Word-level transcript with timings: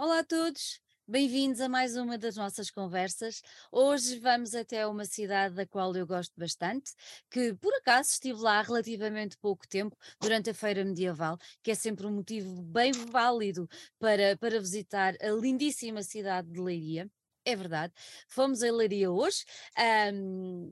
Olá 0.00 0.20
a 0.20 0.24
todos, 0.24 0.80
bem-vindos 1.08 1.60
a 1.60 1.68
mais 1.68 1.96
uma 1.96 2.16
das 2.16 2.36
nossas 2.36 2.70
conversas. 2.70 3.42
Hoje 3.72 4.20
vamos 4.20 4.54
até 4.54 4.86
uma 4.86 5.04
cidade 5.04 5.56
da 5.56 5.66
qual 5.66 5.92
eu 5.96 6.06
gosto 6.06 6.32
bastante, 6.38 6.92
que 7.28 7.52
por 7.54 7.74
acaso 7.74 8.10
estive 8.12 8.38
lá 8.40 8.60
há 8.60 8.62
relativamente 8.62 9.36
pouco 9.38 9.66
tempo, 9.66 9.96
durante 10.20 10.50
a 10.50 10.54
Feira 10.54 10.84
Medieval, 10.84 11.36
que 11.64 11.72
é 11.72 11.74
sempre 11.74 12.06
um 12.06 12.12
motivo 12.12 12.62
bem 12.62 12.92
válido 12.92 13.68
para, 13.98 14.36
para 14.36 14.60
visitar 14.60 15.14
a 15.20 15.30
lindíssima 15.30 16.04
cidade 16.04 16.48
de 16.48 16.60
Leiria. 16.60 17.10
É 17.44 17.56
verdade, 17.56 17.92
fomos 18.28 18.62
a 18.62 18.70
Leiria 18.70 19.10
hoje. 19.10 19.44
ahm, 19.76 20.70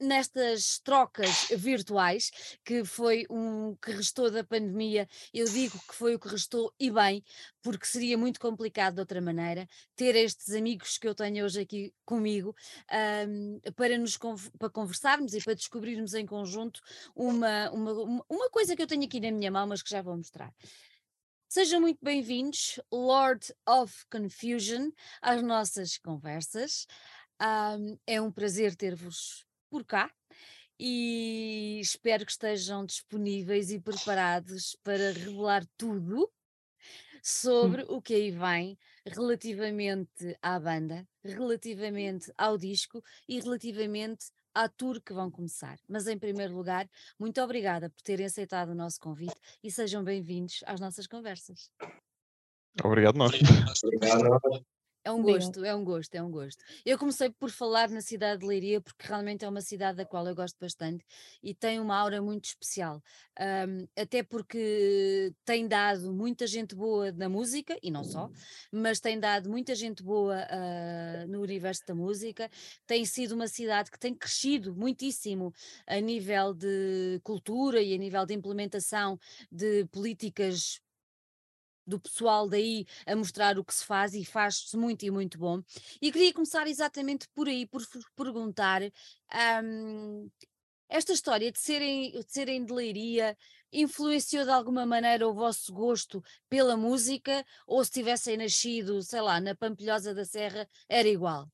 nestas 0.00 0.78
trocas 0.80 1.48
virtuais, 1.56 2.30
que 2.64 2.84
foi 2.84 3.26
um 3.30 3.74
que 3.76 3.92
restou 3.92 4.30
da 4.30 4.44
pandemia, 4.44 5.08
eu 5.32 5.46
digo 5.46 5.78
que 5.88 5.94
foi 5.94 6.14
o 6.14 6.18
que 6.18 6.28
restou 6.28 6.72
e 6.78 6.90
bem, 6.90 7.22
porque 7.62 7.86
seria 7.86 8.18
muito 8.18 8.38
complicado 8.40 8.94
de 8.94 9.00
outra 9.00 9.20
maneira 9.20 9.66
ter 9.94 10.14
estes 10.16 10.54
amigos 10.54 10.98
que 10.98 11.08
eu 11.08 11.14
tenho 11.14 11.44
hoje 11.44 11.60
aqui 11.60 11.94
comigo 12.04 12.54
ahm, 12.90 13.58
para 13.74 13.96
nos 13.98 14.16
para 14.58 14.70
conversarmos 14.70 15.34
e 15.34 15.42
para 15.42 15.54
descobrirmos 15.54 16.14
em 16.14 16.26
conjunto 16.26 16.80
uma, 17.14 17.70
uma, 17.70 18.24
uma 18.28 18.50
coisa 18.50 18.76
que 18.76 18.82
eu 18.82 18.86
tenho 18.86 19.04
aqui 19.04 19.20
na 19.20 19.30
minha 19.30 19.50
mão, 19.50 19.66
mas 19.66 19.82
que 19.82 19.90
já 19.90 20.02
vou 20.02 20.16
mostrar. 20.16 20.52
Sejam 21.48 21.80
muito 21.80 22.00
bem-vindos, 22.02 22.80
Lord 22.92 23.54
of 23.66 24.04
Confusion, 24.10 24.90
às 25.22 25.42
nossas 25.42 25.96
conversas. 25.96 26.86
Ahm, 27.38 27.96
é 28.06 28.20
um 28.20 28.32
prazer 28.32 28.74
ter-vos 28.74 29.45
por 29.76 29.84
cá 29.84 30.10
e 30.80 31.78
espero 31.82 32.24
que 32.24 32.32
estejam 32.32 32.86
disponíveis 32.86 33.70
e 33.70 33.78
preparados 33.78 34.74
para 34.82 35.12
revelar 35.12 35.66
tudo 35.76 36.32
sobre 37.22 37.84
o 37.86 38.00
que 38.00 38.14
aí 38.14 38.30
vem 38.30 38.78
relativamente 39.04 40.38
à 40.40 40.58
banda, 40.58 41.06
relativamente 41.22 42.32
ao 42.38 42.56
disco 42.56 43.04
e 43.28 43.38
relativamente 43.38 44.30
à 44.54 44.66
tour 44.66 44.98
que 45.02 45.12
vão 45.12 45.30
começar. 45.30 45.78
Mas 45.86 46.06
em 46.06 46.18
primeiro 46.18 46.54
lugar, 46.54 46.88
muito 47.18 47.38
obrigada 47.42 47.90
por 47.90 48.00
terem 48.00 48.24
aceitado 48.24 48.70
o 48.70 48.74
nosso 48.74 48.98
convite 48.98 49.36
e 49.62 49.70
sejam 49.70 50.02
bem-vindos 50.02 50.60
às 50.64 50.80
nossas 50.80 51.06
conversas. 51.06 51.70
Obrigado, 52.82 53.18
nós. 53.18 53.32
Obrigado. 53.84 54.40
É 55.06 55.12
um 55.12 55.22
gosto, 55.22 55.64
é 55.64 55.72
um 55.72 55.84
gosto, 55.84 56.16
é 56.16 56.20
um 56.20 56.32
gosto. 56.32 56.64
Eu 56.84 56.98
comecei 56.98 57.30
por 57.30 57.48
falar 57.48 57.88
na 57.90 58.00
cidade 58.00 58.40
de 58.40 58.46
Leiria 58.48 58.80
porque 58.80 59.06
realmente 59.06 59.44
é 59.44 59.48
uma 59.48 59.60
cidade 59.60 59.98
da 59.98 60.04
qual 60.04 60.26
eu 60.26 60.34
gosto 60.34 60.58
bastante 60.58 61.04
e 61.40 61.54
tem 61.54 61.78
uma 61.78 61.96
aura 61.96 62.20
muito 62.20 62.46
especial. 62.46 63.00
Ahm, 63.38 63.86
até 63.96 64.24
porque 64.24 65.32
tem 65.44 65.68
dado 65.68 66.12
muita 66.12 66.44
gente 66.44 66.74
boa 66.74 67.12
na 67.12 67.28
música, 67.28 67.76
e 67.80 67.88
não 67.88 68.02
só, 68.02 68.28
mas 68.72 68.98
tem 68.98 69.20
dado 69.20 69.48
muita 69.48 69.76
gente 69.76 70.02
boa 70.02 70.44
ah, 70.50 71.24
no 71.28 71.40
universo 71.40 71.82
da 71.86 71.94
música. 71.94 72.50
Tem 72.84 73.04
sido 73.04 73.36
uma 73.36 73.46
cidade 73.46 73.92
que 73.92 73.98
tem 74.00 74.12
crescido 74.12 74.74
muitíssimo 74.74 75.52
a 75.86 76.00
nível 76.00 76.52
de 76.52 77.20
cultura 77.22 77.80
e 77.80 77.94
a 77.94 77.96
nível 77.96 78.26
de 78.26 78.34
implementação 78.34 79.20
de 79.52 79.84
políticas 79.86 80.80
do 81.86 82.00
pessoal 82.00 82.48
daí 82.48 82.84
a 83.06 83.14
mostrar 83.14 83.58
o 83.58 83.64
que 83.64 83.74
se 83.74 83.84
faz 83.84 84.14
e 84.14 84.24
faz-se 84.24 84.76
muito 84.76 85.04
e 85.04 85.10
muito 85.10 85.38
bom. 85.38 85.62
E 86.02 86.10
queria 86.10 86.32
começar 86.32 86.66
exatamente 86.66 87.28
por 87.28 87.48
aí, 87.48 87.66
por 87.66 87.82
vos 87.82 88.04
perguntar 88.16 88.82
ahm, 89.30 90.28
esta 90.88 91.12
história 91.12 91.50
de 91.50 91.60
serem, 91.60 92.12
de 92.12 92.24
serem 92.32 92.64
de 92.64 92.72
Leiria 92.72 93.36
influenciou 93.72 94.44
de 94.44 94.50
alguma 94.50 94.86
maneira 94.86 95.28
o 95.28 95.34
vosso 95.34 95.72
gosto 95.72 96.22
pela 96.48 96.76
música 96.76 97.44
ou 97.66 97.84
se 97.84 97.90
tivessem 97.90 98.36
nascido, 98.36 99.02
sei 99.02 99.20
lá, 99.20 99.40
na 99.40 99.54
Pampilhosa 99.54 100.14
da 100.14 100.24
Serra, 100.24 100.68
era 100.88 101.08
igual? 101.08 101.50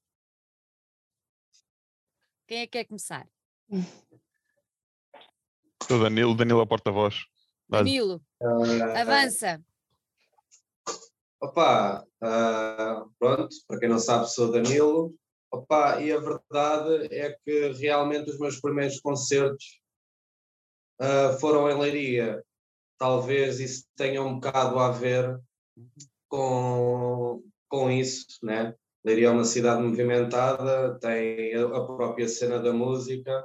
Quem 2.47 2.61
é 2.61 2.67
que 2.67 2.73
quer 2.73 2.85
começar? 2.85 3.27
O 5.91 5.99
Danilo, 5.99 6.35
Danilo 6.35 6.61
é 6.61 6.63
o 6.63 6.67
porta-voz. 6.67 7.25
Danilo, 7.69 8.23
Ah, 8.41 9.01
avança. 9.01 9.65
Opa, 11.43 12.07
ah, 12.21 13.05
pronto, 13.19 13.49
para 13.67 13.81
quem 13.81 13.89
não 13.89 13.99
sabe, 13.99 14.31
sou 14.31 14.53
Danilo. 14.53 15.13
Opa, 15.51 16.01
e 16.01 16.13
a 16.13 16.21
verdade 16.21 17.09
é 17.13 17.37
que 17.45 17.73
realmente 17.73 18.31
os 18.31 18.39
meus 18.39 18.61
primeiros 18.61 19.01
concertos 19.01 19.81
ah, 21.01 21.37
foram 21.41 21.69
em 21.69 21.77
Leiria. 21.77 22.45
Talvez 22.97 23.59
isso 23.59 23.85
tenha 23.97 24.23
um 24.23 24.35
bocado 24.35 24.79
a 24.79 24.93
ver 24.93 25.41
com, 26.29 27.43
com 27.69 27.91
isso, 27.91 28.27
né? 28.45 28.77
Leiria 29.05 29.27
é 29.27 29.31
uma 29.31 29.45
cidade 29.45 29.83
movimentada, 29.83 30.97
tem 31.01 31.57
a 31.57 31.69
própria 31.85 32.29
cena 32.29 32.61
da 32.61 32.73
música. 32.73 33.45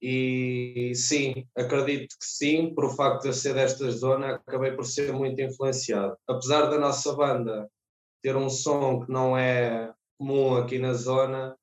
E 0.00 0.92
sim, 0.94 1.46
acredito 1.56 2.16
que 2.18 2.24
sim, 2.26 2.72
por 2.74 2.84
o 2.86 2.90
facto 2.90 3.22
de 3.22 3.28
eu 3.28 3.32
ser 3.32 3.54
desta 3.54 3.90
zona, 3.90 4.36
acabei 4.36 4.72
por 4.72 4.84
ser 4.84 5.12
muito 5.12 5.40
influenciado. 5.40 6.16
Apesar 6.28 6.66
da 6.70 6.78
nossa 6.78 7.14
banda 7.14 7.68
ter 8.22 8.36
um 8.36 8.48
som 8.48 9.04
que 9.04 9.10
não 9.12 9.36
é 9.36 9.92
comum 10.18 10.56
aqui 10.56 10.78
na 10.78 10.92
zona, 10.94 11.56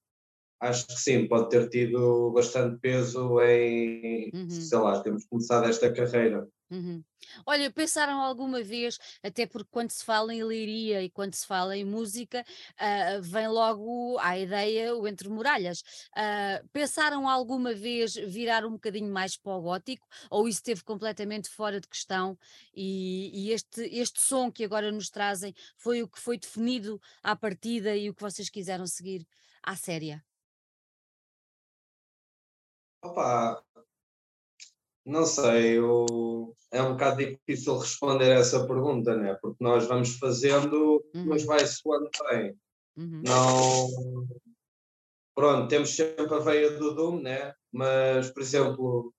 acho 0.61 0.87
que 0.87 0.93
sim, 0.93 1.27
pode 1.27 1.49
ter 1.49 1.69
tido 1.69 2.31
bastante 2.31 2.79
peso 2.79 3.39
em, 3.41 4.31
Uhum. 4.33 4.49
sei 4.49 4.77
lá, 4.79 5.01
temos 5.01 5.25
começado 5.25 5.67
esta 5.69 5.91
carreira. 5.93 6.47
Uhum. 6.69 7.03
Olha, 7.45 7.71
pensaram 7.71 8.19
alguma 8.19 8.63
vez, 8.63 8.97
até 9.21 9.45
porque 9.45 9.69
quando 9.71 9.91
se 9.91 10.03
fala 10.03 10.33
em 10.33 10.41
liria 10.41 11.03
e 11.03 11.09
quando 11.09 11.35
se 11.35 11.45
fala 11.45 11.77
em 11.77 11.85
música, 11.85 12.43
ah, 12.77 13.19
vem 13.21 13.47
logo 13.47 14.17
à 14.19 14.37
ideia 14.37 14.95
o 14.95 15.07
Entre 15.07 15.29
Muralhas. 15.29 15.83
Ah, 16.15 16.63
pensaram 16.73 17.29
alguma 17.29 17.73
vez 17.73 18.15
virar 18.15 18.65
um 18.65 18.71
bocadinho 18.71 19.11
mais 19.11 19.37
para 19.37 19.53
o 19.53 19.61
gótico 19.61 20.07
ou 20.29 20.47
isso 20.47 20.59
esteve 20.59 20.83
completamente 20.83 21.49
fora 21.49 21.79
de 21.79 21.87
questão 21.87 22.37
e, 22.73 23.47
e 23.47 23.51
este, 23.51 23.81
este 23.81 24.21
som 24.21 24.51
que 24.51 24.63
agora 24.63 24.91
nos 24.91 25.09
trazem 25.09 25.53
foi 25.77 26.01
o 26.01 26.07
que 26.07 26.19
foi 26.19 26.37
definido 26.37 26.99
à 27.23 27.35
partida 27.35 27.95
e 27.95 28.09
o 28.09 28.15
que 28.15 28.21
vocês 28.23 28.49
quiseram 28.49 28.87
seguir 28.87 29.27
à 29.63 29.75
séria? 29.75 30.23
Opa, 33.01 33.64
não 35.05 35.25
sei, 35.25 35.77
eu... 35.77 36.55
é 36.71 36.81
um 36.81 36.93
bocado 36.93 37.17
difícil 37.17 37.77
responder 37.77 38.31
essa 38.31 38.65
pergunta, 38.65 39.15
né? 39.15 39.37
Porque 39.41 39.63
nós 39.63 39.85
vamos 39.87 40.17
fazendo, 40.17 41.03
mas 41.13 41.41
Uhum. 41.43 41.47
vai 41.47 41.65
soando 41.65 42.09
bem. 42.29 42.57
Uhum. 42.97 43.21
não. 43.23 43.87
Pronto, 45.35 45.67
temos 45.67 45.93
sempre 45.95 46.33
a 46.33 46.39
veia 46.39 46.71
do 46.77 46.95
Doom, 46.95 47.21
né? 47.21 47.53
Mas, 47.71 48.31
por 48.31 48.41
exemplo, 48.41 49.13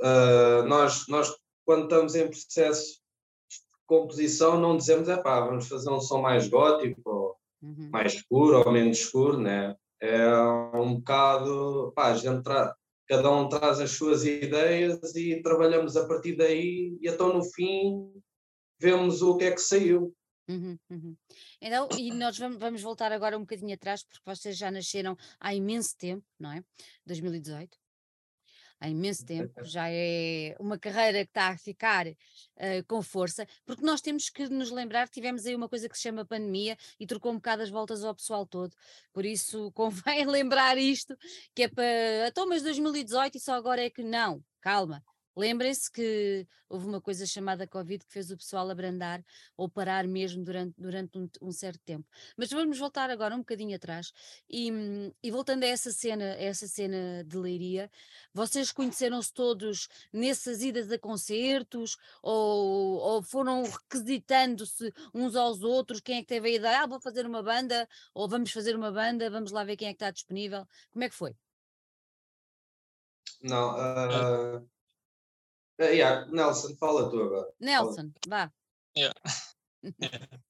ah, 0.00 0.62
nós, 0.66 1.06
nós 1.08 1.34
quando 1.64 1.84
estamos 1.84 2.14
em 2.14 2.28
processo 2.28 3.00
de 3.50 3.58
composição 3.86 4.60
não 4.60 4.76
dizemos, 4.76 5.08
é 5.08 5.16
pá, 5.16 5.40
vamos 5.44 5.68
fazer 5.68 5.90
um 5.90 6.00
som 6.00 6.20
mais 6.20 6.48
gótico, 6.48 7.00
ou 7.04 7.36
Uhum. 7.62 7.90
mais 7.92 8.14
escuro, 8.14 8.60
ou 8.66 8.72
menos 8.72 8.98
escuro, 8.98 9.38
né? 9.38 9.76
É 10.00 10.36
um 10.74 10.96
bocado, 10.96 11.92
pá, 11.94 12.08
a 12.08 12.14
gente 12.16 12.42
tra- 12.42 12.74
cada 13.08 13.30
um 13.30 13.48
traz 13.48 13.80
as 13.80 13.90
suas 13.92 14.24
ideias 14.24 15.14
e 15.14 15.40
trabalhamos 15.42 15.96
a 15.96 16.06
partir 16.06 16.36
daí 16.36 16.96
e 17.00 17.08
então 17.08 17.32
no 17.32 17.44
fim 17.44 18.10
vemos 18.80 19.22
o 19.22 19.36
que 19.36 19.44
é 19.44 19.52
que 19.52 19.60
saiu. 19.60 20.14
Uhum, 20.48 20.76
uhum. 20.90 21.16
Então, 21.60 21.88
e 21.96 22.12
nós 22.12 22.36
vamos, 22.36 22.82
voltar 22.82 23.12
agora 23.12 23.38
um 23.38 23.42
bocadinho 23.42 23.74
atrás, 23.74 24.02
porque 24.02 24.20
vocês 24.24 24.56
já 24.56 24.70
nasceram 24.70 25.16
há 25.38 25.54
imenso 25.54 25.96
tempo, 25.96 26.24
não 26.38 26.52
é? 26.52 26.64
2018. 27.06 27.81
Há 28.82 28.88
imenso 28.88 29.24
tempo, 29.24 29.62
já 29.62 29.88
é 29.88 30.56
uma 30.58 30.76
carreira 30.76 31.24
que 31.24 31.30
está 31.30 31.50
a 31.50 31.56
ficar 31.56 32.04
eh, 32.56 32.82
com 32.82 33.00
força, 33.00 33.46
porque 33.64 33.84
nós 33.84 34.00
temos 34.00 34.28
que 34.28 34.48
nos 34.48 34.72
lembrar 34.72 35.06
que 35.06 35.14
tivemos 35.14 35.46
aí 35.46 35.54
uma 35.54 35.68
coisa 35.68 35.88
que 35.88 35.94
se 35.96 36.02
chama 36.02 36.24
pandemia 36.24 36.76
e 36.98 37.06
trocou 37.06 37.30
um 37.30 37.36
bocado 37.36 37.62
as 37.62 37.70
voltas 37.70 38.02
ao 38.02 38.12
pessoal 38.12 38.44
todo, 38.44 38.74
por 39.12 39.24
isso 39.24 39.70
convém 39.76 40.26
lembrar 40.26 40.76
isto, 40.76 41.16
que 41.54 41.62
é 41.62 41.68
para, 41.68 42.26
então 42.26 42.44
mas 42.48 42.60
2018 42.64 43.36
e 43.36 43.40
só 43.40 43.54
agora 43.54 43.84
é 43.84 43.88
que 43.88 44.02
não, 44.02 44.42
calma, 44.60 45.00
lembrem-se 45.36 45.90
que 45.90 46.46
houve 46.68 46.86
uma 46.86 47.00
coisa 47.00 47.26
chamada 47.26 47.66
Covid 47.66 48.04
que 48.04 48.12
fez 48.12 48.30
o 48.30 48.36
pessoal 48.36 48.68
abrandar 48.70 49.22
ou 49.56 49.68
parar 49.68 50.06
mesmo 50.06 50.42
durante, 50.42 50.74
durante 50.78 51.18
um, 51.18 51.28
um 51.40 51.52
certo 51.52 51.80
tempo. 51.84 52.08
Mas 52.36 52.50
vamos 52.50 52.78
voltar 52.78 53.10
agora 53.10 53.34
um 53.34 53.40
bocadinho 53.40 53.76
atrás 53.76 54.12
e, 54.48 54.72
hum, 54.72 55.12
e 55.22 55.30
voltando 55.30 55.64
a 55.64 55.66
essa 55.66 55.92
cena, 55.92 56.24
a 56.24 56.42
essa 56.42 56.66
cena 56.66 57.24
de 57.24 57.36
Leiria, 57.36 57.90
vocês 58.32 58.72
conheceram-se 58.72 59.32
todos 59.32 59.88
nessas 60.12 60.62
idas 60.62 60.90
a 60.90 60.98
concertos 60.98 61.96
ou, 62.22 62.98
ou 62.98 63.22
foram 63.22 63.64
requisitando-se 63.64 64.92
uns 65.14 65.36
aos 65.36 65.62
outros? 65.62 66.00
Quem 66.00 66.18
é 66.18 66.20
que 66.22 66.28
teve 66.28 66.48
a 66.48 66.52
ideia? 66.52 66.80
Ah, 66.82 66.86
vou 66.86 67.00
fazer 67.00 67.26
uma 67.26 67.42
banda 67.42 67.88
ou 68.14 68.28
vamos 68.28 68.50
fazer 68.50 68.74
uma 68.74 68.90
banda, 68.90 69.30
vamos 69.30 69.52
lá 69.52 69.64
ver 69.64 69.76
quem 69.76 69.88
é 69.88 69.92
que 69.92 69.96
está 69.96 70.10
disponível. 70.10 70.66
Como 70.90 71.04
é 71.04 71.08
que 71.08 71.14
foi? 71.14 71.36
Não, 73.42 73.70
ah, 73.70 74.62
ah, 75.82 75.90
yeah, 75.90 76.26
Nelson, 76.30 76.76
fala 76.76 77.10
tu 77.10 77.20
agora. 77.20 77.48
Nelson, 77.60 78.10
vá. 78.26 78.50
Yeah. 78.96 79.14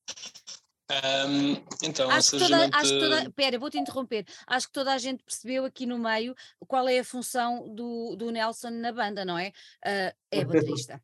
Um, 0.93 1.56
então, 1.82 2.11
acho, 2.11 2.32
que 2.32 2.38
toda, 2.38 2.69
acho 2.70 2.93
que 2.93 2.99
toda. 2.99 3.31
Pera, 3.31 3.58
vou-te 3.58 3.79
interromper. 3.79 4.26
Acho 4.46 4.67
que 4.67 4.73
toda 4.75 4.93
a 4.93 4.99
gente 4.99 5.25
percebeu 5.25 5.64
aqui 5.64 5.87
no 5.87 5.99
meio 5.99 6.34
qual 6.69 6.87
é 6.87 6.99
a 6.99 7.05
função 7.05 7.75
do, 7.75 8.14
do 8.14 8.31
Nelson 8.31 8.70
na 8.70 8.93
banda, 8.93 9.25
não 9.25 9.38
é? 9.38 9.52
Ah, 9.84 10.12
é 10.31 10.44
baterista. 10.44 11.02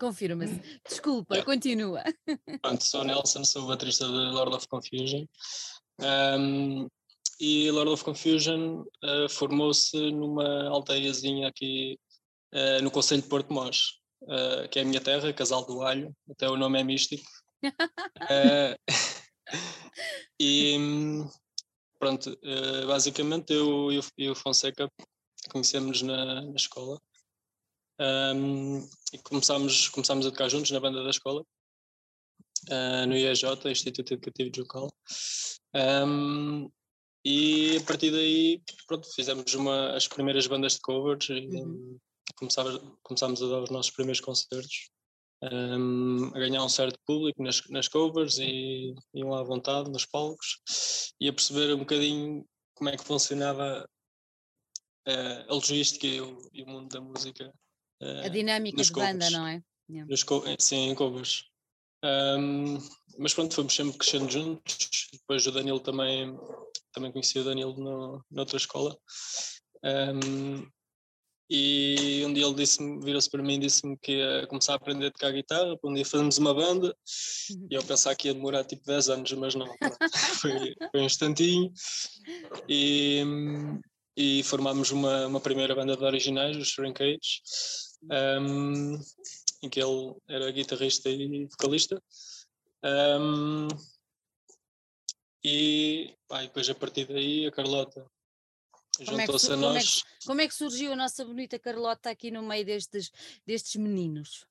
Confirma-se. 0.00 0.60
Desculpa, 0.88 1.36
Yeah. 1.36 1.44
continua. 1.44 2.02
Pronto, 2.62 2.82
sou 2.82 3.02
o 3.02 3.04
Nelson, 3.04 3.44
sou 3.44 3.64
o 3.64 3.66
baterista 3.68 4.06
de 4.06 4.12
Lord 4.12 4.54
of 4.56 4.66
Confusion. 4.66 5.24
Um, 6.00 6.88
e 7.38 7.70
Lord 7.70 7.90
of 7.90 8.02
Confusion 8.02 8.84
uh, 9.04 9.28
formou-se 9.28 9.96
numa 10.10 10.68
aldeiazinha 10.68 11.48
aqui 11.48 11.98
uh, 12.54 12.82
no 12.82 12.90
Conselho 12.90 13.22
de 13.22 13.28
Porto 13.28 13.52
Mós, 13.52 13.98
uh, 14.22 14.68
que 14.70 14.78
é 14.78 14.82
a 14.82 14.84
minha 14.84 15.00
terra, 15.00 15.32
Casal 15.32 15.64
do 15.66 15.82
Alho, 15.82 16.14
até 16.30 16.48
o 16.48 16.56
nome 16.56 16.80
é 16.80 16.84
místico. 16.84 17.28
Uh, 17.64 18.76
e 20.40 20.76
pronto, 21.98 22.38
basicamente 22.86 23.52
eu 23.52 23.90
e 24.18 24.28
o- 24.30 24.34
Fonseca 24.34 24.90
conhecemos 25.50 26.02
na, 26.02 26.42
na 26.42 26.54
escola 26.56 27.00
um, 27.98 28.86
e 29.12 29.18
começámos, 29.22 29.88
começámos 29.88 30.26
a 30.26 30.30
tocar 30.30 30.48
juntos 30.48 30.70
na 30.70 30.80
banda 30.80 31.02
da 31.02 31.10
escola 31.10 31.42
uh, 32.68 33.06
no 33.06 33.16
IEJ, 33.16 33.44
Instituto 33.66 34.12
Educativo 34.14 34.50
de 34.50 34.60
Jucal. 34.60 34.90
Um, 35.74 36.70
e 37.24 37.76
a 37.78 37.80
partir 37.82 38.10
daí, 38.10 38.62
pronto, 38.86 39.12
fizemos 39.14 39.52
uma, 39.54 39.96
as 39.96 40.06
primeiras 40.06 40.46
bandas 40.46 40.74
de 40.74 40.80
covers 40.80 41.28
Uhum. 41.28 41.98
Começámos, 42.36 43.42
a 43.42 43.46
dar 43.48 43.62
os 43.62 43.70
nossos 43.70 43.90
primeiros 43.90 44.20
concertos, 44.20 44.90
um, 45.42 46.28
a 46.28 46.38
ganhar 46.38 46.64
um 46.64 46.68
certo 46.68 46.98
público 47.06 47.42
nas, 47.42 47.66
nas 47.68 47.88
covers 47.88 48.38
e 48.38 48.94
iam 49.14 49.34
à 49.34 49.42
vontade 49.42 49.90
nos 49.90 50.06
palcos 50.06 50.60
e 51.20 51.28
a 51.28 51.32
perceber 51.32 51.74
um 51.74 51.80
bocadinho 51.80 52.46
como 52.74 52.90
é 52.90 52.96
que 52.96 53.04
funcionava 53.04 53.88
uh, 55.08 55.50
a 55.50 55.54
logística 55.54 56.06
e 56.06 56.20
o, 56.20 56.38
e 56.52 56.62
o 56.62 56.66
mundo 56.66 56.88
da 56.88 57.00
música. 57.00 57.52
A 58.00 58.26
uh, 58.26 58.30
dinâmica 58.30 58.76
nos 58.76 58.86
de 58.88 58.92
banda, 58.92 59.12
covers. 59.12 59.32
não 59.32 59.46
é? 59.46 59.62
Yeah. 59.88 60.10
nos 60.10 60.22
co- 60.24 60.44
eh, 60.46 60.56
sim, 60.58 60.88
em 60.90 60.94
covers. 60.94 61.44
Ahm, 62.02 62.78
mas 63.18 63.34
pronto, 63.34 63.54
fomos 63.54 63.74
sempre 63.74 63.98
crescendo 63.98 64.30
juntos. 64.30 65.08
Depois 65.12 65.46
o 65.46 65.52
Danilo 65.52 65.80
também, 65.80 66.36
também 66.92 67.12
conheci 67.12 67.38
o 67.38 67.44
Danilo 67.44 67.74
no, 67.78 68.24
noutra 68.30 68.56
escola. 68.56 68.96
Ahm, 69.82 70.66
e 71.48 72.24
um 72.26 72.32
dia 72.32 72.44
ele 72.44 72.54
disse-me, 72.54 73.00
virou-se 73.04 73.30
para 73.30 73.42
mim 73.42 73.54
e 73.54 73.58
disse-me 73.58 73.96
que 73.96 74.12
ia 74.12 74.46
começar 74.48 74.72
a 74.72 74.76
aprender 74.76 75.06
a 75.06 75.10
tocar 75.12 75.30
guitarra, 75.30 75.76
para 75.76 75.90
um 75.90 75.94
dia 75.94 76.04
fazermos 76.04 76.38
uma 76.38 76.52
banda. 76.52 76.96
E 77.70 77.74
eu 77.74 77.82
pensava 77.84 78.16
que 78.16 78.28
ia 78.28 78.34
demorar 78.34 78.64
tipo 78.64 78.84
10 78.84 79.08
anos, 79.10 79.32
mas 79.32 79.54
não. 79.54 79.66
foi, 80.40 80.74
foi 80.90 81.00
um 81.00 81.04
instantinho. 81.04 81.72
E, 82.68 83.22
e 84.16 84.42
formámos 84.42 84.90
uma, 84.90 85.28
uma 85.28 85.40
primeira 85.40 85.74
banda 85.74 85.96
de 85.96 86.04
originais, 86.04 86.56
os 86.56 86.68
Shrinkage, 86.68 87.42
um, 88.40 88.98
em 89.62 89.68
que 89.70 89.80
ele 89.80 90.14
era 90.28 90.50
guitarrista 90.50 91.08
e 91.08 91.46
vocalista. 91.46 92.02
Um, 92.84 93.68
e 95.44 96.12
pá, 96.26 96.42
e 96.42 96.48
depois 96.48 96.68
a 96.68 96.74
partir 96.74 97.06
daí 97.06 97.46
a 97.46 97.52
Carlota 97.52 98.04
Como 99.04 99.20
é, 99.20 99.26
que, 99.26 99.32
juntou-se 99.32 99.46
su- 99.46 99.52
a 99.52 99.56
como, 99.56 99.66
é 99.66 99.68
que, 99.68 99.74
nós. 99.78 99.84
su- 99.90 100.26
como 100.26 100.40
é 100.40 100.48
que 100.48 100.54
surgiu 100.54 100.92
a 100.92 100.96
nossa 100.96 101.24
bonita 101.24 101.58
Carlota 101.58 102.10
aqui 102.10 102.30
no 102.30 102.42
meio 102.42 102.64
destes, 102.64 103.10
destes 103.46 103.76
meninos? 103.76 104.46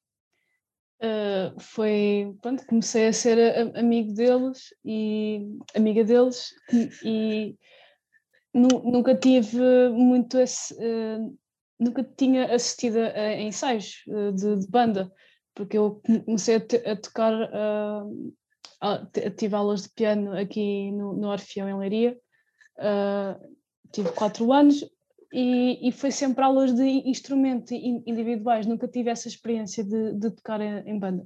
Uh, 1.01 1.59
foi, 1.59 2.35
pronto, 2.41 2.65
comecei 2.65 3.07
a 3.07 3.13
ser 3.13 3.37
a- 3.37 3.63
a- 3.63 3.79
amigo 3.81 4.13
deles 4.13 4.73
e 4.83 5.57
amiga 5.75 6.03
deles 6.05 6.53
e 7.03 7.57
nu- 8.53 8.81
nunca 8.83 9.13
tive 9.13 9.89
muito 9.89 10.37
esse, 10.39 10.73
uh, 10.75 11.37
nunca 11.77 12.01
tinha 12.17 12.53
assistido 12.53 12.99
a, 12.99 13.07
a 13.09 13.41
ensaios 13.41 14.03
uh, 14.07 14.31
de, 14.31 14.55
de 14.61 14.67
banda, 14.69 15.11
porque 15.53 15.77
eu 15.77 16.01
comecei 16.25 16.55
a, 16.55 16.59
te- 16.61 16.87
a 16.87 16.95
tocar, 16.95 17.33
uh, 17.33 18.31
tive 19.35 19.55
aulas 19.55 19.83
de 19.83 19.89
piano 19.89 20.31
aqui 20.37 20.91
no, 20.91 21.13
no 21.13 21.27
Orfeão 21.27 21.67
em 21.67 21.77
Leiria, 21.77 22.17
uh, 22.77 23.55
tive 23.95 24.11
quatro 24.11 24.51
anos 24.51 24.83
e, 25.33 25.87
e 25.87 25.91
foi 25.91 26.11
sempre 26.11 26.43
aulas 26.43 26.73
de 26.73 26.83
instrumento 26.83 27.73
in- 27.73 28.03
individuais, 28.05 28.65
nunca 28.65 28.87
tive 28.87 29.09
essa 29.09 29.27
experiência 29.27 29.83
de, 29.83 30.13
de 30.13 30.31
tocar 30.31 30.61
em, 30.61 30.89
em 30.89 30.99
banda. 30.99 31.23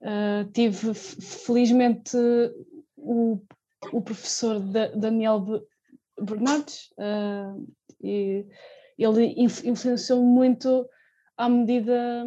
Uh, 0.00 0.50
tive, 0.52 0.94
felizmente, 0.94 2.16
o, 2.96 3.38
o 3.92 4.00
professor 4.00 4.58
Da- 4.60 4.88
Daniel 4.88 5.40
Be- 5.40 5.62
Bernardes, 6.20 6.90
uh, 6.98 7.66
e 8.02 8.44
ele 8.98 9.34
inf- 9.36 9.64
influenciou 9.64 10.22
muito 10.22 10.86
à 11.36 11.48
medida 11.48 12.24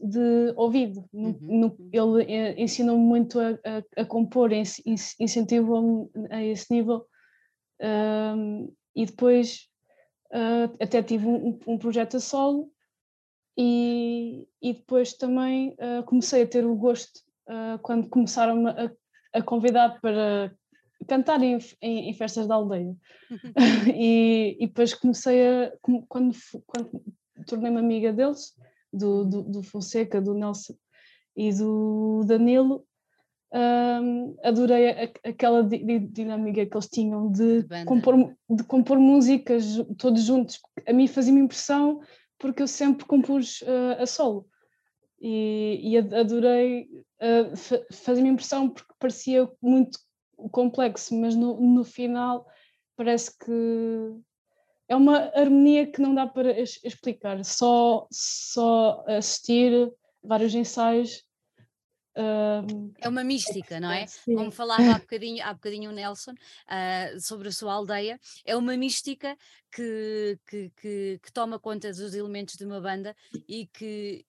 de 0.00 0.52
ouvido. 0.56 1.04
No- 1.12 1.28
Uhum. 1.28 1.38
no- 1.60 1.76
ele 1.92 2.32
eh, 2.32 2.54
ensinou-me 2.62 3.04
muito 3.04 3.38
a, 3.38 3.50
a- 3.50 4.02
a 4.02 4.04
compor, 4.04 4.50
incentivou-me 5.18 6.08
a 6.30 6.42
esse 6.42 6.72
nível. 6.72 7.06
Um, 7.82 8.72
e 8.94 9.06
depois 9.06 9.68
uh, 10.32 10.76
até 10.82 11.02
tive 11.02 11.26
um, 11.26 11.58
um 11.66 11.78
projeto 11.78 12.16
a 12.18 12.20
solo 12.20 12.70
e, 13.56 14.46
e 14.60 14.74
depois 14.74 15.14
também 15.14 15.74
uh, 15.78 16.02
comecei 16.04 16.42
a 16.42 16.46
ter 16.46 16.64
o 16.64 16.74
gosto 16.74 17.20
uh, 17.48 17.78
quando 17.82 18.08
começaram 18.08 18.66
a, 18.66 18.90
a 19.32 19.42
convidar 19.42 20.00
para 20.00 20.54
cantar 21.08 21.42
em, 21.42 21.58
em- 21.80 22.10
em 22.10 22.14
festas 22.14 22.46
da 22.46 22.54
aldeia. 22.54 22.94
E, 23.94 24.56
e 24.60 24.66
depois 24.66 24.94
comecei 24.94 25.46
a 25.46 25.72
quando, 26.08 26.36
quando 26.66 26.90
tornei-me 27.46 27.78
amiga 27.78 28.12
deles 28.12 28.54
do, 28.92 29.24
do, 29.24 29.42
do 29.42 29.62
Fonseca, 29.62 30.20
do 30.20 30.34
Nelson 30.34 30.74
e 31.36 31.52
do 31.52 32.22
Danilo 32.26 32.84
hum, 33.52 34.36
adorei 34.42 34.90
a- 34.90 35.10
aquela 35.28 35.62
di- 35.62 35.84
di- 35.84 35.98
dinâmica 36.08 36.64
que 36.66 36.74
eles 36.76 36.88
tinham 36.88 37.30
de 37.30 37.62
De 37.62 37.84
compor, 37.84 38.14
de 38.48 38.64
compor 38.64 38.98
músicas 38.98 39.64
todos 39.98 40.22
juntos. 40.22 40.60
A 40.86 40.92
mim 40.92 41.06
fazia-me 41.06 41.40
impressão 41.40 42.00
porque 42.38 42.62
eu 42.62 42.68
sempre 42.68 43.04
compus 43.06 43.60
uh, 43.62 44.00
a 44.02 44.06
solo 44.06 44.46
e, 45.20 45.80
e 45.82 45.98
ad- 45.98 46.14
adorei, 46.14 46.88
uh, 47.20 47.56
fa- 47.56 47.84
fazia-me 47.92 48.30
impressão 48.30 48.68
porque 48.70 48.92
parecia 48.98 49.48
muito 49.60 49.98
complexo, 50.50 51.14
mas 51.14 51.34
no, 51.36 51.60
no 51.60 51.84
final 51.84 52.46
parece 52.96 53.36
que 53.38 53.52
é 54.88 54.96
uma 54.96 55.30
harmonia 55.34 55.86
que 55.86 56.00
não 56.00 56.14
dá 56.14 56.26
para 56.26 56.58
explicar, 56.60 57.44
só, 57.44 58.06
só 58.10 59.04
assistir 59.06 59.92
vários 60.22 60.54
ensaios. 60.54 61.22
É 63.00 63.08
uma 63.08 63.22
mística, 63.22 63.78
não 63.78 63.90
é? 63.90 64.06
sim. 64.06 64.34
Como 64.34 64.50
falava 64.50 64.94
há 64.94 64.98
bocadinho, 64.98 65.44
há 65.44 65.54
bocadinho 65.54 65.90
o 65.90 65.94
Nelson 65.94 66.34
ah, 66.66 67.08
sobre 67.18 67.48
a 67.48 67.52
sua 67.52 67.72
aldeia, 67.72 68.18
é 68.44 68.56
uma 68.56 68.76
mística 68.76 69.36
que, 69.70 70.38
que, 70.46 70.70
que, 70.76 71.20
que 71.22 71.32
toma 71.32 71.58
conta 71.58 71.90
dos 71.90 72.14
elementos 72.14 72.56
de 72.56 72.64
uma 72.64 72.80
banda 72.80 73.14
e 73.48 73.66
que, 73.66 74.24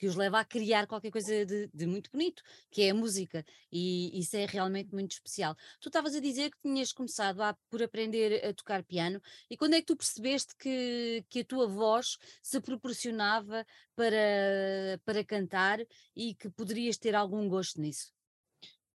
que 0.00 0.06
os 0.06 0.16
leva 0.16 0.40
a 0.40 0.44
criar 0.46 0.86
qualquer 0.86 1.10
coisa 1.10 1.44
de, 1.44 1.68
de 1.74 1.84
muito 1.86 2.10
bonito, 2.10 2.42
que 2.70 2.80
é 2.84 2.90
a 2.90 2.94
música, 2.94 3.44
e 3.70 4.18
isso 4.18 4.34
é 4.34 4.46
realmente 4.46 4.94
muito 4.94 5.12
especial. 5.12 5.54
Tu 5.78 5.90
estavas 5.90 6.14
a 6.16 6.20
dizer 6.20 6.50
que 6.50 6.56
tinhas 6.62 6.90
começado 6.90 7.42
a- 7.42 7.54
por 7.68 7.82
aprender 7.82 8.42
a 8.42 8.54
tocar 8.54 8.82
piano, 8.82 9.20
e 9.50 9.58
quando 9.58 9.74
é 9.74 9.80
que 9.80 9.86
tu 9.86 9.94
percebeste 9.96 10.56
que, 10.56 11.22
que 11.28 11.40
a 11.40 11.44
tua 11.44 11.66
voz 11.68 12.16
se 12.42 12.58
proporcionava 12.62 13.66
para, 13.94 14.98
para 15.04 15.22
cantar 15.22 15.78
e 16.16 16.34
que 16.34 16.48
poderias 16.48 16.96
ter 16.96 17.14
algum 17.14 17.46
gosto 17.46 17.78
nisso? 17.78 18.10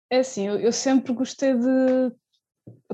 É 0.08 0.20
assim, 0.20 0.48
eu, 0.48 0.60
eu 0.60 0.72
sempre 0.72 1.14
gostei 1.14 1.56
de 1.56 2.12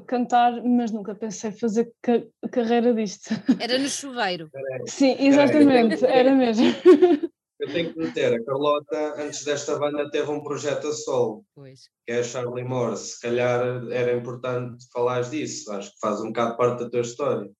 cantar, 0.06 0.64
mas 0.64 0.92
nunca 0.92 1.14
pensei 1.14 1.52
fazer 1.52 1.92
ca- 2.02 2.24
carreira 2.50 2.94
disto. 2.94 3.32
Era 3.60 3.78
no 3.78 3.90
chuveiro. 3.90 4.50
Sim, 4.86 5.14
exatamente, 5.20 6.06
era 6.06 6.34
mesmo. 6.34 6.68
Eu 7.68 7.74
tenho 7.74 7.94
que 7.94 8.00
meter, 8.00 8.34
a 8.34 8.44
Carlota, 8.46 9.22
antes 9.22 9.44
desta 9.44 9.78
banda, 9.78 10.10
teve 10.10 10.32
um 10.32 10.42
projeto 10.42 10.88
a 10.88 10.94
solo, 10.94 11.46
Pois. 11.54 11.90
que 12.06 12.14
é 12.14 12.20
a 12.20 12.24
Charlie 12.24 12.64
Moore. 12.64 12.96
Se 12.98 13.20
calhar 13.20 13.62
era 13.92 14.16
importante 14.16 14.86
falares 14.94 15.30
disso, 15.32 15.70
acho 15.74 15.92
que 15.92 16.00
faz 16.00 16.22
um 16.22 16.28
bocado 16.28 16.56
parte 16.56 16.84
da 16.86 16.90
tua 16.90 17.02
história. 17.02 17.52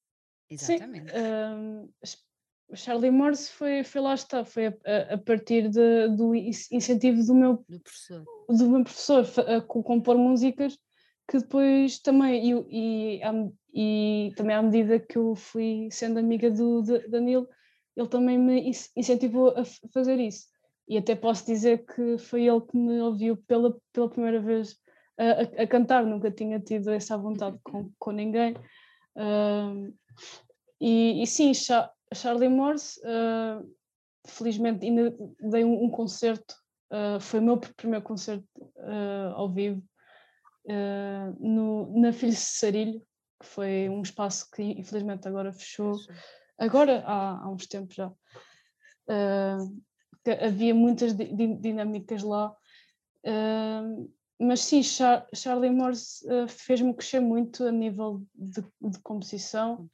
Exatamente. 0.50 1.12
Sim, 1.12 1.18
um, 1.18 1.90
Charlie 2.74 3.12
Morse 3.12 3.52
foi, 3.52 3.84
foi 3.84 4.02
lá 4.02 4.14
está, 4.14 4.46
foi 4.46 4.68
a, 4.68 4.74
a- 4.86 5.14
a 5.16 5.18
partir 5.18 5.70
de- 5.70 6.08
do 6.16 6.34
in- 6.34 6.52
incentivo 6.72 7.22
do 7.26 7.36
meu, 7.36 7.66
Do 7.68 7.80
professor. 7.82 8.24
do 8.50 8.70
meu 8.70 8.84
professor 8.84 9.26
a 9.48 9.62
co- 9.62 9.84
compor 9.84 10.18
músicas 10.18 10.78
que 11.30 11.38
depois 11.40 12.00
também, 12.00 12.50
e, 12.70 13.20
e, 13.20 13.22
e 13.74 14.32
também 14.36 14.56
à 14.56 14.62
medida 14.62 15.00
que 15.00 15.18
eu 15.18 15.36
fui 15.36 15.90
sendo 15.92 16.18
amiga 16.20 16.50
do 16.50 16.82
Da- 16.82 17.08
Danilo, 17.10 17.48
ele 17.98 18.08
também 18.08 18.38
me 18.38 18.70
in- 18.70 18.72
incentivou 18.96 19.50
a 19.58 19.66
fazer 19.92 20.20
isso. 20.20 20.46
E 20.88 20.98
até 20.98 21.16
posso 21.16 21.46
dizer 21.46 21.86
que 21.86 22.18
foi 22.20 22.48
ele 22.48 22.62
que 22.62 22.78
me 22.78 23.02
ouviu 23.02 23.36
pela, 23.36 23.76
pela 23.92 24.10
primeira 24.10 24.40
vez 24.40 24.78
a, 25.18 25.64
a, 25.64 25.68
cantar, 25.68 26.06
nunca 26.06 26.30
tinha 26.30 26.60
tido 26.60 26.92
essa 26.92 27.18
vontade 27.18 27.58
com, 27.64 27.92
com 27.98 28.12
ninguém. 28.12 28.54
Uh, 29.16 29.92
e, 30.80 31.24
e, 31.24 31.28
sim, 31.28 31.52
Charlie 32.14 32.48
Morse, 32.48 33.02
uh, 33.02 33.68
felizmente 34.28 34.86
ainda 34.86 35.14
dei 35.40 35.66
um, 35.66 35.86
um 35.86 35.90
concerto, 35.90 36.54
uh, 36.92 37.20
foi 37.20 37.40
o 37.40 37.44
meu 37.44 37.58
primeiro 37.58 38.06
concerto 38.06 38.48
ao 39.34 39.52
vivo 39.52 39.82
no, 41.40 42.00
na 42.00 42.14
Filho 42.14 42.36
Sarilho, 42.36 43.02
que 43.40 43.48
foi 43.48 43.90
um 43.90 44.02
espaço 44.02 44.50
que 44.52 44.62
infelizmente 44.62 45.28
agora 45.28 45.52
fechou, 45.52 45.96
agora 46.58 47.04
há, 47.06 47.44
há 47.44 47.50
uns 47.50 47.68
tempos 47.68 47.96
já. 47.96 48.12
havia 50.42 50.74
muitas 50.76 51.14
dinâmicas 51.16 52.24
lá. 52.24 52.56
Uh, 53.24 54.10
mas 54.40 54.62
sim, 54.62 54.84
Char 54.84 55.28
Charlie 55.34 55.72
Morse 55.72 56.26
uh, 56.28 56.48
fez-me 56.48 56.94
crescer 56.94 57.20
muito 57.20 57.64
a 57.64 57.72
nível 57.72 58.22
de, 58.36 58.62
de 58.82 59.00
composição 59.00 59.90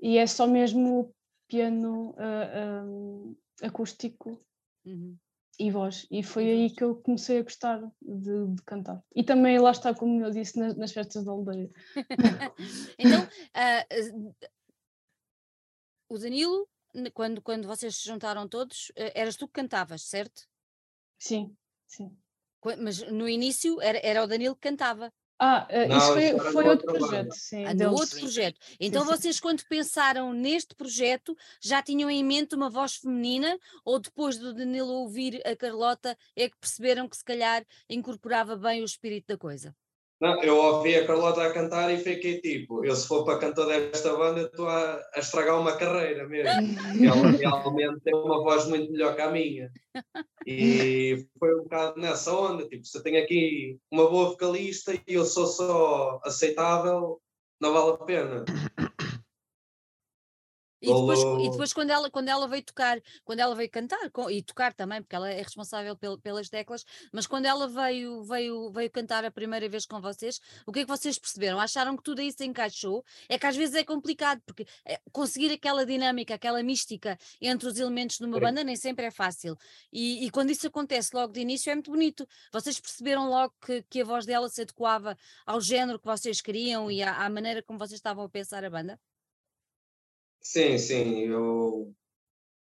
e 0.00 0.16
é 0.16 0.26
só 0.26 0.46
mesmo 0.46 1.12
piano 1.48 2.10
uh, 2.10 2.86
uh, 2.86 3.36
acústico 3.62 4.40
uhum. 4.84 5.16
e 5.58 5.70
voz. 5.70 6.06
E 6.10 6.22
foi 6.22 6.48
aí 6.48 6.70
que 6.70 6.84
eu 6.84 6.94
comecei 6.96 7.38
a 7.38 7.42
gostar 7.42 7.80
de, 8.00 8.46
de, 8.54 8.62
cantar. 8.62 9.02
E 9.14 9.24
também 9.24 9.58
lá 9.58 9.72
está, 9.72 9.92
como 9.92 10.24
eu 10.24 10.30
disse, 10.30 10.56
nas, 10.58 10.76
nas 10.76 10.92
festas 10.92 11.24
da 11.24 11.32
aldeia. 11.32 11.68
então, 12.96 13.26
o 16.10 16.18
Danilo, 16.18 16.68
quando, 17.14 17.40
quando 17.40 17.66
vocês 17.66 17.96
se 17.96 18.08
juntaram 18.08 18.48
todos, 18.48 18.90
eras 18.96 19.36
tu 19.36 19.46
que 19.46 19.54
cantavas, 19.54 20.02
certo? 20.02 20.42
Sim, 21.18 21.56
sim. 21.86 22.14
Mas 22.78 23.00
no 23.10 23.28
início 23.28 23.80
era, 23.80 23.98
era 24.02 24.22
o 24.22 24.26
Danilo 24.26 24.54
que 24.54 24.68
cantava. 24.68 25.10
Ah, 25.42 25.66
não, 25.88 25.96
isso 25.96 26.12
foi, 26.12 26.52
foi 26.52 26.68
outro 26.68 26.86
projeto, 26.86 27.32
sim. 27.32 27.64
Ah, 27.64 27.72
no 27.72 27.92
outro 27.92 28.18
projeto. 28.18 28.60
Então 28.78 29.02
sim, 29.02 29.08
vocês, 29.08 29.36
sim. 29.36 29.42
quando 29.42 29.64
pensaram 29.66 30.34
neste 30.34 30.74
projeto, 30.74 31.34
já 31.62 31.82
tinham 31.82 32.10
em 32.10 32.22
mente 32.22 32.54
uma 32.54 32.68
voz 32.68 32.96
feminina 32.96 33.58
ou 33.82 33.98
depois 33.98 34.36
do 34.36 34.52
Danilo 34.52 34.92
ouvir 34.92 35.40
a 35.46 35.56
Carlota 35.56 36.14
é 36.36 36.50
que 36.50 36.58
perceberam 36.58 37.08
que 37.08 37.16
se 37.16 37.24
calhar 37.24 37.64
incorporava 37.88 38.54
bem 38.54 38.82
o 38.82 38.84
espírito 38.84 39.28
da 39.28 39.38
coisa? 39.38 39.74
Não, 40.20 40.42
eu 40.42 40.54
ouvi 40.54 40.94
a 40.96 41.06
Carlota 41.06 41.42
a 41.42 41.52
cantar 41.52 41.90
e 41.90 41.96
fiquei 41.96 42.42
tipo, 42.42 42.84
eu 42.84 42.94
se 42.94 43.08
for 43.08 43.24
para 43.24 43.38
cantor 43.38 43.68
desta 43.68 44.14
banda 44.14 44.42
estou 44.42 44.68
a, 44.68 45.00
a, 45.14 45.18
estragar 45.18 45.58
uma 45.58 45.76
carreira 45.76 46.28
mesmo. 46.28 46.50
ela 47.02 47.30
realmente 47.30 48.00
tem 48.04 48.14
uma 48.14 48.42
voz 48.42 48.66
muito 48.66 48.92
melhor 48.92 49.16
que 49.16 49.22
a 49.22 49.30
minha. 49.30 49.70
E 50.46 51.26
foi 51.38 51.54
um 51.54 51.62
bocado 51.62 51.98
nessa 51.98 52.34
onda, 52.34 52.68
tipo, 52.68 52.84
se 52.84 52.98
eu 52.98 53.02
tenho 53.02 53.22
aqui 53.22 53.78
uma 53.90 54.10
boa 54.10 54.28
vocalista 54.28 54.92
e 54.94 55.14
eu 55.14 55.24
sou 55.24 55.46
só 55.46 56.20
aceitável, 56.22 57.18
não 57.58 57.72
vale 57.72 57.92
a 57.92 58.04
pena. 58.04 58.44
E 60.82 60.86
depois, 60.86 61.20
e 61.20 61.50
depois 61.50 61.72
quando, 61.72 61.90
ela, 61.90 62.10
quando 62.10 62.28
ela 62.28 62.48
veio 62.48 62.62
tocar, 62.62 63.00
quando 63.24 63.40
ela 63.40 63.54
veio 63.54 63.70
cantar, 63.70 64.10
com, 64.10 64.30
e 64.30 64.42
tocar 64.42 64.72
também, 64.72 65.02
porque 65.02 65.14
ela 65.14 65.30
é 65.30 65.42
responsável 65.42 65.94
pel, 65.94 66.18
pelas 66.18 66.48
teclas, 66.48 66.84
mas 67.12 67.26
quando 67.26 67.44
ela 67.44 67.68
veio, 67.68 68.22
veio, 68.22 68.70
veio 68.70 68.90
cantar 68.90 69.24
a 69.24 69.30
primeira 69.30 69.68
vez 69.68 69.84
com 69.84 70.00
vocês, 70.00 70.40
o 70.66 70.72
que 70.72 70.80
é 70.80 70.82
que 70.82 70.88
vocês 70.88 71.18
perceberam? 71.18 71.60
Acharam 71.60 71.96
que 71.96 72.02
tudo 72.02 72.20
aí 72.20 72.32
se 72.32 72.44
encaixou? 72.46 73.04
É 73.28 73.38
que 73.38 73.46
às 73.46 73.56
vezes 73.56 73.74
é 73.74 73.84
complicado, 73.84 74.40
porque 74.46 74.66
é, 74.86 74.98
conseguir 75.12 75.52
aquela 75.52 75.84
dinâmica, 75.84 76.34
aquela 76.34 76.62
mística 76.62 77.18
entre 77.40 77.68
os 77.68 77.78
elementos 77.78 78.16
de 78.16 78.24
uma 78.24 78.38
é. 78.38 78.40
banda 78.40 78.64
nem 78.64 78.76
sempre 78.76 79.04
é 79.04 79.10
fácil. 79.10 79.56
E, 79.92 80.24
e, 80.24 80.30
quando 80.30 80.50
isso 80.50 80.66
acontece 80.66 81.14
logo 81.14 81.32
de 81.32 81.40
início 81.40 81.70
é 81.70 81.74
muito 81.74 81.90
bonito. 81.90 82.26
Vocês 82.52 82.80
perceberam 82.80 83.28
logo 83.28 83.54
que, 83.64 83.82
que 83.82 84.00
a 84.00 84.04
voz 84.04 84.24
dela 84.24 84.48
se 84.48 84.62
adequava 84.62 85.16
ao 85.44 85.60
género 85.60 85.98
que 85.98 86.06
vocês 86.06 86.40
queriam 86.40 86.90
e 86.90 87.02
à, 87.02 87.24
à 87.24 87.28
maneira 87.28 87.62
como 87.62 87.78
vocês 87.78 87.98
estavam 87.98 88.24
a 88.24 88.28
pensar 88.28 88.64
a 88.64 88.70
banda? 88.70 88.98
Sim, 90.40 90.78
sim. 90.78 91.26
Eu, 91.26 91.92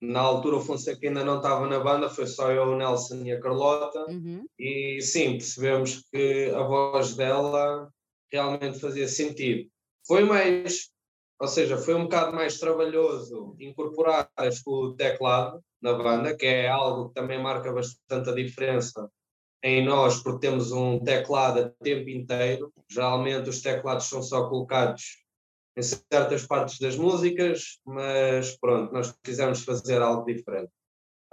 na 0.01 0.19
altura 0.19 0.57
o 0.57 0.61
Fonseca 0.61 1.07
ainda 1.07 1.23
não 1.23 1.37
estava 1.37 1.67
na 1.67 1.79
banda, 1.79 2.09
foi 2.09 2.25
só 2.25 2.51
eu, 2.51 2.63
o 2.63 2.77
Nelson 2.77 3.23
e 3.23 3.31
a 3.31 3.39
Carlota. 3.39 4.05
Uhum. 4.09 4.45
E 4.57 4.99
sim, 5.01 5.33
percebemos 5.33 6.03
que 6.11 6.51
a 6.55 6.63
voz 6.63 7.15
dela 7.15 7.89
realmente 8.31 8.79
fazia 8.79 9.07
sentido. 9.07 9.69
Foi 10.07 10.23
mais, 10.23 10.89
ou 11.39 11.47
seja, 11.47 11.77
foi 11.77 11.93
um 11.93 12.03
bocado 12.03 12.35
mais 12.35 12.57
trabalhoso 12.57 13.55
incorporar 13.59 14.29
o 14.65 14.93
teclado 14.93 15.61
na 15.81 15.93
banda, 15.93 16.35
que 16.35 16.45
é 16.45 16.67
algo 16.67 17.09
que 17.09 17.15
também 17.15 17.41
marca 17.41 17.71
bastante 17.71 18.29
a 18.29 18.35
diferença 18.35 19.09
em 19.63 19.85
nós, 19.85 20.21
porque 20.21 20.47
temos 20.47 20.71
um 20.71 20.99
teclado 20.99 21.59
a 21.59 21.69
tempo 21.83 22.09
inteiro. 22.09 22.73
Geralmente 22.89 23.49
os 23.49 23.61
teclados 23.61 24.05
são 24.05 24.23
só 24.23 24.49
colocados 24.49 25.20
em 25.77 25.81
certas 25.81 26.45
partes 26.45 26.79
das 26.79 26.97
músicas, 26.97 27.79
mas 27.85 28.57
pronto, 28.57 28.93
nós 28.93 29.13
quisemos 29.23 29.63
fazer 29.63 30.01
algo 30.01 30.25
diferente. 30.25 30.71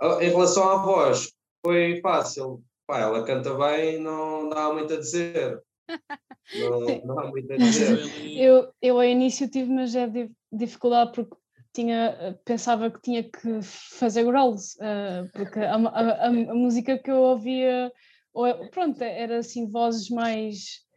Ah, 0.00 0.18
em 0.20 0.30
relação 0.30 0.68
à 0.68 0.76
voz, 0.76 1.32
foi 1.64 2.00
fácil. 2.00 2.62
Pá, 2.86 3.00
ela 3.00 3.24
canta 3.24 3.54
bem, 3.54 3.98
não, 3.98 4.48
não 4.48 4.56
há 4.56 4.72
muito 4.72 4.94
a 4.94 4.98
dizer. 4.98 5.62
Não, 6.54 6.80
não 7.04 7.18
há 7.18 7.26
muito 7.28 7.52
a 7.52 7.56
dizer. 7.58 7.98
Eu, 8.34 8.72
eu 8.80 8.96
ao 8.96 9.04
início 9.04 9.50
tive, 9.50 9.70
é 9.74 10.28
dificuldade 10.50 11.12
porque 11.12 11.36
tinha, 11.74 12.38
pensava 12.44 12.90
que 12.90 13.02
tinha 13.02 13.22
que 13.22 13.60
fazer 13.62 14.24
growls, 14.24 14.74
uh, 14.76 15.30
porque 15.32 15.60
a, 15.60 15.74
a, 15.74 16.00
a, 16.00 16.26
a, 16.26 16.54
música 16.54 16.98
que 16.98 17.10
eu 17.10 17.18
ouvia, 17.18 17.92
ou, 18.32 18.70
pronto, 18.70 19.02
era 19.02 19.38
assim 19.38 19.70
vozes 19.70 20.08
mais 20.08 20.87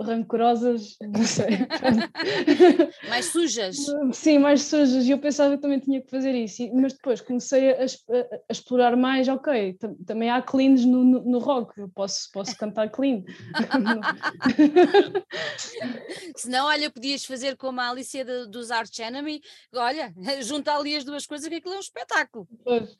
rancorosas, 0.00 0.96
não 1.00 1.24
sei. 1.24 1.48
mais 3.08 3.26
sujas. 3.26 3.76
Sim, 4.12 4.38
mais 4.38 4.62
sujas. 4.62 5.06
E 5.06 5.10
eu 5.10 5.18
pensava 5.18 5.56
que 5.56 5.62
também 5.62 5.78
tinha 5.78 6.00
que 6.00 6.10
fazer 6.10 6.34
isso. 6.34 6.68
Mas 6.74 6.92
depois 6.92 7.20
comecei 7.20 7.72
a, 7.72 7.82
a, 7.82 7.84
a 7.84 8.52
explorar 8.52 8.96
mais, 8.96 9.28
ok, 9.28 9.78
também 10.06 10.30
há 10.30 10.40
cleans 10.42 10.84
no, 10.84 11.04
no, 11.04 11.20
no, 11.22 11.38
rock, 11.38 11.78
eu 11.78 11.88
posso, 11.88 12.30
posso 12.32 12.56
cantar 12.56 12.90
clean. 12.90 13.22
Se 16.36 16.48
não, 16.48 16.66
olha, 16.66 16.90
podias 16.90 17.24
fazer 17.24 17.56
como 17.56 17.80
a 17.80 17.90
Alicia 17.90 18.24
de, 18.24 18.46
dos 18.48 18.70
Arch 18.70 19.00
Enemy, 19.00 19.40
olha, 19.74 20.14
junta 20.42 20.74
ali 20.74 20.96
as 20.96 21.04
duas 21.04 21.26
coisas 21.26 21.48
que 21.48 21.56
aquilo 21.56 21.74
é 21.74 21.78
um 21.78 21.80
espetáculo. 21.80 22.48
Pois. 22.64 22.96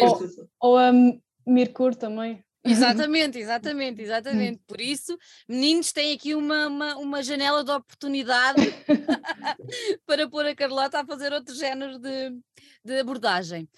Ou, 0.00 0.20
ou 0.60 0.78
a 0.78 0.92
Mirkur 1.46 1.94
também. 1.94 2.44
Exatamente, 2.66 3.38
exatamente, 3.38 4.02
exatamente. 4.02 4.60
Por 4.66 4.80
isso, 4.80 5.16
meninos 5.48 5.92
têm 5.92 6.14
aqui 6.14 6.34
uma, 6.34 6.66
uma, 6.66 6.96
uma 6.96 7.22
janela 7.22 7.64
de 7.64 7.70
oportunidade 7.70 8.62
para 10.06 10.28
pôr 10.28 10.46
a 10.46 10.54
Carlota 10.54 11.00
a 11.00 11.06
fazer 11.06 11.32
outros 11.32 11.58
géneros 11.58 11.98
de, 11.98 12.30
de 12.84 12.98
abordagem. 12.98 13.68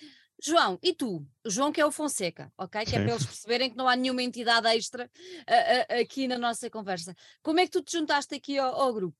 João, 0.42 0.78
e 0.82 0.94
tu? 0.94 1.26
João 1.44 1.72
que 1.72 1.80
é 1.80 1.86
o 1.86 1.90
Fonseca, 1.90 2.52
ok? 2.56 2.84
Que 2.84 2.96
é 2.96 3.00
para 3.00 3.10
eles 3.10 3.26
perceberem 3.26 3.70
que 3.70 3.76
não 3.76 3.88
há 3.88 3.96
nenhuma 3.96 4.22
entidade 4.22 4.68
extra 4.68 5.04
uh, 5.04 5.94
uh, 5.94 6.00
aqui 6.00 6.28
na 6.28 6.38
nossa 6.38 6.70
conversa. 6.70 7.14
Como 7.42 7.58
é 7.58 7.64
que 7.64 7.72
tu 7.72 7.82
te 7.82 7.92
juntaste 7.92 8.34
aqui 8.34 8.56
ao, 8.56 8.72
ao 8.72 8.94
grupo? 8.94 9.18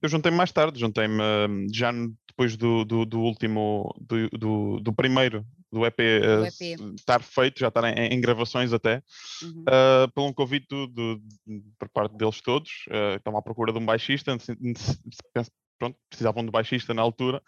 Eu 0.00 0.08
juntei-me 0.08 0.36
mais 0.36 0.52
tarde, 0.52 0.78
juntei-me 0.78 1.20
hum, 1.48 1.66
já 1.72 1.90
depois 2.28 2.56
do, 2.56 2.84
do, 2.84 3.06
do 3.06 3.20
último, 3.20 3.94
do, 4.00 4.28
do, 4.30 4.80
do, 4.80 4.92
primeiro 4.92 5.46
do 5.74 5.84
EP, 5.84 5.98
uh, 5.98 6.46
EP, 6.46 6.94
estar 6.96 7.22
feito, 7.22 7.58
já 7.58 7.68
estar 7.68 7.84
em, 7.84 8.14
em 8.14 8.20
gravações 8.20 8.72
até, 8.72 9.02
uhum. 9.42 9.62
uh, 9.62 10.12
por 10.14 10.22
um 10.22 10.32
convite 10.32 10.66
do, 10.68 10.86
do, 10.86 11.22
por 11.78 11.88
parte 11.88 12.16
deles 12.16 12.40
todos, 12.40 12.70
uh, 12.88 13.16
estão 13.16 13.36
à 13.36 13.42
procura 13.42 13.72
de 13.72 13.78
um 13.78 13.84
baixista, 13.84 14.36
pronto, 15.78 15.98
precisavam 16.08 16.44
de 16.44 16.50
baixista 16.50 16.94
na 16.94 17.02
altura. 17.02 17.42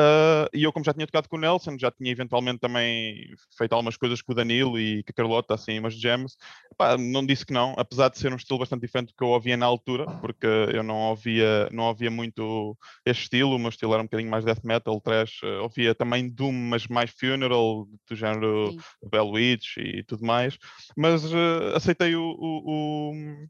Uh, 0.00 0.50
e 0.52 0.64
eu, 0.64 0.72
como 0.72 0.84
já 0.84 0.92
tinha 0.92 1.06
tocado 1.06 1.28
com 1.28 1.36
o 1.36 1.38
Nelson, 1.38 1.76
já 1.78 1.88
tinha 1.88 2.10
eventualmente 2.10 2.58
também 2.58 3.32
feito 3.56 3.72
algumas 3.72 3.96
coisas 3.96 4.20
com 4.20 4.32
o 4.32 4.34
Danilo 4.34 4.78
e 4.78 5.04
com 5.04 5.10
a 5.10 5.14
Carlota, 5.14 5.54
assim, 5.54 5.78
umas 5.78 5.94
jams. 5.94 6.36
Epá, 6.72 6.96
não 6.98 7.24
disse 7.24 7.46
que 7.46 7.52
não, 7.52 7.74
apesar 7.78 8.08
de 8.08 8.18
ser 8.18 8.32
um 8.32 8.36
estilo 8.36 8.58
bastante 8.58 8.80
diferente 8.80 9.08
do 9.08 9.14
que 9.16 9.22
eu 9.22 9.28
ouvia 9.28 9.56
na 9.56 9.66
altura, 9.66 10.06
porque 10.20 10.46
eu 10.46 10.82
não 10.82 10.96
ouvia, 11.10 11.68
não 11.70 11.84
ouvia 11.84 12.10
muito 12.10 12.76
este 13.06 13.22
estilo, 13.22 13.54
o 13.54 13.58
meu 13.58 13.68
estilo 13.68 13.94
era 13.94 14.02
um 14.02 14.06
bocadinho 14.06 14.30
mais 14.30 14.44
death 14.44 14.64
metal, 14.64 15.00
trash, 15.00 15.42
uh, 15.44 15.62
ouvia 15.62 15.94
também 15.94 16.28
Doom, 16.28 16.52
mas 16.52 16.88
mais 16.88 17.10
funeral, 17.10 17.86
do 18.08 18.16
género 18.16 18.76
Bell 19.08 19.28
Witch 19.28 19.76
e 19.76 20.02
tudo 20.02 20.26
mais. 20.26 20.58
Mas 20.96 21.24
uh, 21.32 21.74
aceitei 21.74 22.16
o, 22.16 22.22
o, 22.22 23.10
o 23.12 23.46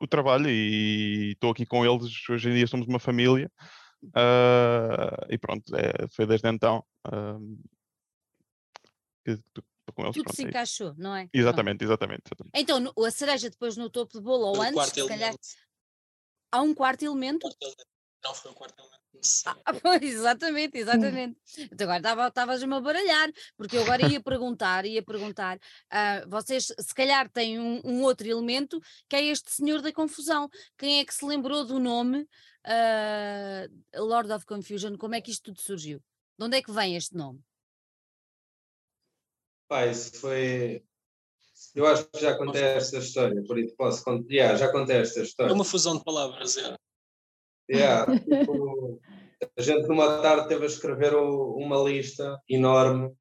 o 0.00 0.06
trabalho 0.06 0.48
e 0.48 1.32
estou 1.32 1.50
aqui 1.50 1.66
com 1.66 1.84
eles. 1.84 2.10
Hoje 2.28 2.48
em 2.48 2.54
dia 2.54 2.66
somos 2.66 2.86
uma 2.86 2.98
família. 2.98 3.50
Uh, 4.02 5.26
e 5.28 5.36
pronto, 5.36 5.76
é, 5.76 6.08
foi 6.08 6.26
desde 6.26 6.48
então 6.48 6.82
uh, 7.06 7.58
que 9.24 9.32
estou 9.32 9.62
com 9.94 10.02
eles. 10.04 10.14
Tudo 10.14 10.24
pronto, 10.24 10.36
se 10.36 10.44
é 10.44 10.48
encaixou, 10.48 10.94
não 10.96 11.14
é? 11.14 11.28
Exatamente, 11.32 11.84
exatamente, 11.84 12.22
exatamente, 12.26 12.52
Então, 12.54 12.92
a 13.06 13.10
cereja 13.10 13.50
depois 13.50 13.76
no 13.76 13.90
topo 13.90 14.14
do 14.14 14.22
bolo 14.22 14.46
ou 14.46 14.62
antes, 14.62 14.86
se 14.86 15.06
calhar. 15.06 15.34
Há 16.52 16.62
um 16.62 16.74
quarto 16.74 17.04
elemento? 17.04 17.46
Não 18.22 18.34
foi 18.34 18.50
o 18.50 18.54
quarto 18.54 18.78
elemento 18.78 19.00
ah, 19.64 19.72
pois, 19.82 20.02
exatamente, 20.02 20.78
exatamente. 20.78 21.38
Então 21.70 21.90
agora 21.90 22.28
estavas-me 22.28 22.74
a 22.74 22.80
baralhar, 22.80 23.30
porque 23.56 23.76
eu 23.76 23.82
agora 23.82 24.06
ia 24.06 24.20
perguntar, 24.22 24.86
ia 24.86 25.02
perguntar, 25.02 25.56
uh, 25.56 26.28
vocês 26.28 26.66
se 26.66 26.94
calhar 26.94 27.28
têm 27.30 27.58
um, 27.58 27.80
um, 27.84 28.02
outro 28.02 28.26
elemento 28.26 28.80
que 29.08 29.16
é 29.16 29.24
este 29.24 29.50
senhor 29.50 29.82
da 29.82 29.92
confusão. 29.92 30.48
Quem 30.78 31.00
é 31.00 31.04
que 31.04 31.14
se 31.14 31.24
lembrou 31.24 31.64
do 31.64 31.78
nome 31.78 32.22
uh, 32.66 34.00
Lord 34.02 34.32
of 34.32 34.46
Confusion? 34.46 34.96
Como 34.96 35.14
é 35.14 35.20
que 35.20 35.30
isto 35.30 35.44
tudo 35.44 35.60
surgiu? 35.60 36.02
De 36.38 36.44
onde 36.44 36.56
é 36.56 36.62
que 36.62 36.72
vem 36.72 36.96
este 36.96 37.14
nome? 37.14 37.40
Pai, 39.68 39.90
isso 39.90 40.18
foi. 40.18 40.82
Eu 41.74 41.86
acho 41.86 42.04
que 42.06 42.20
já 42.20 42.36
contei 42.36 42.62
esta 42.62 42.98
história, 42.98 43.44
por 43.44 43.58
isso 43.58 43.76
posso 43.76 44.02
contar. 44.02 44.32
Yeah, 44.32 44.56
já 44.56 44.72
contei 44.72 44.96
esta 44.96 45.20
história. 45.20 45.50
É 45.50 45.54
uma 45.54 45.64
fusão 45.64 45.96
de 45.96 46.02
palavras, 46.02 46.56
é. 46.56 46.74
Yeah, 47.70 48.18
tipo, 48.18 49.00
a 49.56 49.62
gente 49.62 49.86
numa 49.86 50.20
tarde 50.20 50.48
teve 50.48 50.64
a 50.64 50.66
escrever 50.66 51.14
uma 51.14 51.76
lista 51.76 52.40
enorme 52.48 53.14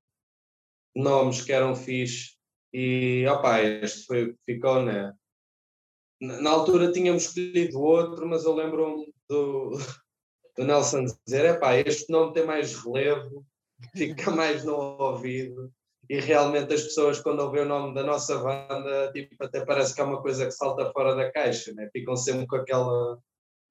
de 0.96 1.04
nomes 1.04 1.42
que 1.42 1.54
eram 1.54 1.76
fixe 1.76 2.36
e 2.74 3.28
opa, 3.28 3.62
este 3.62 4.06
foi 4.06 4.24
o 4.24 4.34
que 4.34 4.40
ficou, 4.46 4.82
né? 4.82 5.14
Na 6.20 6.50
altura 6.50 6.92
tínhamos 6.92 7.26
escolhido 7.26 7.80
outro, 7.80 8.28
mas 8.28 8.44
eu 8.44 8.56
lembro-me 8.56 9.14
do, 9.30 9.78
do 10.58 10.66
Nelson 10.66 11.06
dizer: 11.26 11.46
epá, 11.46 11.76
este 11.78 12.12
nome 12.12 12.34
tem 12.34 12.46
mais 12.46 12.74
relevo, 12.74 13.46
fica 13.96 14.32
mais 14.32 14.64
no 14.66 14.76
ouvido. 14.76 15.72
E 16.10 16.20
realmente 16.20 16.74
as 16.74 16.82
pessoas, 16.82 17.22
quando 17.22 17.42
ouvem 17.42 17.62
o 17.62 17.68
nome 17.68 17.94
da 17.94 18.04
nossa 18.04 18.36
banda, 18.40 19.12
tipo, 19.14 19.36
até 19.44 19.64
parece 19.64 19.94
que 19.94 20.02
é 20.02 20.04
uma 20.04 20.22
coisa 20.24 20.46
que 20.46 20.52
salta 20.52 20.92
fora 20.92 21.16
da 21.16 21.32
caixa, 21.32 21.72
né? 21.74 21.88
ficam 21.94 22.16
sempre 22.16 22.48
com 22.48 22.56
aquela 22.56 23.20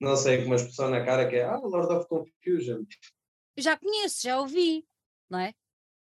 não 0.01 0.17
sei, 0.17 0.39
com 0.39 0.47
uma 0.47 0.57
expressão 0.57 0.91
na 0.91 1.05
cara 1.05 1.29
que 1.29 1.37
é 1.37 1.45
ah, 1.45 1.57
Lord 1.57 1.93
of 1.93 2.09
Confusion. 2.09 2.85
Eu 3.57 3.63
já 3.63 3.77
conheço, 3.77 4.23
já 4.23 4.41
ouvi, 4.41 4.85
não 5.29 5.41
é? 5.41 5.53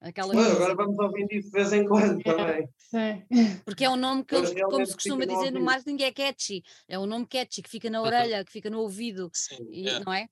Aquela 0.01 0.35
Mas 0.35 0.53
agora 0.53 0.75
vamos 0.75 0.99
ouvindo 0.99 1.33
isso 1.33 1.51
de 1.51 1.53
vez 1.53 1.73
em 1.73 1.87
quando 1.87 2.23
também. 2.23 2.69
Sim. 2.77 3.59
Porque 3.65 3.85
é 3.85 3.91
um 3.91 3.97
nome 3.97 4.25
que, 4.25 4.35
eles, 4.35 4.53
como 4.63 4.87
se 4.87 4.95
costuma 4.95 5.25
dizer 5.25 5.51
no 5.51 5.61
marketing, 5.61 6.03
é 6.03 6.13
catchy. 6.13 6.63
É 6.87 6.99
um 6.99 7.07
nome 7.07 7.27
catchy 7.27 7.63
que 7.63 7.71
fica 7.71 7.89
na 7.89 8.03
orelha, 8.03 8.45
que 8.45 8.53
fica 8.53 8.69
no 8.69 8.81
ouvido, 8.81 9.31
Sim, 9.33 9.67
e, 9.71 9.89
é. 9.89 10.01
não 10.01 10.13
é? 10.13 10.29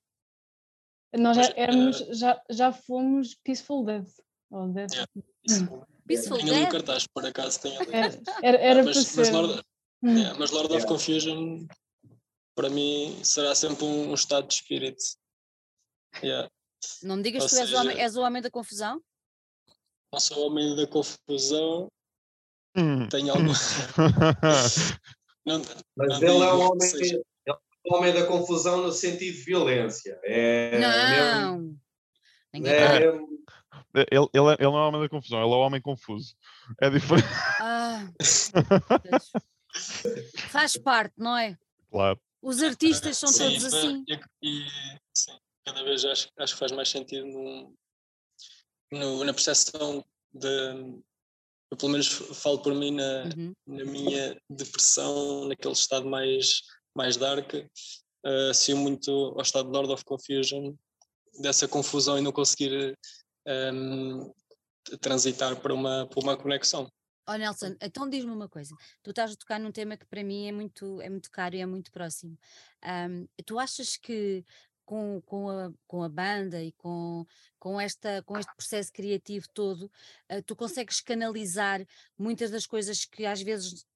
Nós 1.17 1.37
já, 1.37 1.53
éramos, 1.55 1.97
já, 2.11 2.41
já 2.49 2.71
fomos 2.71 3.35
Peaceful 3.43 3.85
Dead. 3.85 4.05
Ou 4.51 4.67
Dead. 4.67 4.91
Yeah. 4.91 5.87
Peaceful 6.07 6.37
Dead? 6.37 6.53
ali 6.53 6.63
o 6.65 6.69
cartaz, 6.69 7.07
por 7.07 7.25
acaso. 7.25 7.61
Tem 7.61 7.77
ali. 7.77 7.89
Era, 7.91 8.07
era, 8.43 8.57
era 8.57 8.83
mas, 8.83 8.93
para 8.93 9.17
mas, 9.17 9.27
ser. 9.27 9.33
Lord, 9.33 9.63
yeah, 10.03 10.39
mas 10.39 10.51
Lord 10.51 10.73
of 10.73 10.85
Confusion 10.85 11.67
para 12.55 12.69
mim 12.69 13.19
será 13.23 13.53
sempre 13.53 13.83
um, 13.83 14.11
um 14.11 14.13
estado 14.13 14.47
de 14.47 14.53
espírito. 14.53 15.03
Yeah. 16.23 16.49
Não 17.03 17.17
me 17.17 17.23
digas 17.23 17.45
que 17.45 17.49
tu 17.49 17.57
és, 17.57 17.73
o 17.73 17.77
homem, 17.77 17.99
és 17.99 18.15
o 18.15 18.21
homem 18.21 18.41
da 18.41 18.49
confusão? 18.49 19.01
Não 20.11 20.19
sou 20.19 20.39
o 20.39 20.47
homem 20.47 20.75
da 20.75 20.87
confusão. 20.87 21.91
Hum. 22.75 23.07
Tenho 23.09 23.33
algo. 23.33 23.43
não, 25.45 25.61
Mas 25.95 26.21
não 26.21 26.27
ele, 26.27 26.43
é 26.43 26.53
o 26.53 26.59
homem, 26.59 26.89
seja... 26.89 27.21
é 27.47 27.51
o 27.51 27.95
homem 27.95 28.13
da 28.13 28.25
confusão 28.25 28.81
no 28.81 28.91
sentido 28.91 29.35
de 29.35 29.43
violência. 29.43 30.19
É 30.23 30.79
não! 30.79 31.75
Mesmo, 32.53 32.67
é 32.67 32.99
mesmo... 32.99 33.35
Ele, 33.93 34.07
ele, 34.11 34.29
ele, 34.33 34.63
não 34.63 34.77
é 34.77 34.81
o 34.81 34.87
homem 34.87 35.01
da 35.01 35.09
confusão, 35.09 35.39
ele 35.39 35.51
é 35.51 35.55
o 35.55 35.59
homem 35.59 35.81
confuso. 35.81 36.35
É 36.81 36.89
diferente. 36.89 37.27
Ah, 37.61 38.07
faz 40.49 40.77
parte, 40.77 41.13
não 41.17 41.37
é? 41.37 41.57
Claro. 41.89 42.19
Os 42.45 42.61
artistas 42.61 43.17
são 43.17 43.27
sim, 43.27 43.43
todos 43.43 43.65
assim. 43.65 44.05
E, 44.43 44.67
sim, 45.17 45.35
cada 45.65 45.83
vez 45.83 46.05
acho, 46.05 46.29
acho 46.37 46.53
que 46.53 46.59
faz 46.59 46.71
mais 46.71 46.89
sentido 46.89 47.25
no, 47.25 47.75
no, 48.91 49.23
na 49.23 49.33
percepção 49.33 50.05
de. 50.31 51.01
Eu 51.71 51.77
pelo 51.77 51.91
menos 51.93 52.07
falo 52.07 52.61
por 52.61 52.75
mim 52.75 52.91
na, 52.91 53.23
uhum. 53.35 53.53
na 53.65 53.83
minha 53.83 54.39
depressão, 54.47 55.45
naquele 55.45 55.73
estado 55.73 56.07
mais, 56.07 56.61
mais 56.95 57.17
dark, 57.17 57.51
uh, 57.55 58.49
associo 58.51 58.77
muito 58.77 59.11
ao 59.11 59.41
estado 59.41 59.65
de 59.65 59.71
Lord 59.71 59.91
of 59.91 60.05
Confusion, 60.05 60.75
dessa 61.41 61.67
confusão 61.67 62.15
e 62.19 62.21
não 62.21 62.31
conseguir 62.31 62.95
um, 63.47 64.21
ehm, 64.21 64.31
transitar 65.01 65.59
para 65.59 65.73
uma, 65.73 66.05
para 66.05 66.19
uma 66.19 66.37
conexão. 66.37 66.87
Oh 67.27 67.35
Nelson, 67.35 67.75
então 67.81 68.07
diz-me 68.07 68.31
uma 68.31 68.47
coisa. 68.47 68.75
Tu 69.01 69.09
estás 69.09 69.31
a 69.31 69.35
tocar 69.35 69.59
num 69.59 69.71
tema 69.71 69.97
que 69.97 70.05
para 70.05 70.23
mim 70.23 70.47
é 70.47 70.51
muito, 70.51 71.01
é 71.01 71.09
muito 71.09 71.31
caro 71.31 71.55
e 71.55 71.59
é 71.59 71.65
muito 71.65 71.91
próximo. 71.91 72.37
Um, 72.83 73.27
tu 73.45 73.57
achas 73.57 73.97
que 73.97 74.45
com, 74.85 75.19
com, 75.25 75.49
a, 75.49 75.73
com 75.87 76.03
a 76.03 76.09
banda 76.09 76.61
e 76.61 76.71
com, 76.73 77.25
com, 77.57 77.81
esta, 77.81 78.21
com 78.23 78.37
este 78.37 78.55
processo 78.55 78.93
criativo 78.93 79.49
todo, 79.49 79.91
uh, 80.31 80.41
tu 80.45 80.55
consegues 80.55 81.01
canalizar 81.01 81.83
muitas 82.15 82.51
das 82.51 82.67
coisas 82.67 83.05
que 83.05 83.25
às 83.25 83.41
vezes 83.41 83.87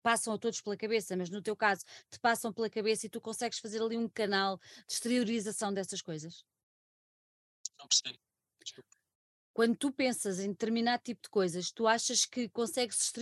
passam 0.00 0.32
a 0.32 0.38
todos 0.38 0.60
pela 0.60 0.76
cabeça, 0.76 1.16
mas 1.16 1.28
no 1.28 1.42
teu 1.42 1.56
caso 1.56 1.84
te 2.08 2.20
passam 2.20 2.52
pela 2.52 2.70
cabeça 2.70 3.06
e 3.06 3.10
tu 3.10 3.20
consegues 3.20 3.58
fazer 3.58 3.82
ali 3.82 3.98
um 3.98 4.08
canal 4.08 4.58
de 4.86 4.94
exteriorização 4.94 5.74
dessas 5.74 6.00
coisas? 6.00 6.44
Não 7.76 7.88
percebo. 7.88 8.18
Desculpa 8.62 8.99
quando 9.52 9.76
tu 9.76 9.92
pensas 9.92 10.38
em 10.40 10.50
determinado 10.50 11.02
tipo 11.02 11.22
de 11.22 11.28
coisas, 11.28 11.70
tu 11.70 11.86
achas 11.86 12.24
que 12.24 12.48
consegues 12.48 13.12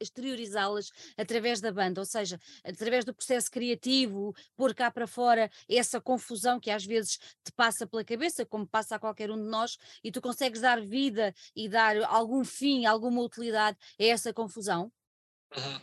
exteriorizá-las 0.00 0.90
através 1.16 1.60
da 1.60 1.72
banda, 1.72 2.00
ou 2.00 2.04
seja, 2.04 2.38
através 2.64 3.04
do 3.04 3.14
processo 3.14 3.50
criativo, 3.50 4.34
pôr 4.56 4.74
cá 4.74 4.90
para 4.90 5.06
fora 5.06 5.50
essa 5.68 6.00
confusão 6.00 6.60
que 6.60 6.70
às 6.70 6.84
vezes 6.84 7.18
te 7.44 7.52
passa 7.54 7.86
pela 7.86 8.04
cabeça, 8.04 8.44
como 8.44 8.66
passa 8.66 8.96
a 8.96 8.98
qualquer 8.98 9.30
um 9.30 9.36
de 9.36 9.48
nós, 9.48 9.78
e 10.02 10.12
tu 10.12 10.20
consegues 10.20 10.60
dar 10.60 10.80
vida 10.80 11.34
e 11.54 11.68
dar 11.68 11.96
algum 12.04 12.44
fim, 12.44 12.84
alguma 12.84 13.22
utilidade 13.22 13.78
a 13.98 14.04
essa 14.04 14.32
confusão? 14.32 14.92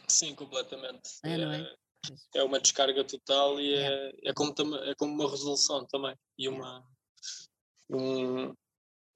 Sim, 0.08 0.36
completamente. 0.36 1.20
É, 1.24 1.40
é, 1.40 1.76
é, 2.36 2.44
uma 2.44 2.60
descarga 2.60 3.04
total 3.04 3.60
e 3.60 3.76
é, 3.76 4.12
é, 4.24 4.34
como, 4.34 4.54
é 4.76 4.96
como 4.96 5.14
uma 5.14 5.30
resolução 5.30 5.86
também. 5.86 6.16
E 6.38 6.48
uma, 6.48 6.84
um, 7.90 8.54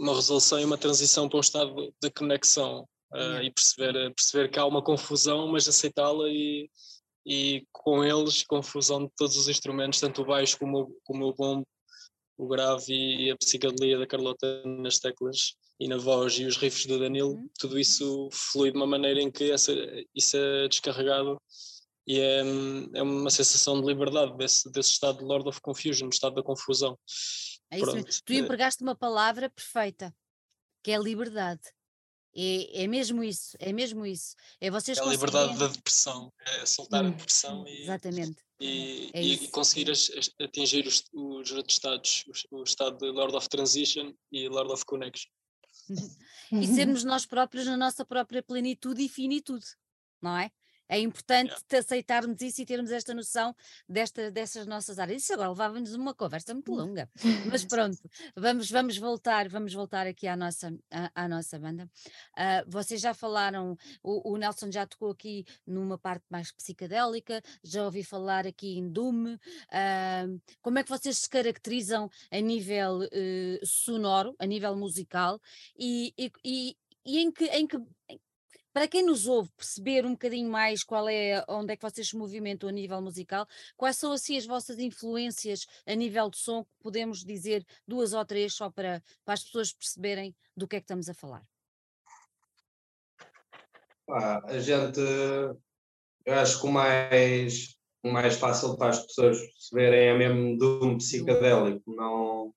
uma 0.04 0.16
resolução 0.16 0.60
e 0.60 0.66
uma 0.66 0.78
transição 0.78 1.28
para 1.28 1.38
um 1.38 1.42
estado 1.42 1.94
de 2.02 2.12
conexão 2.12 2.88
uh, 3.14 3.42
e 3.42 3.52
perceber, 3.52 4.14
perceber 4.14 4.50
que 4.50 4.60
há 4.60 4.66
uma 4.66 4.84
confusão, 4.84 5.48
mas 5.48 5.68
aceitá-la 5.68 6.28
e, 6.30 6.70
e 7.26 7.66
com 7.72 8.04
eles, 8.04 8.44
confusão 8.44 9.06
de 9.06 9.12
todos 9.16 9.38
os 9.38 9.48
instrumentos, 9.48 10.00
tanto 10.00 10.22
o 10.22 10.26
baixo 10.26 10.60
como, 10.60 10.96
como 11.04 11.26
o 11.26 11.34
bombo, 11.34 11.66
o 12.38 12.48
grave 12.48 12.94
e 12.94 13.32
a 13.32 13.38
psicodelia 13.38 13.98
da 13.98 14.08
Carlota 14.08 14.64
nas 14.66 15.00
teclas 15.00 15.54
e 15.80 15.88
na 15.88 15.98
voz 15.98 16.38
e 16.38 16.46
os 16.46 16.58
riffs 16.58 16.86
do 16.86 17.00
Danilo, 17.00 17.34
uhum. 17.34 17.50
tudo 17.58 17.80
isso 17.80 18.30
flui 18.32 18.72
de 18.72 18.78
uma 18.78 18.88
maneira 18.88 19.22
em 19.22 19.32
que 19.32 19.52
essa, 19.52 19.74
isso 20.14 20.38
é 20.38 20.68
descarregado 20.68 21.38
e 22.06 22.20
é, 22.20 22.40
é 22.96 23.02
uma 23.02 23.30
sensação 23.30 23.80
de 23.80 23.88
liberdade 23.88 24.36
desse, 24.38 24.70
desse 24.72 24.92
estado 24.92 25.20
de 25.20 25.24
Lord 25.24 25.48
of 25.48 25.62
Confusion, 25.62 26.10
estado 26.10 26.36
da 26.36 26.44
confusão. 26.44 26.98
É 27.74 27.80
isso 27.80 27.94
mesmo. 27.94 28.24
Tu 28.26 28.34
empregaste 28.34 28.84
uma 28.84 28.96
palavra 28.96 29.50
perfeita, 29.50 30.16
que 30.84 30.92
é 30.92 30.98
liberdade. 30.98 31.62
É, 32.36 32.84
é 32.84 32.88
mesmo 32.88 33.24
isso, 33.24 33.56
é 33.60 33.72
mesmo 33.72 34.06
isso. 34.06 34.36
É 34.60 34.72
vocês 34.72 34.98
é 34.98 35.02
a 35.02 35.06
liberdade 35.06 35.58
da 35.58 35.68
depressão, 35.68 36.34
é 36.40 36.66
soltar 36.66 37.04
hum, 37.04 37.08
a 37.08 37.10
depressão 37.12 37.68
e, 37.68 37.84
exatamente. 37.84 38.44
e, 38.60 39.12
é 39.14 39.22
e 39.22 39.48
conseguir 39.50 39.92
as, 39.92 40.10
atingir 40.42 40.88
os, 40.88 41.04
os 41.14 41.52
outros 41.52 41.76
estados, 41.76 42.24
o, 42.52 42.60
o, 42.60 42.64
estado 42.64 42.98
de 42.98 43.12
Lord 43.12 43.36
of 43.36 43.48
Transition 43.50 44.14
e 44.32 44.48
Lord 44.50 44.72
of 44.72 44.84
Connection. 44.86 45.30
e 46.52 46.68
sermos 46.68 47.04
nós 47.04 47.26
próprios 47.26 47.68
na 47.68 47.78
nossa 47.78 48.04
própria 48.04 48.42
plenitude 48.42 49.04
e 49.04 49.10
finitude, 49.10 49.66
não 50.20 50.36
é? 50.36 50.52
É 50.88 51.00
importante 51.00 51.54
aceitarmos 51.76 52.42
isso 52.42 52.62
e 52.62 52.66
termos 52.66 52.92
esta 52.92 53.14
noção 53.14 53.56
desta, 53.88 54.30
dessas 54.30 54.68
nossas 54.68 55.00
áreas. 55.00 55.24
Isso 55.24 55.34
agora 55.34 55.50
levava-nos 55.50 55.94
uma 55.94 56.14
conversa 56.14 56.54
muito 56.54 56.72
hum. 56.72 56.76
longa. 56.76 57.10
Mas 57.50 57.64
pronto, 57.66 57.98
vamos, 58.36 58.70
vamos 58.70 58.98
voltar, 58.98 59.48
vamos 59.50 59.74
voltar 59.74 60.08
aqui 60.08 60.28
à 60.28 60.36
nossa, 60.36 60.76
à, 60.92 61.24
à 61.24 61.28
nossa 61.28 61.58
banda. 61.58 61.90
Uh, 62.38 62.70
vocês 62.70 63.02
já 63.02 63.14
falaram, 63.14 63.78
o, 64.04 64.34
o, 64.34 64.38
Nelson 64.38 64.72
já 64.72 64.86
tocou 64.86 65.12
aqui 65.12 65.46
numa 65.66 65.98
parte 65.98 66.26
mais 66.30 66.52
psicadélica, 66.52 67.42
já 67.64 67.86
ouvi 67.86 68.04
falar 68.04 68.46
aqui 68.46 68.78
em 68.78 68.90
Doom. 68.90 69.36
Uh, 69.36 70.42
como 70.62 70.80
é 70.80 70.84
que 70.84 70.90
vocês 70.90 71.18
se 71.18 71.30
caracterizam 71.30 72.10
a 72.32 72.40
nível 72.40 73.00
uh, 73.00 73.66
sonoro, 73.66 74.36
a 74.40 74.46
nível 74.46 74.76
musical? 74.76 75.40
E, 75.78 76.14
e, 76.18 76.32
e, 76.44 76.78
e 77.06 77.20
em 77.20 77.32
que, 77.32 77.46
em 77.46 77.68
que 77.68 77.78
para 78.74 78.88
quem 78.88 79.06
nos 79.06 79.28
ouve 79.28 79.52
perceber 79.56 80.06
um 80.06 80.14
bocadinho 80.14 80.50
mais 80.50 80.84
qual 80.84 81.08
é, 81.08 81.46
onde 81.48 81.74
é 81.74 81.78
que 81.78 81.84
vocês 81.84 82.10
se 82.10 82.18
movimentam 82.18 82.68
a 82.68 82.72
nível 82.72 83.00
musical, 83.02 83.48
quais 83.78 83.98
são 83.98 84.12
assim 84.12 84.36
as 84.36 84.48
vossas 84.48 84.80
influências 84.80 85.68
a 85.86 85.94
nível 85.94 86.30
de 86.30 86.38
som, 86.40 86.64
que 86.64 86.72
podemos 86.82 87.24
dizer 87.24 87.64
duas 87.88 88.14
ou 88.14 88.26
três 88.26 88.56
só 88.56 88.72
para, 88.72 89.02
para 89.24 89.36
as 89.36 89.44
pessoas 89.44 89.72
perceberem 89.72 90.36
do 90.58 90.68
que 90.68 90.78
é 90.78 90.80
que 90.80 90.86
estamos 90.86 91.08
a 91.08 91.14
falar? 91.14 91.44
Ah, 94.10 94.42
a 94.46 94.60
gente, 94.60 95.00
eu 95.00 96.34
acho 96.34 96.60
que 96.60 96.68
o 96.68 96.72
mais, 96.72 97.78
o 98.04 98.12
mais 98.12 98.36
fácil 98.36 98.76
para 98.76 98.90
as 98.90 99.06
pessoas 99.06 99.40
perceberem 99.40 100.10
é 100.10 100.18
mesmo 100.18 100.58
Doom 100.58 100.98
psicadélico. 100.98 101.84
Não, 101.96 102.54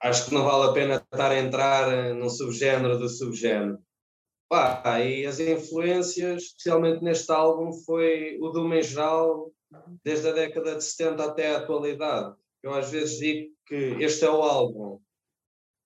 acho 0.00 0.26
que 0.26 0.34
não 0.34 0.44
vale 0.44 0.70
a 0.70 0.72
pena 0.72 0.94
estar 0.96 1.30
a 1.30 1.38
entrar 1.38 2.14
num 2.14 2.28
subgénero 2.28 2.98
do 2.98 3.08
subgénero. 3.08 3.82
Pá, 4.52 5.00
e 5.00 5.24
as 5.24 5.40
influências, 5.40 6.42
especialmente 6.42 7.02
neste 7.02 7.32
álbum, 7.32 7.72
foi 7.72 8.36
o 8.38 8.50
Doom 8.50 8.74
em 8.74 8.82
geral, 8.82 9.50
desde 10.04 10.28
a 10.28 10.32
década 10.32 10.76
de 10.76 10.84
70 10.84 11.24
até 11.24 11.54
a 11.54 11.56
atualidade. 11.56 12.36
Eu 12.62 12.74
às 12.74 12.90
vezes 12.90 13.16
digo 13.16 13.50
que 13.66 13.74
este 14.04 14.26
é 14.26 14.30
o 14.30 14.42
álbum, 14.42 15.00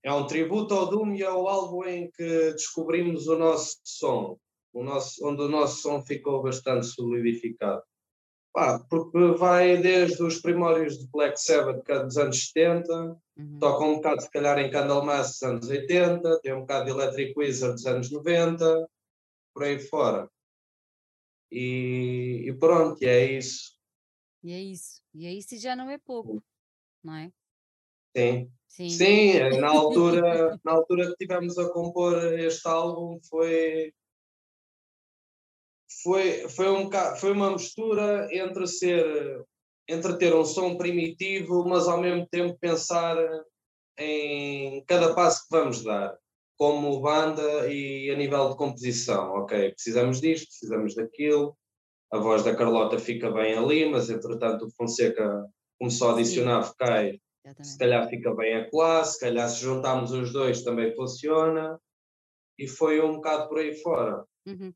é 0.02 0.12
um 0.12 0.26
tributo 0.26 0.74
ao 0.74 0.90
Doom 0.90 1.14
e 1.14 1.22
é 1.22 1.30
o 1.30 1.46
álbum 1.46 1.84
em 1.84 2.10
que 2.10 2.54
descobrimos 2.54 3.28
o 3.28 3.38
nosso 3.38 3.76
som, 3.84 4.36
o 4.72 4.82
nosso, 4.82 5.24
onde 5.24 5.42
o 5.42 5.48
nosso 5.48 5.82
som 5.82 6.02
ficou 6.02 6.42
bastante 6.42 6.86
solidificado. 6.86 7.84
Pá, 8.56 8.78
porque 8.88 9.18
vai 9.36 9.76
desde 9.76 10.22
os 10.22 10.40
primórdios 10.40 10.98
de 10.98 11.06
Black 11.08 11.38
Sabbath, 11.38 11.84
que 11.84 11.92
é 11.92 12.02
dos 12.02 12.16
anos 12.16 12.46
70, 12.46 13.20
uhum. 13.36 13.58
toca 13.58 13.84
um 13.84 13.96
bocado, 13.96 14.22
se 14.22 14.30
calhar, 14.30 14.58
em 14.58 14.70
Candlemass 14.70 15.32
dos 15.32 15.42
anos 15.42 15.68
80, 15.68 16.40
tem 16.40 16.54
um 16.54 16.60
bocado 16.60 16.86
de 16.86 16.90
Electric 16.92 17.38
Wizard 17.38 17.74
dos 17.74 17.84
anos 17.84 18.10
90, 18.10 18.88
por 19.52 19.62
aí 19.62 19.78
fora. 19.78 20.30
E, 21.52 22.44
e 22.46 22.52
pronto, 22.54 23.04
e 23.04 23.06
é 23.06 23.30
isso. 23.30 23.78
E 24.42 24.50
é 24.50 24.58
isso. 24.58 25.02
E 25.12 25.26
é 25.26 25.32
isso 25.34 25.54
e 25.54 25.58
já 25.58 25.76
não 25.76 25.90
é 25.90 25.98
pouco, 25.98 26.42
não 27.04 27.14
é? 27.14 27.30
Sim. 28.16 28.50
Sim, 28.68 28.88
Sim 28.88 29.60
na 29.60 29.68
altura, 29.68 30.58
na 30.64 30.72
altura 30.72 31.08
que 31.08 31.16
tivemos 31.26 31.58
a 31.58 31.68
compor 31.68 32.16
este 32.38 32.66
álbum 32.66 33.20
foi 33.28 33.92
foi, 36.06 36.48
foi, 36.48 36.70
um, 36.70 36.88
foi 37.18 37.32
uma 37.32 37.50
mistura 37.50 38.28
entre 38.32 38.66
ser 38.68 39.44
entre 39.88 40.16
ter 40.18 40.34
um 40.34 40.44
som 40.44 40.76
primitivo, 40.76 41.64
mas 41.64 41.86
ao 41.86 42.00
mesmo 42.00 42.26
tempo 42.26 42.58
pensar 42.58 43.16
em 43.98 44.84
cada 44.84 45.14
passo 45.14 45.44
que 45.44 45.56
vamos 45.56 45.82
dar, 45.84 46.16
como 46.56 47.00
banda 47.00 47.72
e 47.72 48.10
a 48.10 48.16
nível 48.16 48.50
de 48.50 48.56
composição. 48.56 49.34
Ok, 49.34 49.72
precisamos 49.72 50.20
disto, 50.20 50.48
precisamos 50.48 50.94
daquilo, 50.96 51.56
a 52.10 52.18
voz 52.18 52.42
da 52.42 52.54
Carlota 52.54 52.98
fica 52.98 53.30
bem 53.30 53.54
ali, 53.56 53.88
mas 53.88 54.10
entretanto 54.10 54.66
o 54.66 54.70
Fonseca 54.72 55.46
começou 55.78 56.10
a 56.10 56.12
adicionar 56.14 56.62
vocais, 56.62 57.16
se 57.62 57.78
calhar 57.78 58.08
fica 58.08 58.34
bem 58.34 58.56
a 58.56 58.68
classe, 58.68 59.14
se 59.14 59.20
calhar 59.20 59.48
se 59.48 59.60
juntarmos 59.60 60.10
os 60.10 60.32
dois 60.32 60.62
também 60.62 60.94
funciona, 60.96 61.78
e 62.58 62.66
foi 62.66 63.00
um 63.00 63.16
bocado 63.16 63.48
por 63.48 63.58
aí 63.58 63.74
fora. 63.76 64.24
Uhum. 64.46 64.72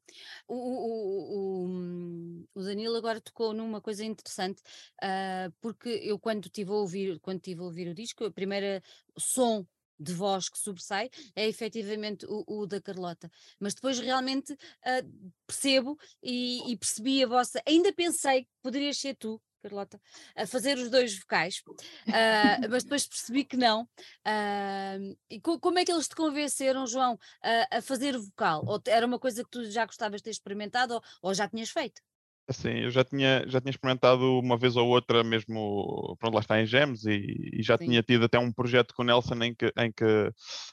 O, 0.48 0.54
o, 0.56 1.66
hum, 1.68 2.44
o, 2.54 2.62
Danilo 2.62 2.96
agora 2.96 3.20
tocou 3.20 3.54
numa 3.54 3.80
coisa 3.80 4.04
interessante, 4.04 4.60
uh, 5.02 5.52
porque 5.60 5.88
eu 5.88 6.18
quando 6.18 6.46
estive 6.46 6.70
a 6.70 6.74
ouvir, 6.74 7.20
quando 7.20 7.40
tive 7.40 7.60
a 7.60 7.64
ouvir 7.64 7.88
o 7.88 7.94
disco, 7.94 8.24
a 8.24 8.32
primeira 8.32 8.82
som 9.16 9.64
de 10.00 10.12
voz 10.14 10.48
que 10.48 10.58
sobressai 10.58 11.10
é 11.36 11.46
efetivamente 11.46 12.26
o, 12.26 12.44
o 12.46 12.66
da 12.66 12.80
Carlota. 12.80 13.30
Mas 13.60 13.74
depois 13.74 13.98
realmente 14.00 14.54
uh, 14.54 15.32
percebo 15.46 15.96
e, 16.22 16.72
e, 16.72 16.76
percebi 16.76 17.22
a 17.22 17.28
vossa. 17.28 17.62
Ainda 17.66 17.92
pensei 17.92 18.44
que 18.44 18.50
poderias 18.62 18.96
ser 18.96 19.14
tu, 19.16 19.40
Carlota, 19.60 20.00
a 20.34 20.46
fazer 20.46 20.78
os 20.78 20.90
dois 20.90 21.18
vocais, 21.18 21.62
uh, 21.68 22.68
mas 22.70 22.82
depois 22.82 23.06
percebi 23.06 23.44
que 23.44 23.56
não. 23.56 23.82
Uh, 24.26 25.16
e 25.28 25.40
co 25.40 25.58
como 25.60 25.78
é 25.78 25.84
que 25.84 25.92
eles 25.92 26.08
te 26.08 26.14
convenceram, 26.14 26.86
João, 26.86 27.18
a, 27.42 27.78
a 27.78 27.82
fazer 27.82 28.16
vocal? 28.16 28.64
Ou 28.66 28.80
era 28.86 29.06
uma 29.06 29.18
coisa 29.18 29.44
que 29.44 29.50
tu 29.50 29.70
já 29.70 29.84
gostavas 29.84 30.20
de 30.20 30.24
ter 30.24 30.30
experimentado 30.30 30.94
ou, 30.94 31.02
ou 31.22 31.34
já 31.34 31.48
tinhas 31.48 31.70
feito? 31.70 32.00
Assim, 32.50 32.80
eu 32.80 32.90
já 32.90 33.04
tinha, 33.04 33.44
já 33.46 33.60
tinha 33.60 33.70
experimentado 33.70 34.40
uma 34.40 34.58
vez 34.58 34.74
ou 34.74 34.88
outra 34.88 35.22
mesmo, 35.22 36.16
pronto, 36.18 36.34
lá 36.34 36.40
está 36.40 36.60
em 36.60 36.66
Gems 36.66 37.06
e, 37.06 37.60
e 37.60 37.62
já 37.62 37.78
Sim. 37.78 37.84
tinha 37.84 38.02
tido 38.02 38.24
até 38.24 38.40
um 38.40 38.52
projeto 38.52 38.92
com 38.92 39.02
o 39.02 39.06
Nelson 39.06 39.36
em 39.44 39.54
que, 39.54 39.72
em 39.78 39.92
que 39.92 40.32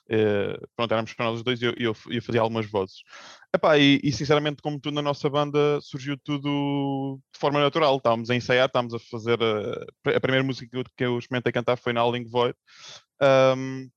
eh, 0.10 0.60
pronto, 0.76 0.92
éramos 0.92 1.14
nós 1.20 1.36
os 1.36 1.44
dois 1.44 1.62
e 1.62 1.66
eu, 1.66 1.76
eu, 1.78 1.96
eu 2.10 2.22
fazia 2.24 2.42
algumas 2.42 2.66
vozes. 2.66 2.96
Epá, 3.54 3.78
e, 3.78 4.00
e, 4.04 4.12
sinceramente, 4.12 4.60
como 4.60 4.80
tudo 4.80 4.96
na 4.96 5.04
nossa 5.04 5.30
banda, 5.30 5.80
surgiu 5.82 6.18
tudo 6.18 7.20
de 7.32 7.40
forma 7.40 7.60
natural. 7.60 7.98
Estávamos 7.98 8.32
a 8.32 8.36
ensaiar, 8.36 8.66
estávamos 8.66 8.96
a 8.96 9.00
fazer 9.00 9.38
a, 9.40 10.16
a 10.16 10.20
primeira 10.20 10.44
música 10.44 10.84
que 10.98 11.04
eu 11.06 11.20
experimentei 11.20 11.52
cantar 11.52 11.78
foi 11.78 11.94
na 11.94 12.02
Alling 12.02 12.26
Void. 12.26 12.56
Um, 13.22 13.88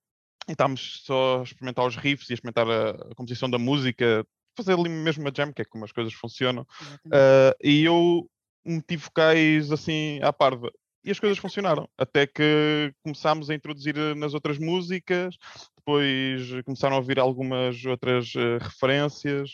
e 0.47 0.53
estávamos 0.53 1.01
só 1.07 1.41
a 1.41 1.43
experimentar 1.45 1.87
os 1.87 1.97
riffs 1.97 2.29
e 2.29 2.33
a 2.33 2.35
experimentar 2.35 2.69
a, 2.69 2.91
a 2.91 3.15
composição 3.15 3.49
da 3.49 3.59
música, 3.59 4.27
fazer 4.63 4.79
ali 4.79 4.89
mesmo 4.89 5.23
uma 5.23 5.33
jam, 5.35 5.53
que 5.53 5.63
é 5.63 5.65
como 5.65 5.85
as 5.85 5.93
coisas 5.93 6.13
funcionam. 6.13 6.67
Uh, 7.07 7.55
e 7.63 7.85
eu 7.85 8.29
meti 8.65 8.97
vocais 8.97 9.73
assim 9.73 10.21
à 10.23 10.33
parva. 10.33 10.71
E 11.03 11.11
as 11.11 11.19
coisas 11.19 11.39
funcionaram, 11.39 11.89
até 11.97 12.27
que 12.27 12.93
começámos 13.03 13.49
a 13.49 13.55
introduzir 13.55 13.97
eh, 13.97 14.15
nas 14.15 14.35
outras 14.35 14.59
músicas, 14.59 15.35
depois 15.75 16.63
começaram 16.67 16.97
a 16.97 16.99
ouvir 16.99 17.19
algumas 17.19 17.83
outras 17.87 18.35
uh, 18.35 18.59
referências 18.61 19.53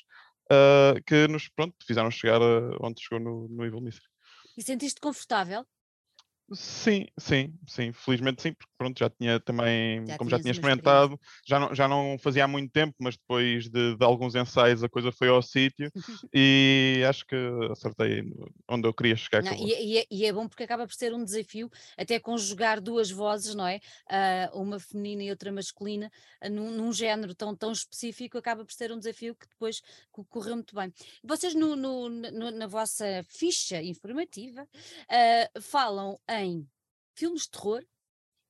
uh, 0.50 1.00
que 1.06 1.28
nos 1.28 1.48
pronto, 1.48 1.76
fizeram 1.86 2.10
chegar 2.10 2.40
onde 2.80 3.00
chegou 3.00 3.20
no, 3.20 3.48
no 3.48 3.64
Evil 3.64 3.80
Mystery. 3.80 4.08
E 4.58 4.62
sentiste 4.62 5.00
confortável? 5.00 5.64
Sim, 6.52 7.06
sim, 7.18 7.54
sim, 7.66 7.92
felizmente 7.92 8.42
sim, 8.42 8.52
porque 8.52 8.72
pronto, 8.76 8.98
já 8.98 9.08
tinha 9.10 9.40
também, 9.40 10.06
Já 10.06 10.16
como 10.18 10.30
já 10.30 10.38
tinha 10.38 10.52
experimentado, 10.52 11.18
já 11.46 11.58
não, 11.58 11.74
já 11.74 11.88
não 11.88 12.16
fazia 12.18 12.44
há 12.44 12.48
muito 12.48 12.70
tempo, 12.72 12.94
mas 13.00 13.16
depois 13.16 13.68
de, 13.68 13.96
de 13.96 14.04
alguns 14.04 14.34
ensaios 14.34 14.82
a 14.82 14.88
coisa 14.88 15.10
foi 15.12 15.28
ao 15.28 15.42
sítio 15.42 15.90
e 16.34 17.02
acho 17.08 17.26
que 17.26 17.36
acertei 17.70 18.22
onde 18.68 18.86
eu 18.88 18.94
queria 18.94 19.16
chegar 19.16 19.42
Não, 19.42 19.52
e, 19.54 19.94
e 19.94 19.98
é, 19.98 20.06
e 20.10 20.24
é 20.26 20.32
bom 20.32 20.48
porque 20.48 20.62
acaba 20.62 20.86
por 20.86 20.94
ser 20.94 21.14
um 21.14 21.24
desafio 21.24 21.70
até 21.96 22.18
conjugar 22.18 22.80
duas 22.80 23.10
vozes, 23.10 23.54
não 23.54 23.66
é? 23.66 23.80
Ah, 24.08 24.50
uma 24.54 24.78
feminina 24.78 25.22
e 25.24 25.30
outra 25.30 25.50
masculina, 25.52 26.10
ah, 26.40 26.48
num, 26.48 26.70
num 26.70 26.92
género 26.92 27.34
tão, 27.34 27.54
tão 27.56 27.72
específico, 27.72 28.38
acaba 28.38 28.64
por 28.64 28.72
ser 28.72 28.92
um 28.92 28.98
desafio 28.98 29.34
que 29.34 29.46
depois 29.48 29.80
correu 30.28 30.54
muito 30.56 30.74
bem. 30.74 30.92
Vocês 31.22 31.54
no, 31.54 31.76
no- 31.76 32.08
no- 32.08 32.50
na 32.50 32.66
vossa 32.66 33.04
ficha 33.28 33.82
informativa 33.82 34.66
ah, 35.08 35.60
falam 35.60 36.18
em 36.28 36.66
filmes 37.14 37.42
de 37.42 37.50
terror 37.50 37.82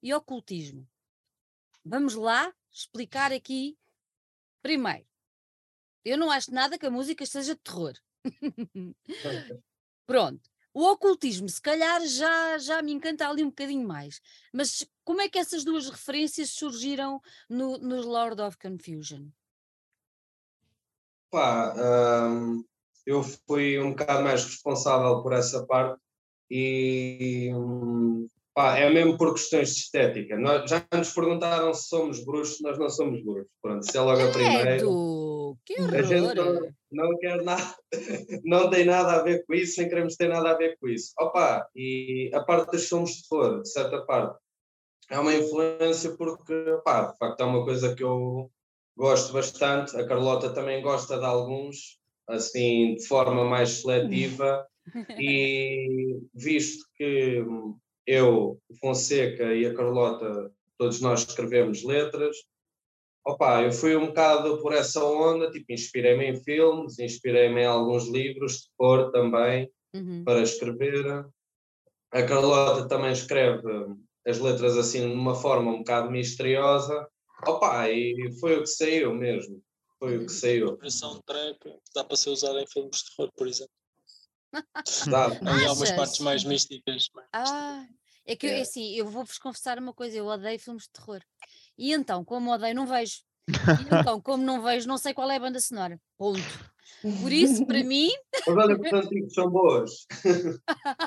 e 0.07 0.14
ocultismo. 0.14 0.88
Vamos 1.85 2.14
lá 2.14 2.55
explicar 2.71 3.33
aqui 3.33 3.77
primeiro. 4.62 5.05
Eu 6.05 6.16
não 6.16 6.31
acho 6.31 6.55
nada 6.55 6.79
que 6.79 6.87
a 6.87 6.90
música 6.90 7.27
seja 7.27 7.57
de 7.57 7.61
terror. 7.61 7.95
Pronto. 10.07 10.49
O 10.73 10.85
ocultismo, 10.85 11.49
se 11.49 11.61
calhar, 11.61 12.01
já, 12.07 12.57
já 12.59 12.81
me 12.83 12.92
encanta 12.92 13.29
ali 13.29 13.42
um 13.42 13.49
bocadinho 13.49 13.85
mais. 13.85 14.21
Mas 14.53 14.87
como 15.05 15.21
é 15.23 15.29
que 15.29 15.40
essas 15.40 15.64
duas 15.64 15.90
referências 15.90 16.51
surgiram 16.51 17.21
no, 17.49 17.77
no 17.79 18.01
Lord 18.03 18.40
of 18.42 18.57
Confusion? 18.59 19.27
Pá, 21.33 21.75
hum, 22.31 22.64
eu 23.05 23.25
fui 23.25 23.81
um 23.81 23.90
bocado 23.90 24.23
mais 24.23 24.45
responsável 24.45 25.21
por 25.21 25.33
essa 25.33 25.66
parte 25.66 26.01
e 26.49 27.51
pá, 28.57 28.79
é 28.79 28.88
mesmo 28.88 29.19
por 29.19 29.35
questões 29.35 29.75
de 29.75 29.81
estética. 29.83 30.38
Nós, 30.38 30.69
já 30.69 30.83
nos 30.97 31.12
perguntaram 31.12 31.75
se 31.75 31.88
somos 31.88 32.25
bruxos, 32.25 32.62
nós 32.62 32.79
não 32.79 32.88
somos 32.88 33.23
bruxos. 33.23 33.53
Pronto, 33.61 33.85
se 33.85 33.97
é 33.97 34.01
logo 34.01 34.23
a 34.23 34.33
primeira. 34.33 34.79
Que 35.66 35.75
A 35.75 36.03
gente 36.03 36.35
não, 36.35 36.73
não 36.90 37.19
quer 37.19 37.42
nada, 37.42 37.77
não 38.45 38.71
tem 38.71 38.87
nada 38.87 39.12
a 39.12 39.23
ver 39.23 39.45
com 39.45 39.55
isso, 39.55 39.79
nem 39.79 39.88
queremos 39.88 40.16
ter 40.16 40.29
nada 40.29 40.51
a 40.51 40.57
ver 40.57 40.79
com 40.81 40.88
isso. 40.88 41.12
Opa, 41.21 41.69
e 41.77 42.31
a 42.33 42.40
parte 42.40 42.71
dos 42.73 42.88
somos 42.88 43.11
de 43.11 43.29
fora, 43.29 43.61
de 43.61 43.71
certa 43.71 44.01
parte, 44.07 44.38
é 45.11 45.19
uma 45.19 45.35
influência 45.35 46.16
porque, 46.16 46.55
de 46.55 46.83
facto 46.85 47.40
é 47.40 47.45
uma 47.45 47.62
coisa 47.62 47.95
que 47.95 48.03
eu 48.03 48.51
gosto 48.97 49.35
bastante. 49.35 49.97
A 49.97 50.07
Carlota 50.07 50.51
também 50.51 50.83
gosta 50.83 51.19
de 51.19 51.25
alguns, 51.25 51.99
assim, 52.27 52.95
de 52.95 53.07
forma 53.07 53.45
mais 53.45 53.83
seletiva 53.83 54.66
e 55.21 56.21
visto 56.35 56.87
que 56.97 57.45
eu, 58.07 58.61
o 58.69 58.75
Fonseca 58.81 59.55
e 59.55 59.66
a 59.66 59.75
Carlota, 59.75 60.53
todos 60.79 61.01
nós 61.01 61.27
escrevemos 61.27 61.83
letras, 61.83 62.37
opa, 63.25 63.62
eu 63.62 63.73
fui 63.73 63.97
um 63.97 64.07
bocado 64.07 64.62
por 64.62 64.73
essa 64.73 65.05
onda, 65.05 65.51
tipo, 65.51 65.73
inspirei-me 65.73 66.27
em 66.27 66.37
filmes, 66.37 66.99
inspirei-me 66.99 67.62
em 67.62 67.66
alguns 67.66 68.09
livros 68.09 68.59
de 68.59 68.69
cor 68.77 69.11
também, 69.11 69.71
uhum. 69.95 70.23
para 70.25 70.42
escrever. 70.42 71.27
A 72.12 72.23
Carlota 72.23 72.87
também 72.88 73.12
escreve 73.12 73.62
as 74.27 74.38
letras 74.38 74.77
assim 74.77 75.09
de 75.09 75.14
uma 75.14 75.35
forma 75.35 75.73
um 75.73 75.79
bocado 75.79 76.11
misteriosa, 76.11 77.09
opa, 77.47 77.90
e 77.90 78.33
foi 78.40 78.59
o 78.59 78.61
que 78.61 78.69
saiu 78.69 79.12
mesmo, 79.12 79.61
foi 79.99 80.16
o 80.16 80.19
que 80.21 80.25
uhum. 80.25 80.29
saiu. 80.29 80.79
A 80.81 80.90
soundtrack 80.90 81.59
dá 81.95 82.05
para 82.05 82.16
ser 82.16 82.31
usada 82.31 82.62
em 82.62 82.66
filmes 82.66 82.99
de 82.99 83.16
terror, 83.16 83.33
por 83.37 83.49
exemplo. 83.49 83.73
Dá. 84.52 85.26
Há 85.44 85.68
algumas 85.68 85.92
partes 85.92 86.20
mais 86.20 86.44
místicas. 86.44 87.09
Ah, 87.32 87.87
é 88.26 88.37
que 88.37 88.46
é. 88.46 88.61
assim, 88.61 88.94
eu 88.94 89.06
vou-vos 89.06 89.38
confessar 89.38 89.78
uma 89.78 89.92
coisa, 89.92 90.16
eu 90.16 90.26
odeio 90.26 90.59
filmes 90.59 90.85
de 90.85 90.90
terror. 90.90 91.20
E 91.78 91.92
então, 91.92 92.24
como 92.24 92.52
odeio, 92.52 92.74
não 92.74 92.87
vejo. 92.87 93.20
E 93.48 93.52
então, 94.11 94.20
como 94.20 94.42
não 94.42 94.62
vejo, 94.62 94.88
não 94.88 94.98
sei 94.98 95.14
qual 95.14 95.30
é 95.30 95.37
a 95.37 95.40
banda 95.40 95.61
sonora. 95.61 96.00
Ponto. 96.18 96.40
Por 97.22 97.32
isso, 97.32 97.66
para 97.66 97.85
mim. 97.85 98.11
Mas 98.46 98.56
olha 98.56 98.78
que 98.78 98.87
os 98.87 99.04
antigos 99.04 99.35
são 99.35 99.50
boas. 99.50 100.06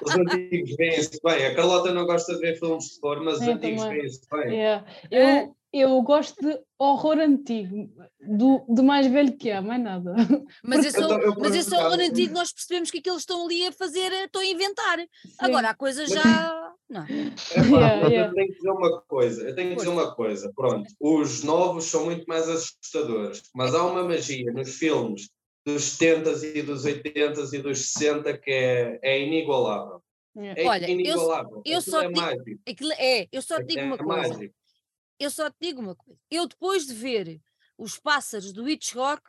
os 0.06 0.16
antigos 0.16 0.76
veem-se 0.78 1.20
bem. 1.24 1.46
A 1.46 1.56
Carlota 1.56 1.94
não 1.94 2.06
gosta 2.06 2.36
de 2.36 2.42
ver 2.42 2.60
filmes 2.60 2.86
de 2.86 3.02
terror, 3.02 3.24
mas 3.24 3.42
os 3.42 3.48
antigos 3.48 3.84
veem-se 3.84 4.22
bem. 4.32 4.54
Yeah. 4.56 4.86
Eu, 5.12 5.56
eu 5.72 6.02
gosto 6.02 6.36
de 6.42 6.60
horror 6.80 7.20
antigo, 7.20 7.90
do, 8.20 8.66
do 8.68 8.84
mais 8.84 9.06
velho 9.08 9.38
que 9.38 9.52
há, 9.52 9.62
mais 9.62 9.82
nada. 9.82 10.16
Mas 10.64 10.86
esse, 10.86 10.98
então, 10.98 11.20
eu, 11.20 11.36
mas 11.38 11.56
esse 11.56 11.74
horror 11.76 12.00
antigo 12.00 12.34
nós 12.34 12.52
percebemos 12.52 12.90
que 12.90 12.98
aquilo 12.98 13.18
estão 13.18 13.46
ali 13.46 13.68
a 13.68 13.72
fazer, 13.72 14.12
estão 14.12 14.42
a 14.42 14.46
inventar. 14.46 15.00
Sim. 15.00 15.32
Agora 15.40 15.70
a 15.70 15.76
coisa 15.76 16.06
já. 16.06 16.74
Não. 16.90 17.04
É, 17.04 17.06
pá, 17.06 17.62
yeah, 17.62 18.08
yeah. 18.08 18.30
Eu 18.30 18.34
tenho 18.34 18.48
que 18.48 18.56
dizer 18.56 18.72
uma 18.72 19.02
coisa, 19.02 19.48
eu 19.48 19.56
tenho 19.56 19.70
que 19.70 19.76
dizer 19.76 19.90
uma 19.90 20.16
coisa, 20.16 20.52
pronto, 20.56 20.90
os 21.00 21.44
novos 21.44 21.86
são 21.86 22.06
muito 22.06 22.26
mais 22.26 22.50
assustadores, 22.50 23.44
mas 23.54 23.76
há 23.76 23.86
uma 23.86 24.04
magia 24.04 24.52
nos 24.52 24.76
filmes 24.76 25.30
dos 25.66 25.84
70 25.84 26.48
e 26.48 26.62
dos 26.64 26.86
80 26.86 27.42
e 27.56 27.60
dos 27.60 27.92
60 27.92 28.38
que 28.40 28.52
é, 28.52 29.00
é 29.04 29.22
inigualável. 29.22 30.02
É 30.36 30.66
Olha, 30.66 30.90
inigualável. 30.90 31.62
eu, 31.66 31.74
eu 31.74 31.82
só 31.82 32.02
é, 32.02 32.10
mágico. 32.10 32.60
é, 32.98 33.28
eu 33.32 33.42
só 33.42 33.58
te 33.58 33.66
digo 33.66 33.82
é 33.82 33.84
uma 33.84 33.98
coisa. 33.98 34.30
Mágico 34.30 34.59
eu 35.20 35.30
só 35.30 35.50
te 35.50 35.58
digo 35.62 35.82
uma 35.82 35.96
coisa. 35.96 36.20
Eu 36.30 36.48
depois 36.48 36.86
de 36.86 36.94
ver 36.94 37.42
os 37.78 38.00
pássaros 38.00 38.54
do 38.54 38.68
Hitchcock, 38.68 39.22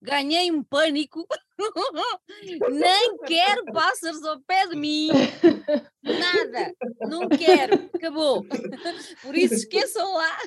ganhei 0.00 0.50
um 0.50 0.62
pânico. 0.62 1.26
Nem 2.70 3.16
quero 3.26 3.64
pássaros 3.72 4.22
ao 4.22 4.40
pé 4.40 4.66
de 4.66 4.76
mim. 4.76 5.08
Nada. 6.02 6.74
Não 7.08 7.28
quero. 7.28 7.90
Acabou. 7.94 8.44
Por 9.22 9.34
isso 9.34 9.54
esqueçam 9.54 10.14
lá. 10.14 10.38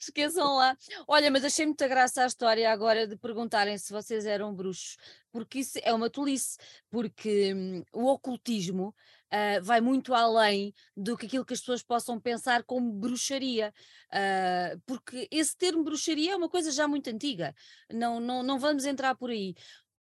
esqueçam 0.00 0.56
lá. 0.56 0.76
Olha, 1.06 1.30
mas 1.30 1.44
achei 1.44 1.66
muita 1.66 1.88
graça 1.88 2.22
a 2.22 2.26
história 2.26 2.70
agora 2.70 3.06
de 3.06 3.16
perguntarem 3.16 3.76
se 3.76 3.92
vocês 3.92 4.24
eram 4.24 4.54
bruxos, 4.54 4.96
porque 5.32 5.58
isso 5.58 5.78
é 5.82 5.92
uma 5.92 6.08
tolice, 6.08 6.56
porque 6.90 7.52
hum, 7.54 7.82
o 7.92 8.06
ocultismo 8.06 8.94
uh, 9.32 9.62
vai 9.62 9.80
muito 9.80 10.14
além 10.14 10.74
do 10.96 11.16
que 11.16 11.26
aquilo 11.26 11.44
que 11.44 11.54
as 11.54 11.60
pessoas 11.60 11.82
possam 11.82 12.20
pensar 12.20 12.62
como 12.64 12.92
bruxaria, 12.92 13.72
uh, 14.12 14.80
porque 14.86 15.26
esse 15.30 15.56
termo 15.56 15.82
bruxaria 15.82 16.32
é 16.32 16.36
uma 16.36 16.48
coisa 16.48 16.70
já 16.70 16.86
muito 16.86 17.08
antiga, 17.08 17.54
não, 17.90 18.20
não, 18.20 18.42
não 18.42 18.58
vamos 18.58 18.84
entrar 18.84 19.14
por 19.14 19.30
aí. 19.30 19.54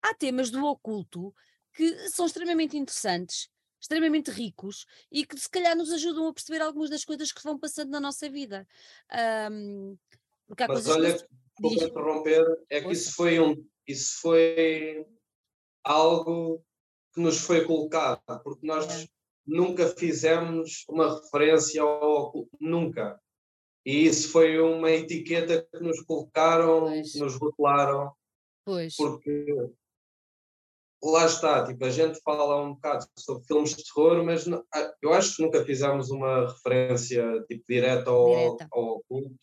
Há 0.02 0.14
temas 0.14 0.50
do 0.50 0.64
oculto 0.64 1.34
que 1.74 2.08
são 2.08 2.26
extremamente 2.26 2.76
interessantes, 2.76 3.48
extremamente 3.80 4.30
ricos 4.30 4.86
e 5.10 5.24
que 5.24 5.38
se 5.38 5.48
calhar 5.48 5.76
nos 5.76 5.92
ajudam 5.92 6.26
a 6.26 6.32
perceber 6.34 6.60
algumas 6.60 6.90
das 6.90 7.04
coisas 7.04 7.32
que 7.32 7.42
vão 7.42 7.58
passando 7.58 7.90
na 7.90 8.00
nossa 8.00 8.28
vida. 8.28 8.66
Um, 9.50 9.96
porque 10.46 10.62
há 10.64 10.68
Mas 10.68 10.88
olha, 10.88 11.16
que... 11.16 11.24
vou 11.60 11.72
interromper, 11.72 12.44
é 12.68 12.80
que 12.80 12.92
isso 12.92 13.14
foi 13.14 13.38
um 13.38 13.54
isso 13.86 14.20
foi 14.20 15.04
algo 15.84 16.64
que 17.12 17.20
nos 17.20 17.38
foi 17.38 17.64
colocado, 17.64 18.22
porque 18.44 18.66
nós 18.66 18.86
é 18.86 19.08
nunca 19.50 19.88
fizemos 19.88 20.84
uma 20.88 21.20
referência 21.20 21.82
ao 21.82 22.48
nunca. 22.60 23.20
E 23.84 24.06
isso 24.06 24.30
foi 24.30 24.60
uma 24.60 24.90
etiqueta 24.90 25.66
que 25.72 25.82
nos 25.82 26.00
colocaram, 26.02 26.82
pois. 26.84 27.14
nos 27.16 27.34
rotularam. 27.36 28.12
Pois. 28.64 28.94
Porque 28.94 29.46
lá 31.02 31.26
está, 31.26 31.66
tipo, 31.66 31.84
a 31.84 31.90
gente 31.90 32.20
fala 32.22 32.62
um 32.62 32.74
bocado 32.74 33.06
sobre 33.18 33.44
filmes 33.46 33.74
de 33.74 33.82
terror, 33.84 34.22
mas 34.24 34.46
não, 34.46 34.64
ah, 34.72 34.94
eu 35.02 35.12
acho 35.12 35.36
que 35.36 35.42
nunca 35.42 35.64
fizemos 35.64 36.10
uma 36.10 36.46
referência 36.52 37.42
tipo, 37.48 37.64
direta 37.68 38.10
ao, 38.10 38.26
direta. 38.26 38.68
ao 38.70 39.02
culto. 39.08 39.34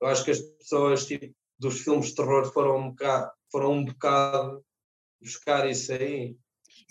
Eu 0.00 0.08
acho 0.08 0.24
que 0.24 0.30
as 0.30 0.40
pessoas 0.40 1.06
tipo, 1.06 1.34
dos 1.58 1.80
filmes 1.80 2.08
de 2.08 2.14
terror 2.14 2.52
foram 2.52 2.78
um 2.78 2.90
bocado, 2.90 3.32
foram 3.50 3.72
um 3.72 3.84
bocado 3.84 4.64
buscar 5.20 5.68
isso 5.68 5.92
aí 5.92 6.36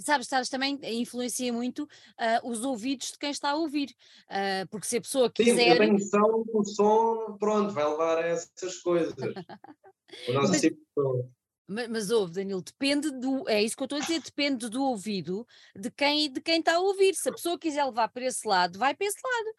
sabes, 0.03 0.27
sabes, 0.27 0.49
também 0.49 0.79
influencia 0.83 1.51
muito 1.51 1.83
uh, 1.83 2.49
os 2.49 2.63
ouvidos 2.63 3.11
de 3.11 3.17
quem 3.17 3.31
está 3.31 3.51
a 3.51 3.55
ouvir, 3.55 3.89
uh, 4.25 4.67
porque 4.69 4.87
se 4.87 4.97
a 4.97 5.01
pessoa 5.01 5.29
quiser... 5.29 5.55
Sim, 5.55 5.69
eu 5.69 5.77
tenho 5.77 5.93
noção 5.93 6.43
que 6.43 6.57
o 6.57 6.63
som, 6.63 7.37
pronto, 7.39 7.73
vai 7.73 7.87
levar 7.87 8.17
a 8.17 8.27
essas 8.27 8.77
coisas. 8.79 9.13
o 9.13 9.17
nosso 10.33 10.49
mas, 10.49 10.61
tipo 10.61 10.77
de 10.77 11.39
mas, 11.69 11.87
mas 11.87 12.09
ouve, 12.09 12.33
Danilo, 12.33 12.63
depende 12.63 13.11
do. 13.11 13.47
É 13.47 13.61
isso 13.61 13.77
que 13.77 13.83
eu 13.83 13.85
estou 13.85 13.99
a 13.99 14.01
dizer, 14.01 14.19
depende 14.21 14.67
do 14.69 14.83
ouvido 14.83 15.45
de 15.75 15.91
quem, 15.91 16.31
de 16.31 16.41
quem 16.41 16.59
está 16.59 16.73
a 16.75 16.79
ouvir. 16.79 17.13
Se 17.13 17.29
a 17.29 17.31
pessoa 17.31 17.59
quiser 17.59 17.85
levar 17.85 18.07
para 18.09 18.25
esse 18.25 18.47
lado, 18.47 18.79
vai 18.79 18.95
para 18.95 19.05
esse 19.05 19.19
lado. 19.23 19.55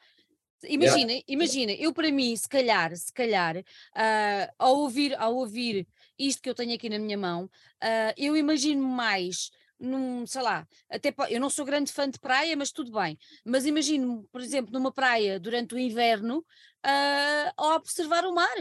Imagina, 0.64 1.12
yeah. 1.12 1.24
imagina, 1.28 1.72
eu 1.72 1.92
para 1.92 2.10
mim, 2.10 2.36
se 2.36 2.48
calhar, 2.48 2.94
se 2.96 3.12
calhar, 3.12 3.56
uh, 3.58 4.52
ao, 4.58 4.76
ouvir, 4.78 5.14
ao 5.18 5.36
ouvir 5.36 5.86
isto 6.18 6.42
que 6.42 6.50
eu 6.50 6.54
tenho 6.54 6.74
aqui 6.74 6.88
na 6.90 6.98
minha 6.98 7.16
mão, 7.16 7.44
uh, 7.44 8.12
eu 8.16 8.36
imagino 8.36 8.82
mais 8.86 9.50
num, 9.80 10.26
sei 10.26 10.42
lá, 10.42 10.66
até 10.88 11.14
eu 11.30 11.40
não 11.40 11.48
sou 11.48 11.64
grande 11.64 11.92
fã 11.92 12.08
de 12.08 12.18
praia, 12.18 12.56
mas 12.56 12.70
tudo 12.70 12.92
bem. 12.92 13.18
Mas 13.44 13.64
imagino, 13.64 14.28
por 14.30 14.40
exemplo, 14.40 14.72
numa 14.72 14.92
praia 14.92 15.40
durante 15.40 15.74
o 15.74 15.78
inverno 15.78 16.38
uh, 16.38 17.52
a 17.56 17.74
observar 17.76 18.24
o 18.24 18.34
mar. 18.34 18.56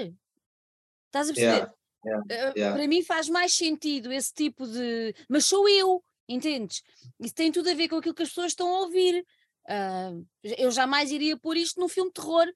Estás 1.07 1.29
a 1.29 1.33
perceber? 1.33 1.71
Yeah, 2.05 2.23
yeah, 2.29 2.51
uh, 2.51 2.53
yeah. 2.57 2.75
Para 2.75 2.87
mim 2.87 3.03
faz 3.03 3.27
mais 3.27 3.53
sentido 3.53 4.11
esse 4.11 4.33
tipo 4.33 4.65
de. 4.65 5.13
Mas 5.27 5.45
sou 5.45 5.67
eu, 5.67 6.03
entendes? 6.27 6.81
Isso 7.19 7.35
tem 7.35 7.51
tudo 7.51 7.69
a 7.69 7.73
ver 7.73 7.89
com 7.89 7.97
aquilo 7.97 8.15
que 8.15 8.23
as 8.23 8.29
pessoas 8.29 8.51
estão 8.51 8.67
a 8.73 8.79
ouvir. 8.81 9.25
Uh, 9.67 10.25
eu 10.57 10.71
jamais 10.71 11.11
iria 11.11 11.37
pôr 11.37 11.57
isto 11.57 11.79
num 11.79 11.89
filme 11.89 12.09
de 12.09 12.15
terror. 12.15 12.47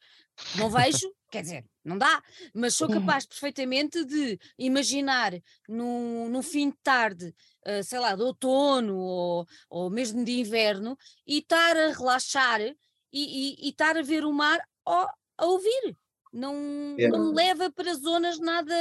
Não 0.57 0.69
vejo, 0.69 1.13
quer 1.29 1.41
dizer, 1.41 1.65
não 1.83 1.97
dá, 1.97 2.23
mas 2.53 2.73
sou 2.73 2.87
capaz 2.87 3.25
perfeitamente 3.25 4.03
de 4.05 4.39
imaginar 4.57 5.33
num, 5.67 6.29
num 6.29 6.41
fim 6.41 6.69
de 6.69 6.77
tarde, 6.81 7.33
uh, 7.67 7.83
sei 7.83 7.99
lá, 7.99 8.15
de 8.15 8.21
outono 8.21 8.97
ou, 8.97 9.47
ou 9.69 9.89
mesmo 9.89 10.23
de 10.23 10.39
inverno, 10.39 10.97
e 11.25 11.39
estar 11.39 11.75
a 11.75 11.91
relaxar 11.91 12.61
e, 12.61 12.75
e, 13.11 13.67
e 13.67 13.69
estar 13.69 13.97
a 13.97 14.01
ver 14.01 14.25
o 14.25 14.33
mar 14.33 14.59
ó, 14.85 15.07
a 15.37 15.45
ouvir. 15.45 15.97
Não, 16.31 16.55
yeah. 16.97 17.15
não 17.15 17.29
me 17.29 17.35
leva 17.35 17.71
para 17.71 17.93
zonas 17.93 18.39
nada 18.39 18.73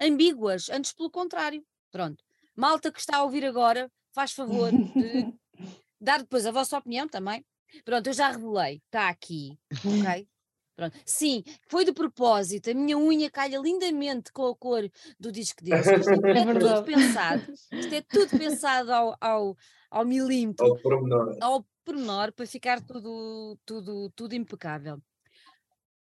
ambíguas, 0.00 0.68
antes 0.68 0.92
pelo 0.92 1.10
contrário. 1.10 1.64
Pronto. 1.90 2.22
Malta 2.54 2.92
que 2.92 3.00
está 3.00 3.16
a 3.16 3.24
ouvir 3.24 3.46
agora, 3.46 3.90
faz 4.14 4.32
favor 4.32 4.70
de 4.70 5.32
dar 5.98 6.18
depois 6.20 6.44
a 6.44 6.50
vossa 6.50 6.76
opinião 6.76 7.08
também 7.08 7.42
Pronto, 7.84 8.06
eu 8.06 8.12
já 8.12 8.30
revelei, 8.30 8.82
está 8.86 9.08
aqui, 9.08 9.58
ok? 9.72 10.28
Pronto. 10.74 10.98
Sim, 11.04 11.44
foi 11.68 11.84
de 11.84 11.92
propósito. 11.92 12.70
A 12.70 12.74
minha 12.74 12.96
unha 12.96 13.30
calha 13.30 13.58
lindamente 13.58 14.32
com 14.32 14.46
a 14.46 14.56
cor 14.56 14.90
do 15.18 15.30
disco 15.30 15.62
deles. 15.62 15.86
Isto 15.86 16.26
é, 16.26 16.30
é 16.30 16.44
tudo 16.58 16.84
pensado. 16.84 17.52
Isto 17.72 17.94
é 17.94 18.00
tudo 18.02 18.38
pensado 18.38 18.92
ao, 18.92 19.16
ao, 19.20 19.56
ao 19.90 20.04
milímetro. 20.04 20.66
Ao 20.66 20.78
pormenor. 20.78 21.36
Ao 21.40 21.66
pormenor, 21.84 22.32
para 22.32 22.46
ficar 22.46 22.80
tudo, 22.80 23.58
tudo, 23.66 24.10
tudo 24.16 24.34
impecável. 24.34 25.00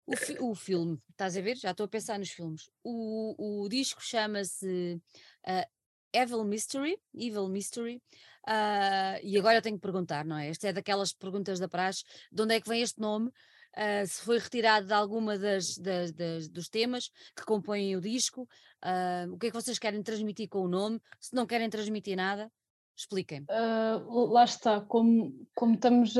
O, 0.05 0.15
fi, 0.15 0.37
o 0.39 0.53
filme, 0.53 0.99
estás 1.09 1.37
a 1.37 1.41
ver? 1.41 1.55
Já 1.55 1.71
estou 1.71 1.85
a 1.85 1.89
pensar 1.89 2.19
nos 2.19 2.29
filmes. 2.29 2.69
O, 2.83 3.63
o 3.63 3.69
disco 3.69 4.01
chama-se 4.03 5.01
uh, 5.47 5.65
Evil 6.13 6.43
Mystery, 6.43 6.97
Evil 7.13 7.47
Mystery, 7.47 8.01
uh, 8.47 9.17
e 9.23 9.37
agora 9.37 9.57
eu 9.57 9.61
tenho 9.61 9.77
que 9.77 9.81
perguntar, 9.81 10.25
não 10.25 10.37
é? 10.37 10.49
Esta 10.49 10.67
é 10.67 10.73
daquelas 10.73 11.13
perguntas 11.13 11.59
da 11.59 11.69
praxe, 11.69 12.03
de 12.31 12.41
onde 12.41 12.55
é 12.55 12.61
que 12.61 12.67
vem 12.67 12.81
este 12.81 12.99
nome? 12.99 13.31
Uh, 13.77 14.05
se 14.05 14.21
foi 14.21 14.37
retirado 14.37 14.87
de 14.87 14.93
alguma 14.93 15.37
das, 15.37 15.77
das, 15.77 16.11
das, 16.11 16.47
dos 16.49 16.67
temas 16.67 17.09
que 17.35 17.45
compõem 17.45 17.95
o 17.95 18.01
disco, 18.01 18.41
uh, 18.83 19.31
o 19.31 19.37
que 19.37 19.47
é 19.47 19.49
que 19.49 19.55
vocês 19.55 19.79
querem 19.79 20.03
transmitir 20.03 20.49
com 20.49 20.59
o 20.59 20.67
nome? 20.67 21.01
Se 21.19 21.33
não 21.33 21.45
querem 21.45 21.69
transmitir 21.69 22.15
nada, 22.15 22.51
Expliquem. 22.93 23.47
Uh, 23.49 24.25
lá 24.27 24.43
está, 24.43 24.81
como, 24.81 25.33
como 25.55 25.73
estamos 25.73 26.13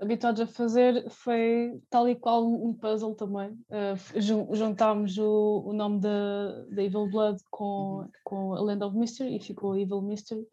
habituados 0.00 0.42
a 0.42 0.46
fazer, 0.46 1.08
foi 1.08 1.80
tal 1.88 2.06
e 2.06 2.14
qual 2.14 2.44
um 2.46 2.74
puzzle 2.74 3.14
também. 3.14 3.56
Juntámos 4.50 5.16
o, 5.16 5.62
o 5.64 5.72
nome 5.72 6.00
da 6.00 6.82
Evil 6.82 7.08
Blood 7.08 7.40
com, 7.50 8.00
uhum. 8.00 8.10
com 8.24 8.52
a 8.52 8.60
Land 8.60 8.84
of 8.84 8.96
Mystery 8.96 9.36
e 9.36 9.40
ficou 9.40 9.78
Evil 9.78 10.02
Mystery. 10.02 10.46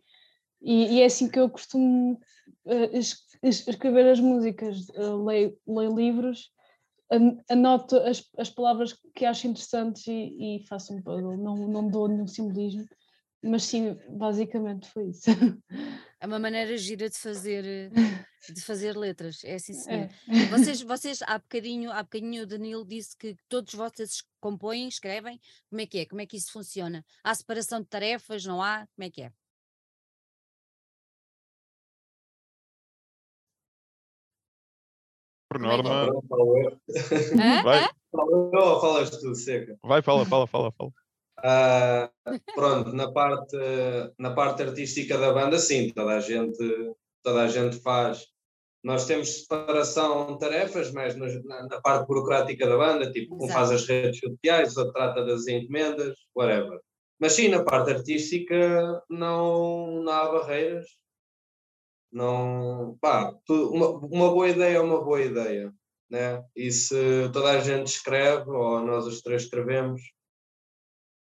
E, 0.61 0.95
e 0.95 1.01
é 1.01 1.05
assim 1.05 1.29
que 1.29 1.39
eu 1.39 1.49
costumo 1.49 2.19
uh, 2.65 2.97
es, 2.97 3.17
es, 3.41 3.67
escrever 3.67 4.09
as 4.09 4.19
músicas, 4.19 4.87
leio, 5.25 5.57
leio 5.67 5.95
livros, 5.95 6.51
anoto 7.49 7.97
as, 7.97 8.23
as 8.37 8.49
palavras 8.49 8.95
que 9.15 9.25
acho 9.25 9.47
interessantes 9.47 10.05
e, 10.07 10.57
e 10.57 10.67
faço 10.67 10.93
um 10.93 11.01
puzzle, 11.01 11.37
não, 11.37 11.55
não 11.67 11.89
dou 11.89 12.07
nenhum 12.07 12.27
simbolismo 12.27 12.85
mas 13.41 13.63
sim, 13.63 13.97
basicamente 14.09 14.89
foi 14.89 15.09
isso. 15.09 15.25
É 16.21 16.27
uma 16.27 16.37
maneira 16.37 16.77
gira 16.77 17.09
de 17.09 17.17
fazer, 17.17 17.89
de 18.49 18.61
fazer 18.61 18.97
letras, 18.97 19.41
é 19.41 19.55
assim 19.55 19.73
sim. 19.73 19.89
É. 19.89 20.09
Vocês, 20.51 20.81
vocês 20.81 21.21
há 21.21 21.39
bocadinho, 21.39 21.89
há 21.93 22.03
bocadinho 22.03 22.43
o 22.43 22.45
Danilo 22.45 22.85
disse 22.85 23.15
que 23.15 23.37
todos 23.47 23.73
vocês 23.73 24.21
compõem, 24.37 24.89
escrevem, 24.89 25.39
como 25.69 25.79
é 25.79 25.85
que 25.85 25.99
é? 25.99 26.05
Como 26.05 26.19
é 26.19 26.25
que 26.25 26.35
isso 26.35 26.51
funciona? 26.51 27.05
Há 27.23 27.33
separação 27.33 27.79
de 27.79 27.87
tarefas, 27.87 28.43
não 28.43 28.61
há? 28.61 28.85
Como 28.97 29.07
é 29.07 29.09
que 29.09 29.21
é? 29.21 29.31
Por 35.49 35.59
norma. 35.59 36.11
Vai. 37.63 37.89
Fala, 38.11 38.81
falas 38.81 39.09
tu, 39.09 39.35
seca. 39.35 39.77
Vai, 39.83 40.01
fala, 40.01 40.25
fala, 40.25 40.47
fala, 40.47 40.71
fala. 40.71 40.91
Uh, 41.39 42.39
pronto, 42.53 42.93
na 42.93 43.11
parte, 43.11 43.57
na 44.17 44.33
parte 44.33 44.61
artística 44.61 45.17
da 45.17 45.33
banda, 45.33 45.57
sim, 45.57 45.91
toda 45.91 46.17
a 46.17 46.19
gente, 46.19 46.93
toda 47.23 47.43
a 47.43 47.47
gente 47.47 47.77
faz. 47.77 48.27
Nós 48.83 49.05
temos 49.05 49.41
separação 49.41 50.33
de 50.33 50.39
tarefas, 50.39 50.91
mas 50.91 51.15
na, 51.15 51.67
na, 51.67 51.81
parte 51.81 52.07
burocrática 52.07 52.67
da 52.67 52.77
banda, 52.77 53.11
tipo, 53.11 53.43
um 53.43 53.47
faz 53.49 53.71
as 53.71 53.85
redes 53.85 54.19
sociais, 54.19 54.77
outro 54.77 54.93
trata 54.93 55.25
das 55.25 55.47
encomendas, 55.47 56.17
whatever. 56.35 56.79
Mas 57.19 57.33
sim, 57.33 57.49
na 57.49 57.63
parte 57.63 57.91
artística 57.91 59.03
não, 59.09 60.01
não 60.03 60.11
há 60.11 60.31
barreiras. 60.31 60.85
Não, 62.11 62.97
pá, 62.99 63.33
uma, 63.49 63.89
uma 63.89 64.29
boa 64.29 64.49
ideia 64.49 64.77
é 64.77 64.81
uma 64.81 65.03
boa 65.03 65.21
ideia. 65.21 65.73
Né? 66.09 66.43
E 66.55 66.71
se 66.71 67.29
toda 67.31 67.51
a 67.51 67.59
gente 67.59 67.87
escreve, 67.87 68.49
ou 68.49 68.81
nós 68.81 69.05
os 69.05 69.21
três 69.21 69.43
escrevemos, 69.43 70.01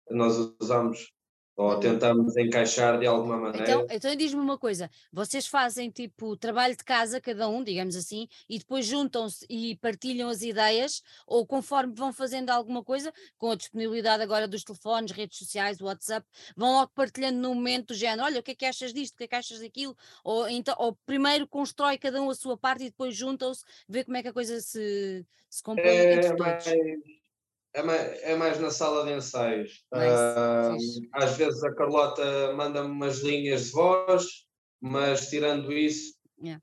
nós 0.09 0.37
usamos 0.61 1.13
ou 1.61 1.77
hum. 1.77 1.81
tentamos 1.81 2.35
encaixar 2.39 2.99
de 2.99 3.07
alguma 3.07 3.37
maneira. 3.37 3.69
Então, 3.69 3.87
então 3.91 4.17
diz-me 4.17 4.41
uma 4.41 4.57
coisa: 4.57 4.91
vocês 5.13 5.47
fazem 5.47 5.91
tipo 5.91 6.35
trabalho 6.35 6.75
de 6.75 6.83
casa, 6.83 7.21
cada 7.21 7.49
um, 7.51 7.63
digamos 7.63 7.95
assim, 7.97 8.27
e 8.49 8.59
depois 8.59 8.87
juntam-se 8.87 9.45
e 9.49 9.77
partilham 9.77 10.31
as 10.31 10.41
ideias, 10.41 11.03
ou 11.27 11.47
conforme 11.47 11.93
vão 11.95 12.15
fazendo 12.15 12.49
alguma 12.49 12.83
coisa, 12.83 13.13
com 13.37 13.51
a 13.51 13.55
disponibilidade 13.55 14.23
agora 14.23 14.49
dos 14.49 14.65
telefones, 14.65 15.13
redes 15.13 15.37
sociais, 15.37 15.83
WhatsApp, 15.83 16.27
vão 16.57 16.73
logo 16.73 16.93
partilhando 16.95 17.39
no 17.39 17.55
momento 17.55 17.89
do 17.89 17.95
género: 17.95 18.23
olha, 18.23 18.41
o 18.41 18.43
que 18.43 18.53
é 18.53 18.55
que 18.55 18.65
achas 18.65 18.95
disto, 18.95 19.15
o 19.15 19.19
que 19.19 19.25
é 19.25 19.29
que 19.29 19.37
achas 19.37 19.61
daquilo? 19.61 19.95
Ou, 20.25 20.49
então, 20.49 20.75
ou 20.79 20.97
primeiro 21.05 21.47
constrói 21.47 21.99
cada 21.99 22.23
um 22.23 22.31
a 22.31 22.35
sua 22.35 22.57
parte 22.57 22.85
e 22.85 22.91
depois 22.91 23.15
juntam-se, 23.15 23.65
vê 23.87 24.03
como 24.03 24.17
é 24.17 24.23
que 24.23 24.29
a 24.29 24.33
coisa 24.33 24.59
se, 24.63 25.27
se 25.51 25.63
compõe 25.63 25.85
é, 25.85 26.15
entre 26.15 26.35
todos. 26.35 26.41
Mas 26.41 27.20
é 27.75 27.83
mais, 27.83 28.23
é 28.23 28.37
mais 28.37 28.61
na 28.61 28.71
sala 28.71 29.05
de 29.05 29.13
ensaios. 29.13 29.85
Nice. 29.93 31.01
Uh, 31.01 31.09
às 31.13 31.37
vezes 31.37 31.63
a 31.63 31.75
Carlota 31.75 32.53
manda-me 32.55 32.91
umas 32.91 33.19
linhas 33.19 33.67
de 33.67 33.73
voz, 33.73 34.47
mas 34.81 35.29
tirando 35.29 35.73
isso, 35.73 36.15
yeah. 36.43 36.61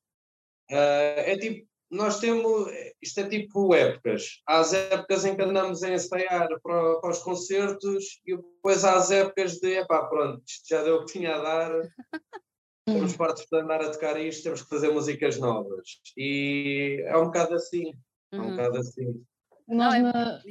uh, 0.72 1.20
é 1.20 1.38
tipo, 1.38 1.68
nós 1.90 2.20
temos, 2.20 2.70
isto 3.02 3.20
é 3.22 3.30
tipo 3.30 3.74
épocas. 3.74 4.42
Há 4.46 4.60
as 4.60 4.74
épocas 4.74 5.24
em 5.24 5.36
que 5.36 5.42
andamos 5.42 5.84
a 5.84 5.94
ensaiar 5.94 6.50
para, 6.62 7.00
para 7.00 7.10
os 7.10 7.20
concertos 7.20 8.20
e 8.26 8.36
depois 8.36 8.84
há 8.84 8.98
as 8.98 9.10
épocas 9.10 9.60
de, 9.60 9.78
epá, 9.78 10.06
pronto, 10.06 10.44
isto 10.46 10.68
já 10.68 10.84
deu 10.84 10.98
o 10.98 11.06
que 11.06 11.14
tinha 11.14 11.36
a 11.36 11.42
dar, 11.42 11.72
temos 12.86 13.16
parte 13.16 13.46
de 13.50 13.58
andar 13.58 13.82
a 13.82 13.92
tocar 13.92 14.20
isto, 14.20 14.44
temos 14.44 14.62
que 14.62 14.70
fazer 14.70 14.92
músicas 14.92 15.38
novas. 15.38 16.02
E 16.18 17.02
é 17.06 17.18
um 17.18 17.26
bocado 17.26 17.56
assim, 17.56 17.94
é 18.34 18.38
um 18.38 18.42
uhum. 18.42 18.52
bocado 18.52 18.80
assim. 18.80 19.24
Nós, 19.68 20.02
não, 20.02 20.10
é 20.10 20.14
na, 20.14 20.42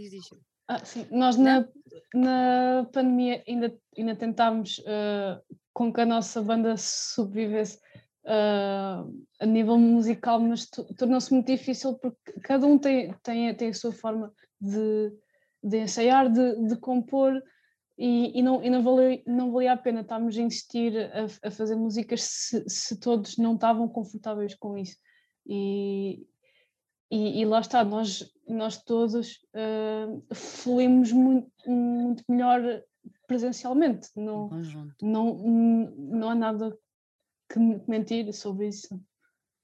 ah, 0.69 0.85
sim. 0.85 1.07
Nós 1.11 1.37
na, 1.37 1.67
na 2.15 2.87
pandemia 2.93 3.43
ainda, 3.47 3.75
ainda 3.97 4.17
tentámos 4.17 4.79
uh, 4.79 5.41
com 5.73 5.93
que 5.93 6.01
a 6.01 6.07
nossa 6.07 6.43
banda 6.43 6.77
sobrevivesse 6.77 7.79
uh, 8.25 9.27
a 9.41 9.47
nível 9.47 9.79
musical, 9.79 10.41
mas 10.41 10.69
tornou-se 10.99 11.33
muito 11.33 11.47
difícil 11.47 11.95
porque 11.95 12.33
cada 12.43 12.67
um 12.67 12.79
tem, 12.79 13.15
tem, 13.23 13.55
tem 13.55 13.69
a 13.69 13.75
sua 13.75 13.93
forma 13.93 14.33
de, 14.61 15.13
de 15.63 15.79
ensaiar, 15.79 16.31
de, 16.31 16.67
de 16.67 16.77
compor. 16.77 17.41
E, 17.99 18.39
e, 18.39 18.43
não, 18.43 18.63
e 18.63 18.69
não, 18.69 18.83
valia, 18.83 19.23
não 19.27 19.51
valia 19.53 19.73
a 19.73 19.77
pena 19.77 20.03
estarmos 20.03 20.37
a 20.37 20.43
insistir 20.43 20.95
a, 20.99 21.49
a 21.49 21.51
fazer 21.51 21.77
músicas 21.77 22.23
se, 22.23 22.69
se 22.69 23.01
todos 23.01 23.39
não 23.39 23.55
estavam 23.55 23.89
confortáveis 23.89 24.55
com 24.55 24.77
isso. 24.77 24.97
E, 25.47 26.27
e, 27.11 27.41
e, 27.41 27.45
lá 27.45 27.61
está, 27.61 27.85
nós, 27.85 28.33
nós 28.49 28.83
todos 28.83 29.41
uh, 29.55 30.35
fluímos 30.35 31.13
muito, 31.13 31.51
muito 31.67 32.25
melhor 32.29 32.83
presencialmente. 33.27 34.09
Não, 34.17 34.51
não, 35.01 35.35
não 35.97 36.31
há 36.31 36.35
nada 36.35 36.77
que 37.49 37.59
mentir 37.89 38.33
sobre 38.33 38.69
isso. 38.69 39.01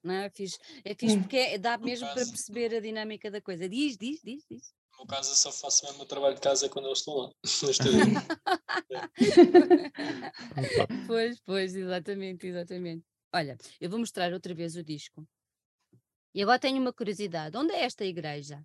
Não, 0.03 0.15
é 0.15 0.29
fixe, 0.29 0.59
é 0.83 0.93
fixe 0.93 1.17
porque 1.17 1.37
é, 1.37 1.57
dá 1.57 1.77
mesmo 1.77 2.05
caso, 2.07 2.19
para 2.19 2.27
perceber 2.27 2.75
a 2.75 2.79
dinâmica 2.79 3.31
da 3.31 3.41
coisa. 3.41 3.69
Diz, 3.69 3.97
diz, 3.97 4.21
diz, 4.23 4.43
diz. 4.49 4.73
No 4.91 4.99
meu 4.99 5.07
caso, 5.07 5.31
eu 5.31 5.35
só 5.35 5.51
faço 5.51 5.85
mesmo 5.85 6.03
o 6.03 6.05
trabalho 6.05 6.35
de 6.35 6.41
casa 6.41 6.69
quando 6.69 6.85
eles 6.85 6.99
estão 6.99 7.15
lá, 7.15 7.31
pois, 11.07 11.39
pois, 11.41 11.75
exatamente, 11.75 12.47
exatamente. 12.47 13.03
Olha, 13.33 13.57
eu 13.81 13.89
vou 13.89 13.99
mostrar 13.99 14.31
outra 14.33 14.53
vez 14.53 14.75
o 14.75 14.83
disco. 14.83 15.25
E 16.33 16.41
agora 16.41 16.59
tenho 16.59 16.81
uma 16.81 16.93
curiosidade: 16.93 17.57
onde 17.57 17.73
é 17.73 17.83
esta 17.83 18.03
igreja? 18.03 18.63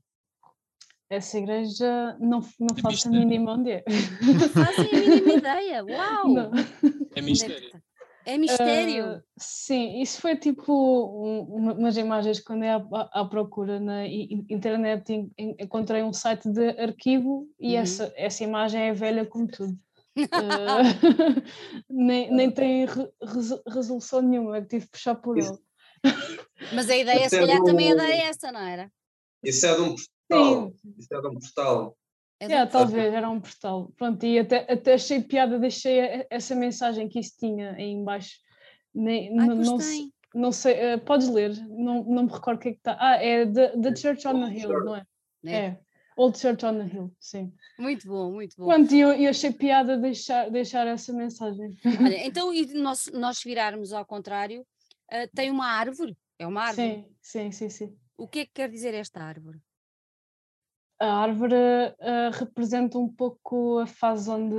Essa 1.10 1.38
igreja 1.38 2.16
não, 2.20 2.40
não 2.60 2.76
é 2.76 2.80
faço 2.80 3.08
a 3.08 3.10
mínima 3.10 3.54
onde 3.54 3.70
é. 3.70 3.84
Não 4.22 4.48
fazem 4.50 4.90
a 4.90 5.08
mínima 5.08 5.32
ideia. 5.38 5.84
Uau! 5.84 6.28
Não. 6.28 6.50
É 7.14 7.20
mistério. 7.22 7.82
É 8.26 8.36
mistério. 8.36 9.16
Uh, 9.16 9.22
sim, 9.38 10.02
isso 10.02 10.20
foi 10.20 10.36
tipo 10.36 10.70
um, 10.70 11.72
umas 11.72 11.96
imagens 11.96 12.40
quando 12.40 12.62
é 12.62 12.72
à, 12.72 12.86
à, 13.12 13.24
procura 13.24 13.80
na 13.80 14.06
internet 14.06 15.30
encontrei 15.38 16.02
um 16.02 16.12
site 16.12 16.46
de 16.50 16.68
arquivo 16.78 17.48
e 17.58 17.74
uhum. 17.74 17.80
essa, 17.80 18.12
essa 18.14 18.44
imagem 18.44 18.82
é 18.82 18.92
velha 18.92 19.24
como 19.24 19.46
tudo. 19.46 19.72
Uh, 20.18 21.40
nem, 21.88 22.30
nem 22.30 22.50
tem 22.50 22.84
re, 22.84 23.08
resolução 23.66 24.20
nenhuma, 24.20 24.58
é 24.58 24.60
que 24.60 24.68
tive 24.68 24.84
que 24.84 24.92
puxar 24.92 25.14
por 25.14 25.38
ele. 25.38 25.58
Mas 26.72 26.90
a 26.90 26.96
ideia, 26.96 27.18
Até 27.18 27.28
se 27.28 27.38
calhar, 27.38 27.58
do... 27.58 27.64
também 27.64 27.90
era 27.90 28.10
essa, 28.14 28.52
não 28.52 28.60
era? 28.60 28.90
Isso 29.42 29.66
é 29.66 29.74
de 29.74 29.80
um 29.80 29.94
postal. 29.94 30.72
Sim. 30.72 30.94
Isso 30.98 31.14
é 31.14 31.20
de 31.20 31.26
um 31.26 31.34
postal. 31.34 31.98
É 32.40 32.66
talvez, 32.66 33.12
era 33.12 33.28
um 33.28 33.40
postal. 33.40 33.92
Pronto, 33.96 34.24
e 34.24 34.38
até, 34.38 34.72
até 34.72 34.94
achei 34.94 35.20
piada, 35.20 35.58
deixei 35.58 36.24
essa 36.30 36.54
mensagem 36.54 37.08
que 37.08 37.18
isso 37.18 37.36
tinha 37.38 37.72
aí 37.72 37.90
embaixo. 37.90 38.38
Nem, 38.94 39.28
Ai, 39.28 39.46
não, 39.46 39.56
não, 39.56 39.78
não, 40.34 40.52
sei, 40.52 40.94
uh, 40.94 41.00
podes 41.04 41.28
ler, 41.28 41.56
não, 41.68 42.04
não 42.04 42.22
me 42.24 42.32
recordo 42.32 42.58
o 42.58 42.60
que 42.60 42.68
é 42.68 42.72
que 42.72 42.78
está. 42.78 42.96
Ah, 43.00 43.16
é 43.16 43.44
The, 43.44 43.76
the 43.76 43.96
Church 43.96 44.26
on 44.28 44.44
the 44.44 44.54
Hill, 44.54 44.84
não 44.84 44.96
é? 44.96 45.04
É. 45.44 45.56
é. 45.56 45.78
Old 46.16 46.38
Church 46.38 46.64
on 46.64 46.78
the 46.78 46.94
Hill, 46.94 47.12
sim. 47.18 47.52
Muito 47.78 48.06
bom, 48.06 48.32
muito 48.32 48.56
bom. 48.56 48.66
Pronto, 48.66 48.92
e 48.92 49.00
eu, 49.00 49.12
eu 49.12 49.30
achei 49.30 49.52
piada 49.52 49.96
deixar, 49.96 50.50
deixar 50.50 50.86
essa 50.86 51.12
mensagem. 51.12 51.76
Olha, 52.00 52.26
então, 52.26 52.52
e 52.52 52.66
nós, 52.74 53.08
nós 53.12 53.40
virarmos 53.42 53.92
ao 53.92 54.04
contrário, 54.04 54.62
uh, 54.62 55.28
tem 55.34 55.50
uma 55.50 55.66
árvore, 55.66 56.16
é 56.38 56.46
uma 56.46 56.62
árvore. 56.62 57.04
Sim, 57.20 57.50
sim, 57.50 57.52
sim, 57.52 57.70
sim. 57.70 57.98
O 58.16 58.28
que 58.28 58.40
é 58.40 58.46
que 58.46 58.52
quer 58.52 58.70
dizer 58.70 58.94
esta 58.94 59.22
árvore? 59.22 59.60
A 61.00 61.22
árvore 61.22 61.54
uh, 61.54 62.30
representa 62.32 62.98
um 62.98 63.08
pouco 63.08 63.78
a 63.78 63.86
fase 63.86 64.28
onde 64.30 64.56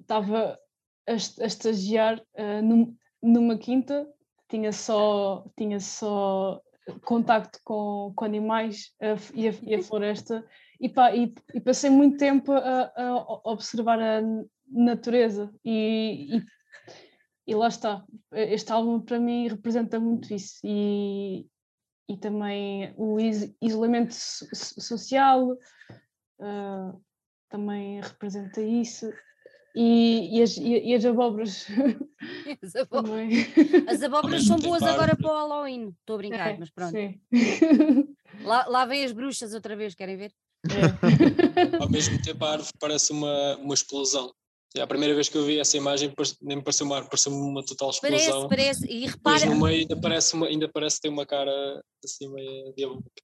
estava 0.00 0.58
a, 1.08 1.12
a 1.12 1.46
estagiar 1.46 2.20
uh, 2.20 2.62
num, 2.62 2.96
numa 3.22 3.58
quinta, 3.58 4.08
tinha 4.48 4.72
só, 4.72 5.44
tinha 5.56 5.80
só 5.80 6.62
contacto 7.04 7.58
com, 7.64 8.12
com 8.14 8.24
animais 8.24 8.92
uh, 9.02 9.18
e, 9.34 9.48
a, 9.48 9.54
e, 9.62 9.74
a, 9.74 9.82
floresta 9.82 10.46
e, 10.80 10.88
pá, 10.88 11.14
e, 11.14 11.34
e, 11.52 11.60
passei 11.60 11.90
muito 11.90 12.16
tempo 12.16 12.52
a, 12.52 12.92
a 12.96 13.50
observar 13.50 14.00
a 14.00 14.22
natureza 14.70 15.52
e, 15.64 16.40
e 17.48 17.54
lá 17.54 17.68
está, 17.68 18.04
este 18.30 18.70
álbum 18.70 19.00
para 19.00 19.18
mim 19.18 19.48
representa 19.48 19.98
muito 19.98 20.34
isso 20.34 20.60
e, 20.62 21.46
e 22.06 22.14
também 22.18 22.92
o 22.94 23.16
isolamento 23.62 24.14
social 24.14 25.52
uh, 25.52 27.02
também 27.48 28.02
representa 28.02 28.60
isso 28.60 29.10
e, 29.74 30.36
e, 30.36 30.42
as, 30.42 30.58
e, 30.58 30.94
as 30.94 31.04
abóboras. 31.06 31.66
As 32.62 32.74
abóboras, 32.74 33.28
as 33.86 34.02
abóboras 34.02 34.44
são 34.44 34.56
boas 34.56 34.82
agora 34.82 35.14
para 35.14 35.30
o 35.30 35.32
Halloween. 35.32 35.94
Estou 36.00 36.14
a 36.14 36.18
brincar, 36.18 36.54
é, 36.54 36.58
mas 36.58 36.70
pronto. 36.70 36.96
Lá, 38.42 38.66
lá 38.66 38.84
vem 38.86 39.04
as 39.04 39.12
bruxas 39.12 39.54
outra 39.54 39.76
vez, 39.76 39.94
querem 39.94 40.16
ver? 40.16 40.32
É. 40.66 41.76
Ao 41.80 41.88
mesmo 41.88 42.20
tempo 42.22 42.44
a 42.44 42.52
árvore 42.52 42.72
parece 42.80 43.12
uma, 43.12 43.56
uma 43.58 43.74
explosão. 43.74 44.32
É 44.78 44.82
a 44.82 44.86
primeira 44.86 45.14
vez 45.14 45.28
que 45.28 45.36
eu 45.36 45.44
vi 45.44 45.58
essa 45.58 45.76
imagem 45.76 46.12
nem 46.40 46.56
me 46.56 46.62
pareceu 46.62 46.86
uma, 46.86 47.02
pareceu 47.02 47.32
uma 47.32 47.64
total 47.64 47.90
explosão. 47.90 48.48
Parece, 48.48 48.80
parece. 48.80 48.92
E 48.92 49.06
repara. 49.06 49.46
no 49.46 49.60
meio 49.60 49.80
ainda 49.80 50.00
parece, 50.00 50.34
uma, 50.34 50.46
ainda 50.46 50.68
parece 50.68 51.00
ter 51.00 51.08
uma 51.08 51.26
cara 51.26 51.82
assim 52.04 52.28
meio 52.32 52.72
diabólica. 52.74 53.22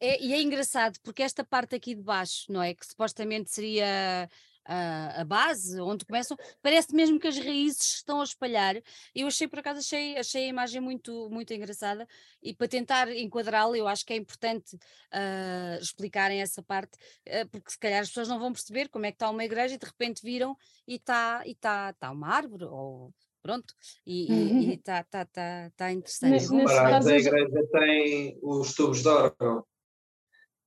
É, 0.00 0.20
e 0.22 0.32
é 0.32 0.40
engraçado 0.40 0.98
porque 1.02 1.22
esta 1.22 1.44
parte 1.44 1.74
aqui 1.74 1.94
de 1.94 2.02
baixo, 2.02 2.46
não 2.48 2.62
é? 2.62 2.74
Que 2.74 2.86
supostamente 2.86 3.50
seria 3.50 4.28
a, 4.64 5.20
a, 5.20 5.24
base, 5.24 5.80
onde 5.80 6.04
começam, 6.04 6.36
parece 6.60 6.94
mesmo 6.94 7.18
que 7.18 7.26
as 7.26 7.38
raízes 7.38 7.96
estão 7.96 8.20
a 8.20 8.24
espalhar. 8.24 8.76
Eu 9.14 9.26
achei, 9.26 9.48
por 9.48 9.58
acaso, 9.58 9.80
achei, 9.80 10.16
achei 10.16 10.44
a 10.44 10.48
imagem 10.48 10.80
muito, 10.80 11.28
muito 11.30 11.52
engraçada 11.52 12.06
e 12.42 12.54
para 12.54 12.68
tentar 12.68 13.10
enquadrá-la, 13.10 13.76
eu 13.76 13.88
acho 13.88 14.04
que 14.04 14.12
é 14.12 14.16
importante 14.16 14.76
uh, 14.76 15.80
explicarem 15.80 16.40
essa 16.40 16.62
parte, 16.62 16.96
uh, 17.28 17.48
porque 17.50 17.70
se 17.70 17.78
calhar 17.78 18.00
as 18.00 18.08
pessoas 18.08 18.28
não 18.28 18.38
vão 18.38 18.52
perceber 18.52 18.88
como 18.88 19.06
é 19.06 19.10
que 19.10 19.16
está 19.16 19.30
uma 19.30 19.44
igreja 19.44 19.74
e 19.74 19.78
de 19.78 19.86
repente 19.86 20.22
viram 20.22 20.56
e 20.86 20.94
está 20.94 21.42
e 21.46 21.54
tá, 21.54 21.92
tá 21.94 22.10
uma 22.10 22.28
árvore 22.28 22.64
ou 22.64 23.12
pronto, 23.42 23.74
e 24.06 24.74
está 24.74 25.02
tá, 25.04 25.24
tá, 25.24 25.70
tá 25.76 25.92
interessante. 25.92 26.48
Nesse 26.52 26.74
caso, 26.74 27.08
a 27.10 27.16
igreja 27.16 27.68
tem 27.72 28.38
os 28.40 28.72
tubos 28.74 29.02
de 29.02 29.08
órgão. 29.08 29.66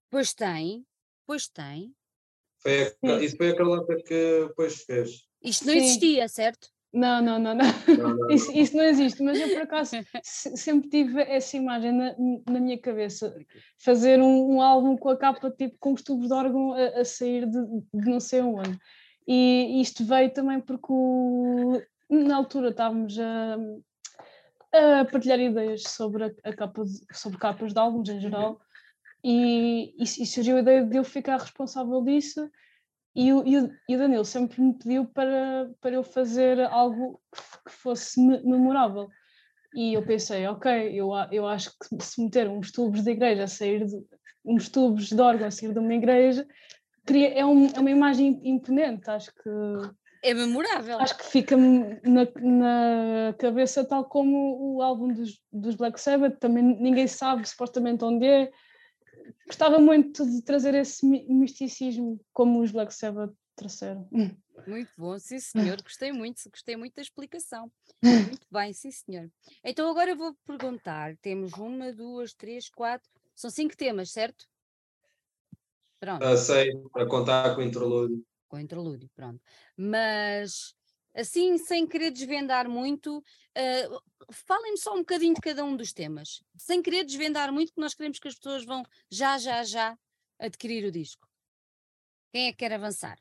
Pois 0.09 0.33
tem, 0.33 0.85
pois 1.25 1.47
tem. 1.47 1.95
Foi 2.65 3.11
a, 3.11 3.19
isso 3.21 3.37
foi 3.37 3.49
a 3.51 3.55
Carlota 3.55 3.95
que 3.97 4.45
depois 4.47 4.81
fez. 4.81 5.27
Isto 5.43 5.67
não 5.67 5.73
Sim. 5.73 5.79
existia, 5.79 6.27
certo? 6.27 6.67
Não, 6.91 7.21
não, 7.21 7.37
não, 7.37 7.53
não. 7.53 7.65
não, 7.97 8.15
não. 8.15 8.29
Isso, 8.31 8.51
isso, 8.53 8.75
não 8.75 8.83
existe, 8.85 9.21
mas 9.21 9.37
eu 9.37 9.49
por 9.49 9.63
acaso 9.63 9.97
sempre 10.23 10.89
tive 10.89 11.21
essa 11.21 11.57
imagem 11.57 11.91
na, 11.91 12.15
na 12.49 12.59
minha 12.59 12.79
cabeça. 12.79 13.37
Fazer 13.77 14.21
um, 14.21 14.55
um, 14.55 14.61
álbum 14.61 14.95
com 14.95 15.09
a 15.09 15.17
capa 15.17 15.51
tipo 15.51 15.75
com 15.77 15.91
os 15.91 16.01
tubos 16.01 16.27
de 16.27 16.33
órgão 16.33 16.73
a, 16.73 17.01
a 17.01 17.05
sair 17.05 17.45
de, 17.45 17.61
de, 17.93 18.09
não 18.09 18.21
sei 18.21 18.41
onde. 18.41 18.79
E 19.27 19.81
isto 19.81 20.05
veio 20.05 20.31
também 20.31 20.61
porque 20.61 20.87
o, 20.89 21.81
na 22.09 22.37
altura 22.37 22.69
estávamos 22.69 23.19
a, 23.19 23.57
a 24.71 25.05
partilhar 25.05 25.39
ideias 25.39 25.83
sobre 25.83 26.23
a, 26.23 26.31
a 26.45 26.55
capa 26.55 26.85
de, 26.85 26.93
sobre 27.11 27.37
capas 27.37 27.73
de 27.73 27.79
álbuns 27.79 28.07
em 28.07 28.21
geral 28.21 28.59
e, 29.27 29.95
e, 29.97 30.03
e 30.03 30.25
surgiu 30.27 30.55
a 30.55 30.59
ideia 30.59 30.85
de 30.85 30.97
eu 30.97 31.03
ficar 31.03 31.39
responsável 31.39 31.99
disso 32.03 32.47
e 33.15 33.33
o, 33.33 33.43
e, 33.47 33.57
o, 33.57 33.97
Danilo 33.97 34.23
sempre 34.23 34.61
me 34.61 34.73
pediu 34.73 35.05
para, 35.05 35.71
para 35.81 35.95
eu 35.95 36.03
fazer 36.03 36.59
algo 36.61 37.19
que, 37.65 37.71
fosse 37.71 38.19
memorável. 38.21 39.09
E 39.73 39.95
eu 39.95 40.05
pensei, 40.05 40.45
ok, 40.45 40.91
eu, 40.93 41.09
eu 41.31 41.47
acho 41.47 41.71
que 41.71 42.03
se 42.03 42.21
meter 42.21 42.47
uns 42.47 42.71
tubos 42.71 43.03
de 43.03 43.11
igreja 43.11 43.45
a 43.45 43.47
sair 43.47 43.85
de, 43.85 44.05
uns 44.45 44.69
tubos 44.69 45.07
de 45.07 45.19
órgão 45.19 45.47
a 45.47 45.51
sair 45.51 45.73
de 45.73 45.79
uma 45.79 45.93
igreja, 45.93 46.45
queria, 47.05 47.33
é, 47.33 47.45
um, 47.45 47.67
é 47.67 47.79
uma 47.79 47.91
imagem 47.91 48.39
imponente, 48.43 49.09
acho 49.09 49.33
que 49.33 49.49
é 50.21 50.33
memorável. 50.33 50.99
Acho 50.99 51.17
que 51.17 51.25
fica 51.25 51.55
na, 51.55 52.27
na 52.41 53.33
cabeça 53.39 53.85
tal 53.85 54.05
como 54.05 54.75
o 54.75 54.81
álbum 54.81 55.13
dos, 55.13 55.39
dos 55.51 55.75
Black 55.75 55.99
Sabbath, 55.99 56.37
também 56.39 56.63
ninguém 56.63 57.07
sabe 57.07 57.47
supostamente 57.47 58.03
onde 58.03 58.25
é, 58.25 58.51
gostava 59.45 59.79
muito 59.79 60.25
de 60.25 60.41
trazer 60.41 60.73
esse 60.75 61.05
misticismo 61.05 62.19
como 62.33 62.61
os 62.61 62.71
Black 62.71 62.93
Sabbath 62.93 63.33
trouxeram. 63.55 64.07
Muito 64.67 64.91
bom, 64.97 65.17
sim 65.19 65.39
senhor, 65.77 65.81
gostei 65.81 66.11
muito, 66.11 66.49
gostei 66.49 66.75
muito 66.75 66.95
da 66.95 67.01
explicação. 67.01 67.71
Muito 68.03 68.47
bem, 68.51 68.73
sim 68.73 68.91
senhor. 68.91 69.29
Então 69.63 69.89
agora 69.89 70.11
eu 70.11 70.17
vou 70.17 70.35
perguntar, 70.45 71.15
temos 71.17 71.53
uma, 71.53 71.93
duas, 71.93 72.33
três, 72.33 72.69
quatro, 72.69 73.09
são 73.35 73.49
cinco 73.49 73.75
temas, 73.75 74.11
certo? 74.11 74.45
Pronto. 75.99 76.25
Uh, 76.25 76.37
sei, 76.37 76.71
a 76.95 77.05
contar 77.05 77.55
com 77.55 77.61
o 77.61 77.63
interlúdio. 77.63 78.23
Com 78.47 78.57
o 78.57 78.59
interlúdio, 78.59 79.09
pronto. 79.15 79.41
Mas 79.77 80.75
assim, 81.15 81.57
sem 81.57 81.87
querer 81.87 82.11
desvendar 82.11 82.69
muito, 82.69 83.17
uh, 83.19 84.03
falem-me 84.31 84.77
só 84.77 84.93
um 84.93 84.99
bocadinho 84.99 85.33
de 85.33 85.41
cada 85.41 85.63
um 85.63 85.75
dos 85.75 85.93
temas, 85.93 86.43
sem 86.57 86.81
querer 86.81 87.05
desvendar 87.05 87.51
muito, 87.51 87.69
porque 87.69 87.81
nós 87.81 87.95
queremos 87.95 88.19
que 88.19 88.27
as 88.27 88.35
pessoas 88.35 88.65
vão 88.65 88.83
já, 89.09 89.37
já, 89.37 89.63
já 89.63 89.97
adquirir 90.37 90.85
o 90.85 90.91
disco. 90.91 91.27
Quem 92.31 92.47
é 92.47 92.51
que 92.51 92.57
quer 92.57 92.73
avançar? 92.73 93.17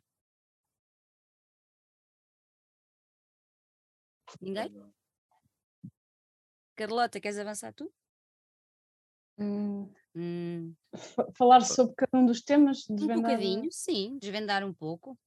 Ninguém? 4.40 4.74
Carlota, 6.74 7.20
queres 7.20 7.38
avançar 7.38 7.72
tu? 7.72 7.92
Hum. 9.38 9.88
Hum. 10.16 10.74
Falar 11.36 11.60
sobre 11.62 11.94
cada 11.94 12.18
um 12.18 12.26
dos 12.26 12.40
temas? 12.40 12.84
Desvendar... 12.88 13.18
Um 13.18 13.22
bocadinho, 13.22 13.72
sim, 13.72 14.18
desvendar 14.18 14.64
um 14.64 14.72
pouco. 14.72 15.18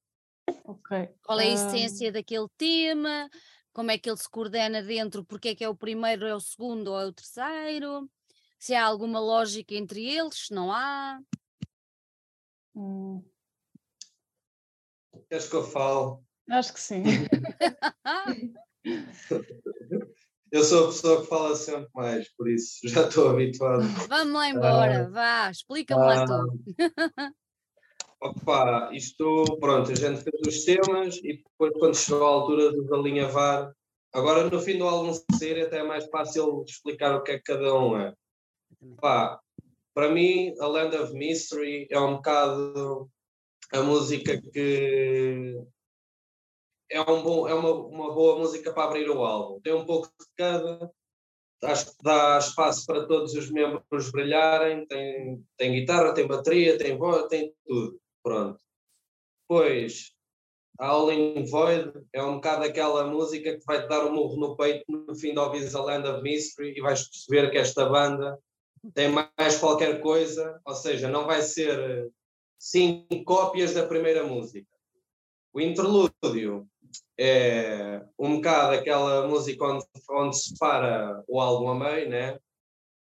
Ok. 0.64 1.08
Qual 1.22 1.40
é 1.40 1.44
a 1.44 1.54
essência 1.54 2.12
daquele 2.12 2.48
tema? 2.56 3.28
Como 3.72 3.90
é 3.90 3.98
que 3.98 4.08
ele 4.08 4.16
se 4.16 4.28
coordena 4.28 4.82
dentro? 4.82 5.24
Porque 5.24 5.50
é 5.50 5.54
que 5.54 5.64
é 5.64 5.68
o 5.68 5.76
primeiro, 5.76 6.26
é 6.26 6.34
o 6.34 6.40
segundo 6.40 6.88
ou 6.88 7.00
é 7.00 7.06
o 7.06 7.12
terceiro? 7.12 8.10
Se 8.58 8.74
há 8.74 8.84
alguma 8.84 9.20
lógica 9.20 9.74
entre 9.74 10.04
eles, 10.04 10.46
se 10.46 10.54
não 10.54 10.72
há? 10.72 11.20
Hum. 12.74 13.22
Queres 15.28 15.48
que 15.48 15.56
eu 15.56 15.62
falo? 15.64 16.24
Acho 16.50 16.72
que 16.72 16.80
sim. 16.80 17.02
eu 20.50 20.64
sou 20.64 20.84
a 20.84 20.86
pessoa 20.88 21.20
que 21.20 21.28
fala 21.28 21.54
sempre 21.54 21.90
mais, 21.94 22.28
por 22.34 22.48
isso 22.48 22.80
já 22.88 23.06
estou 23.06 23.28
habituado. 23.30 23.82
Vamos 24.08 24.34
lá 24.34 24.48
embora, 24.48 25.06
uh, 25.06 25.10
vá, 25.12 25.50
explica-me 25.50 26.00
uh, 26.00 26.04
lá 26.04 26.24
tudo. 26.24 26.64
Opa, 28.20 28.90
isto, 28.92 29.44
pronto, 29.60 29.92
a 29.92 29.94
gente 29.94 30.22
fez 30.22 30.40
os 30.46 30.64
temas 30.64 31.16
e 31.18 31.36
depois 31.36 31.72
quando 31.78 31.96
chegou 31.96 32.26
a 32.26 32.30
altura 32.30 32.72
de 32.72 32.92
alinhavar, 32.92 33.72
agora 34.12 34.50
no 34.50 34.60
fim 34.60 34.76
do 34.76 34.88
álbum 34.88 35.12
ser 35.36 35.64
até 35.64 35.78
é 35.78 35.82
mais 35.84 36.06
fácil 36.06 36.64
explicar 36.66 37.14
o 37.14 37.22
que 37.22 37.32
é 37.32 37.36
que 37.36 37.44
cada 37.44 37.74
um 37.74 37.96
é. 37.96 38.12
Opa, 38.82 39.40
para 39.94 40.10
mim, 40.10 40.52
a 40.58 40.66
Land 40.66 40.96
of 40.96 41.12
Mystery 41.12 41.86
é 41.90 42.00
um 42.00 42.16
bocado 42.16 43.08
a 43.72 43.82
música 43.82 44.40
que 44.40 45.60
é, 46.90 47.00
um 47.02 47.22
bom, 47.22 47.48
é 47.48 47.54
uma, 47.54 47.72
uma 47.72 48.14
boa 48.14 48.38
música 48.38 48.72
para 48.72 48.84
abrir 48.84 49.08
o 49.10 49.22
álbum. 49.22 49.60
Tem 49.60 49.74
um 49.74 49.84
pouco 49.84 50.08
de 50.08 50.26
cada, 50.36 50.90
acho 51.64 51.86
que 51.86 52.02
dá 52.02 52.38
espaço 52.38 52.86
para 52.86 53.06
todos 53.06 53.34
os 53.34 53.50
membros 53.50 54.10
brilharem, 54.10 54.86
tem, 54.86 55.44
tem 55.56 55.72
guitarra, 55.72 56.14
tem 56.14 56.26
bateria, 56.26 56.78
tem 56.78 56.96
voz, 56.96 57.26
tem 57.28 57.52
tudo. 57.66 58.00
Pronto. 58.22 58.60
All 60.78 61.10
in 61.10 61.44
Void 61.44 61.92
é 62.12 62.22
um 62.22 62.36
bocado 62.36 62.64
aquela 62.64 63.04
música 63.04 63.58
que 63.58 63.64
vai 63.64 63.82
te 63.82 63.88
dar 63.88 64.06
um 64.06 64.12
murro 64.12 64.36
no 64.36 64.56
peito 64.56 64.84
no 64.88 65.14
fim 65.16 65.32
de 65.32 65.38
ouvires 65.38 65.74
a 65.74 65.82
Land 65.82 66.08
of 66.08 66.22
Mystery 66.22 66.74
e 66.76 66.80
vais 66.80 67.08
perceber 67.08 67.50
que 67.50 67.58
esta 67.58 67.88
banda 67.88 68.38
tem 68.94 69.08
mais 69.08 69.58
qualquer 69.58 70.00
coisa, 70.00 70.60
ou 70.64 70.74
seja, 70.74 71.08
não 71.08 71.26
vai 71.26 71.42
ser 71.42 72.08
cinco 72.56 73.24
cópias 73.24 73.74
da 73.74 73.86
primeira 73.86 74.22
música. 74.22 74.68
O 75.52 75.60
interlúdio 75.60 76.68
é 77.18 78.00
um 78.16 78.36
bocado 78.36 78.74
aquela 78.74 79.26
música 79.26 79.64
onde, 79.64 79.84
onde 80.08 80.36
se 80.36 80.56
para 80.58 81.24
o 81.26 81.40
álbum 81.40 81.70
a 81.70 81.74
meio, 81.74 82.08
né? 82.08 82.38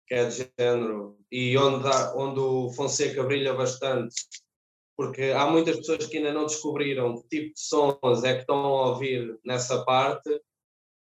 que 0.09 0.15
é 0.15 0.25
de 0.25 0.51
género, 0.59 1.17
e 1.31 1.57
onde, 1.57 1.89
onde 2.17 2.41
o 2.41 2.69
Fonseca 2.73 3.23
brilha 3.23 3.55
bastante 3.55 4.17
porque 5.01 5.33
há 5.35 5.47
muitas 5.47 5.79
pessoas 5.79 6.05
que 6.05 6.19
ainda 6.19 6.31
não 6.31 6.45
descobriram 6.45 7.23
que 7.23 7.29
tipo 7.29 7.55
de 7.55 7.61
sons 7.61 8.23
é 8.23 8.35
que 8.35 8.41
estão 8.41 8.59
a 8.59 8.89
ouvir 8.91 9.41
nessa 9.43 9.83
parte 9.83 10.29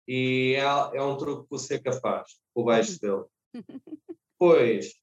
e 0.08 0.54
é, 0.56 0.96
é 0.96 1.02
um 1.02 1.14
truque 1.18 1.46
que 1.46 1.54
o 1.54 1.58
Seca 1.58 1.92
faz, 2.00 2.38
o 2.54 2.64
baixo 2.64 2.98
dele. 2.98 3.24
Pois, 4.38 4.94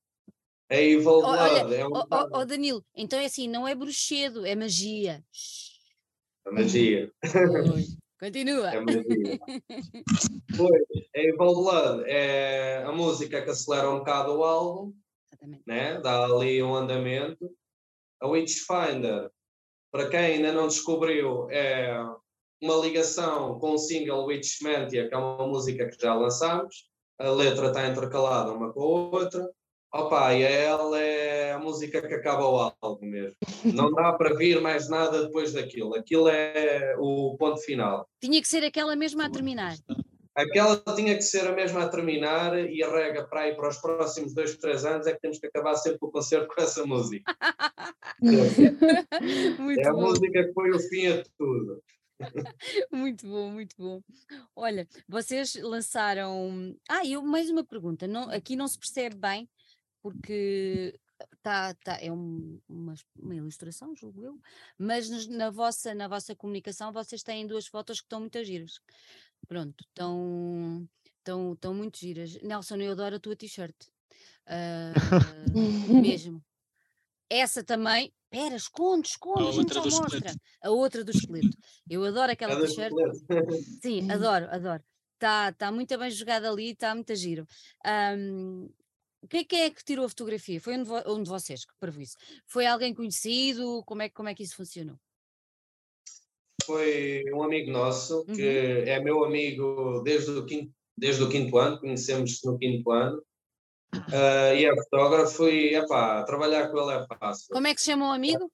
a 0.71 0.75
Evil 0.75 1.21
Blood 1.21 1.71
é 1.75 1.85
um. 1.85 1.91
Oh, 1.93 2.03
oh, 2.09 2.39
oh, 2.39 2.45
Danilo, 2.45 2.83
então 2.95 3.19
é 3.19 3.25
assim, 3.25 3.47
não 3.47 3.67
é 3.67 3.75
bruxedo, 3.75 4.43
é 4.43 4.55
magia. 4.55 5.23
A 6.47 6.51
magia. 6.51 7.11
Continua. 8.19 8.71
É 8.71 8.79
magia. 8.79 9.39
pois, 10.57 10.81
a 11.15 11.19
Evil 11.19 11.35
Blood 11.37 12.03
é 12.07 12.81
a 12.83 12.91
música 12.91 13.39
que 13.43 13.51
acelera 13.51 13.87
um 13.91 13.99
bocado 13.99 14.31
o 14.31 14.43
álbum, 14.43 14.95
né? 15.67 16.01
dá 16.01 16.25
ali 16.25 16.63
um 16.63 16.73
andamento 16.73 17.55
a 18.21 18.27
Witchfinder, 18.27 19.29
para 19.91 20.09
quem 20.09 20.19
ainda 20.19 20.51
não 20.51 20.67
descobriu, 20.67 21.49
é 21.49 21.97
uma 22.61 22.75
ligação 22.75 23.57
com 23.59 23.73
o 23.73 23.77
single 23.77 24.25
Witchmantia, 24.25 25.07
que 25.07 25.13
é 25.13 25.17
uma 25.17 25.47
música 25.47 25.87
que 25.87 26.01
já 26.01 26.13
lançámos. 26.13 26.89
A 27.19 27.29
letra 27.29 27.67
está 27.67 27.87
intercalada 27.87 28.51
uma 28.51 28.71
com 28.71 28.81
a 28.81 28.85
outra. 28.85 29.49
Opa, 29.91 30.35
e 30.35 30.43
ela 30.43 31.01
é 31.01 31.51
a 31.53 31.59
música 31.59 32.07
que 32.07 32.13
acaba 32.13 32.47
o 32.47 32.73
álbum 32.79 33.07
mesmo. 33.07 33.35
Não 33.65 33.91
dá 33.91 34.13
para 34.13 34.35
vir 34.35 34.61
mais 34.61 34.87
nada 34.87 35.23
depois 35.25 35.51
daquilo. 35.53 35.95
Aquilo 35.95 36.29
é 36.29 36.95
o 36.99 37.35
ponto 37.39 37.59
final. 37.61 38.07
Tinha 38.21 38.39
que 38.39 38.47
ser 38.47 38.63
aquela 38.63 38.95
mesma 38.95 39.25
a 39.25 39.29
terminar. 39.31 39.75
Aquela 40.39 40.77
tinha 40.95 41.15
que 41.15 41.21
ser 41.21 41.45
a 41.45 41.51
mesma 41.51 41.83
a 41.83 41.89
terminar 41.89 42.57
e 42.57 42.81
a 42.81 42.89
rega 42.89 43.27
para 43.27 43.41
aí 43.41 43.55
para 43.55 43.67
os 43.67 43.77
próximos 43.77 44.33
dois, 44.33 44.55
três 44.55 44.85
anos 44.85 45.05
é 45.05 45.13
que 45.13 45.19
temos 45.19 45.37
que 45.37 45.47
acabar 45.47 45.75
sempre 45.75 45.99
o 46.01 46.09
concerto 46.09 46.47
com 46.47 46.61
essa 46.61 46.85
música. 46.85 47.35
é 48.23 49.87
a 49.87 49.93
bom. 49.93 50.01
música 50.01 50.43
que 50.45 50.53
foi 50.53 50.71
o 50.71 50.79
fim 50.79 51.07
a 51.07 51.23
tudo. 51.37 51.83
muito 52.91 53.27
bom, 53.27 53.51
muito 53.51 53.75
bom. 53.77 54.01
Olha, 54.55 54.87
vocês 55.07 55.55
lançaram. 55.55 56.73
Ah, 56.89 57.05
eu 57.05 57.21
mais 57.21 57.49
uma 57.49 57.65
pergunta. 57.65 58.07
Não, 58.07 58.29
aqui 58.29 58.55
não 58.55 58.67
se 58.67 58.79
percebe 58.79 59.17
bem, 59.17 59.49
porque 60.01 60.97
tá, 61.41 61.73
tá, 61.75 61.97
é 62.01 62.11
um, 62.11 62.59
uma, 62.67 62.93
uma, 63.17 63.35
ilustração, 63.35 63.95
julgo 63.95 64.23
eu, 64.23 64.39
mas 64.77 65.27
na 65.27 65.49
vossa, 65.49 65.93
na 65.93 66.07
vossa 66.07 66.35
comunicação 66.35 66.91
vocês 66.91 67.23
têm 67.23 67.47
duas 67.47 67.67
fotos 67.67 67.99
que 67.99 68.05
estão 68.05 68.19
muito 68.19 68.43
giras. 68.43 68.79
Pronto, 69.47 69.83
estão, 69.87 70.87
estão, 71.17 71.53
estão 71.53 71.73
muito 71.73 71.97
giras. 71.97 72.39
Nelson, 72.41 72.77
eu 72.77 72.91
adoro 72.91 73.15
a 73.15 73.19
tua 73.19 73.35
t-shirt. 73.35 73.75
Uh, 74.47 74.93
mesmo. 76.01 76.43
Essa 77.29 77.63
também. 77.63 78.13
Espera, 78.31 78.55
esconde, 78.55 79.07
esconde, 79.07 79.43
a, 79.43 79.49
a 79.49 79.51
gente 79.51 79.73
só 79.73 79.83
mostra. 79.83 80.17
Esqueleto. 80.17 80.39
A 80.61 80.69
outra 80.69 81.03
do 81.03 81.11
esqueleto. 81.11 81.57
Eu 81.89 82.03
adoro 82.03 82.31
aquela 82.31 82.59
t-shirt. 82.59 82.93
Sim, 83.81 84.09
adoro, 84.11 84.47
adoro. 84.51 84.83
Está 85.15 85.51
tá 85.51 85.71
muito 85.71 85.97
bem 85.97 86.11
jogada 86.11 86.49
ali, 86.49 86.71
está 86.71 86.93
muito 86.93 87.13
giro. 87.15 87.45
Um, 88.17 88.69
quem, 89.27 89.43
quem 89.43 89.61
é 89.63 89.69
que 89.69 89.83
tirou 89.83 90.05
a 90.05 90.09
fotografia? 90.09 90.61
Foi 90.61 90.77
um 90.77 90.83
de, 90.83 90.89
um 91.07 91.23
de 91.23 91.29
vocês 91.29 91.65
que 91.65 91.73
previu 91.79 92.03
isso? 92.03 92.15
Foi 92.45 92.65
alguém 92.65 92.93
conhecido? 92.93 93.83
Como 93.85 94.01
é, 94.01 94.09
como 94.09 94.29
é 94.29 94.35
que 94.35 94.43
isso 94.43 94.55
funcionou? 94.55 94.97
Foi 96.69 97.23
um 97.33 97.41
amigo 97.41 97.71
nosso, 97.71 98.23
que 98.25 98.31
uhum. 98.31 98.83
é 98.85 98.99
meu 98.99 99.23
amigo 99.23 100.03
desde 100.03 100.29
o 100.29 100.45
quinto, 100.45 100.71
desde 100.95 101.23
o 101.23 101.27
quinto 101.27 101.57
ano, 101.57 101.79
conhecemos 101.79 102.39
no 102.43 102.59
quinto 102.59 102.91
ano. 102.91 103.17
Uh, 103.91 104.53
e 104.55 104.65
é 104.65 104.75
fotógrafo 104.75 105.49
e 105.49 105.73
epá, 105.73 106.21
trabalhar 106.25 106.69
com 106.69 106.77
ele 106.77 106.99
é 106.99 107.07
fácil. 107.07 107.47
Como 107.51 107.65
é 107.65 107.73
que 107.73 107.81
se 107.81 107.87
chama 107.87 108.09
o 108.09 108.13
amigo? 108.13 108.51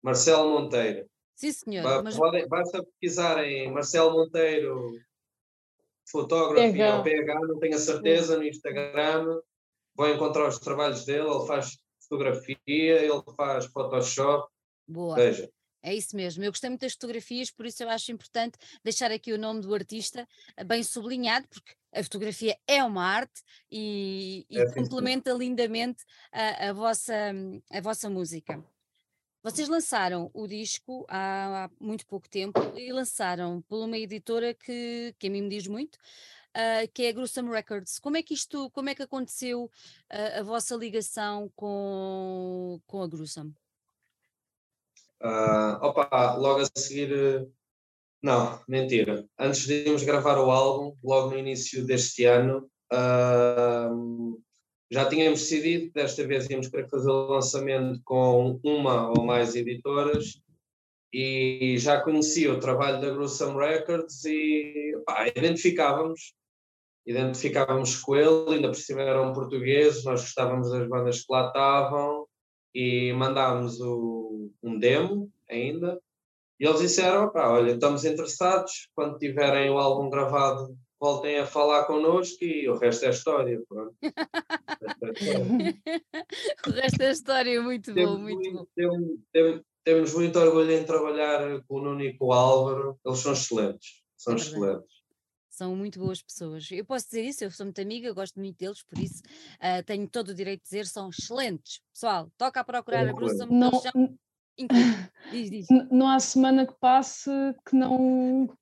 Marcelo 0.00 0.50
Monteiro. 0.50 1.04
Sim, 1.34 1.50
senhor. 1.50 1.82
Ba 1.82 2.00
mas... 2.00 2.16
Podem, 2.16 2.46
basta 2.46 2.80
pesquisarem 2.84 3.72
Marcelo 3.72 4.12
Monteiro, 4.12 4.92
fotografia 6.08 6.94
ou 6.94 7.02
PH, 7.02 7.40
não 7.40 7.58
tenho 7.58 7.74
a 7.74 7.80
certeza, 7.80 8.38
no 8.38 8.44
Instagram. 8.44 9.40
Vão 9.96 10.10
encontrar 10.14 10.46
os 10.46 10.60
trabalhos 10.60 11.04
dele, 11.04 11.28
ele 11.28 11.44
faz 11.44 11.76
fotografia, 12.08 12.56
ele 12.68 13.22
faz 13.36 13.66
Photoshop. 13.66 14.48
Boa. 14.86 15.16
Veja. 15.16 15.50
É 15.82 15.94
isso 15.94 16.16
mesmo. 16.16 16.42
Eu 16.42 16.50
gostei 16.50 16.68
muito 16.68 16.80
das 16.80 16.92
fotografias, 16.92 17.50
por 17.50 17.64
isso 17.66 17.82
eu 17.82 17.88
acho 17.88 18.10
importante 18.10 18.58
deixar 18.82 19.10
aqui 19.12 19.32
o 19.32 19.38
nome 19.38 19.60
do 19.60 19.74
artista 19.74 20.26
eh, 20.56 20.64
bem 20.64 20.82
sublinhado, 20.82 21.46
porque 21.48 21.74
a 21.92 22.02
fotografia 22.02 22.58
é 22.66 22.82
uma 22.82 23.04
arte 23.04 23.42
e, 23.70 24.44
e 24.50 24.58
é 24.58 24.72
complementa 24.72 25.32
lindamente 25.32 26.04
a, 26.32 26.68
a, 26.68 26.72
vossa, 26.72 27.14
a 27.70 27.80
vossa 27.80 28.10
música. 28.10 28.62
Vocês 29.42 29.68
lançaram 29.68 30.28
o 30.34 30.48
disco 30.48 31.06
há, 31.08 31.66
há, 31.66 31.70
muito 31.80 32.04
pouco 32.06 32.28
tempo 32.28 32.60
e 32.76 32.92
lançaram 32.92 33.62
por 33.62 33.84
uma 33.84 33.96
editora 33.96 34.52
que, 34.52 35.14
que 35.18 35.28
a 35.28 35.30
mim 35.30 35.42
me 35.42 35.48
diz 35.48 35.68
muito, 35.68 35.94
uh, 35.94 36.90
que 36.92 37.04
é 37.04 37.10
a 37.10 37.12
Gruesome 37.12 37.50
Records. 37.50 38.00
Como 38.00 38.16
é 38.16 38.24
que 38.24 38.34
isto, 38.34 38.68
como 38.70 38.88
é 38.88 38.94
que 38.96 39.02
aconteceu 39.02 39.66
uh, 39.66 40.40
a 40.40 40.42
vossa 40.42 40.74
ligação 40.74 41.48
com, 41.54 42.80
com 42.88 43.02
a 43.02 43.06
Gruesome? 43.06 43.54
Uh, 45.22 45.78
opa, 45.80 46.34
logo 46.36 46.60
a 46.60 46.78
seguir. 46.78 47.48
Não, 48.22 48.60
mentira. 48.68 49.26
Antes 49.38 49.66
de 49.66 49.86
irmos 49.86 50.02
gravar 50.02 50.38
o 50.38 50.50
álbum, 50.50 50.96
logo 51.02 51.30
no 51.30 51.38
início 51.38 51.84
deste 51.86 52.24
ano, 52.24 52.68
uh, 52.92 54.42
já 54.90 55.08
tínhamos 55.08 55.40
decidido 55.40 55.92
desta 55.92 56.26
vez 56.26 56.48
íamos 56.48 56.68
querer 56.68 56.88
fazer 56.88 57.10
o 57.10 57.28
lançamento 57.28 58.00
com 58.04 58.60
uma 58.62 59.10
ou 59.10 59.24
mais 59.24 59.54
editoras 59.54 60.40
e 61.12 61.76
já 61.78 62.00
conhecia 62.00 62.52
o 62.52 62.60
trabalho 62.60 63.00
da 63.00 63.10
Gruesome 63.10 63.58
Records 63.58 64.24
e 64.24 64.94
identificávamos 65.34 66.34
identificávamos 67.06 68.00
com 68.00 68.16
ele, 68.16 68.54
ainda 68.54 68.68
por 68.68 68.74
cima 68.74 69.02
eram 69.02 69.32
portugueses, 69.32 70.04
nós 70.04 70.22
gostávamos 70.22 70.70
das 70.70 70.88
bandas 70.88 71.20
que 71.20 71.32
lá 71.32 71.46
estavam 71.46 72.25
e 72.76 73.12
mandámos 73.14 73.80
o, 73.80 74.50
um 74.62 74.78
demo 74.78 75.32
ainda. 75.48 75.98
E 76.60 76.66
eles 76.66 76.80
disseram: 76.80 77.32
olha, 77.34 77.72
estamos 77.72 78.04
interessados, 78.04 78.90
quando 78.94 79.18
tiverem 79.18 79.70
o 79.70 79.78
álbum 79.78 80.10
gravado, 80.10 80.76
voltem 81.00 81.38
a 81.38 81.46
falar 81.46 81.84
connosco 81.84 82.44
e 82.44 82.68
o 82.68 82.76
resto 82.76 83.06
é 83.06 83.10
história. 83.10 83.62
Pronto. 83.66 83.94
o 86.66 86.70
resto 86.70 87.02
é 87.02 87.10
história, 87.10 87.62
muito 87.62 87.94
temos 87.94 88.16
bom, 88.16 88.18
muito, 88.18 88.36
muito 88.36 88.52
bom. 88.52 88.66
Temos, 88.76 89.18
temos, 89.32 89.62
temos, 89.82 90.14
muito 90.14 90.38
orgulho 90.38 90.72
em 90.72 90.84
trabalhar 90.84 91.62
com 91.66 91.76
o 91.76 91.82
Nuno 91.82 92.02
e 92.02 92.14
com 92.18 92.26
o 92.26 92.32
Álvaro, 92.34 92.98
eles 93.06 93.20
são 93.20 93.32
excelentes, 93.32 94.02
são 94.18 94.34
é 94.34 94.36
excelentes 94.36 94.95
são 95.56 95.74
muito 95.74 95.98
boas 95.98 96.20
pessoas. 96.20 96.70
Eu 96.70 96.84
posso 96.84 97.06
dizer 97.06 97.22
isso, 97.22 97.42
eu 97.42 97.50
sou 97.50 97.64
muito 97.64 97.80
amiga, 97.80 98.12
gosto 98.12 98.38
muito 98.38 98.58
deles, 98.58 98.82
por 98.82 98.98
isso 98.98 99.22
uh, 99.56 99.82
tenho 99.86 100.06
todo 100.06 100.28
o 100.28 100.34
direito 100.34 100.60
de 100.60 100.64
dizer, 100.64 100.86
são 100.86 101.08
excelentes. 101.08 101.80
Pessoal, 101.92 102.30
toca 102.36 102.60
a 102.60 102.64
procurar 102.64 103.08
a 103.08 103.12
Bruxa 103.12 103.46
não, 103.46 103.70
diz, 105.30 105.50
diz. 105.50 105.66
não 105.90 106.08
há 106.08 106.20
semana 106.20 106.66
que 106.66 106.74
passe 106.74 107.30
que 107.64 107.74
não 107.74 108.54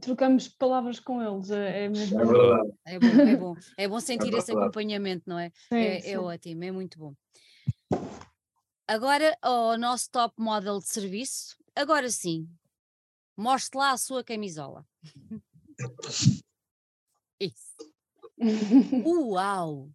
trocamos 0.00 0.48
palavras 0.48 1.00
com 1.00 1.20
eles. 1.20 1.50
É, 1.50 1.84
é 1.84 1.88
mesmo. 1.88 2.20
É 2.20 2.24
verdade. 2.24 2.70
É 2.86 2.98
bom, 3.00 3.06
é 3.06 3.36
bom, 3.36 3.54
é 3.76 3.88
bom 3.88 4.00
sentir 4.00 4.32
é 4.32 4.38
esse 4.38 4.52
acompanhamento, 4.52 5.24
não 5.26 5.40
é? 5.40 5.50
Sim, 5.68 5.76
é, 5.76 5.96
é 5.96 6.00
sim. 6.00 6.10
é 6.12 6.20
ótimo, 6.20 6.64
é 6.64 6.70
muito 6.70 6.98
bom. 7.00 7.14
Agora, 8.86 9.36
o 9.44 9.76
nosso 9.76 10.08
top 10.10 10.40
model 10.40 10.78
de 10.78 10.86
serviço. 10.86 11.56
Agora 11.74 12.08
sim, 12.08 12.48
mostre 13.36 13.76
lá 13.76 13.90
a 13.90 13.96
sua 13.96 14.22
camisola. 14.22 14.86
Isso. 17.40 17.92
Uau! 19.04 19.90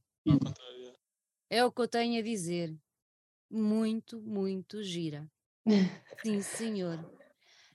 É 1.50 1.64
o 1.64 1.72
que 1.72 1.82
eu 1.82 1.88
tenho 1.88 2.20
a 2.20 2.24
dizer. 2.24 2.76
Muito, 3.50 4.22
muito 4.22 4.82
gira. 4.82 5.30
Sim, 6.24 6.42
senhor. 6.42 7.00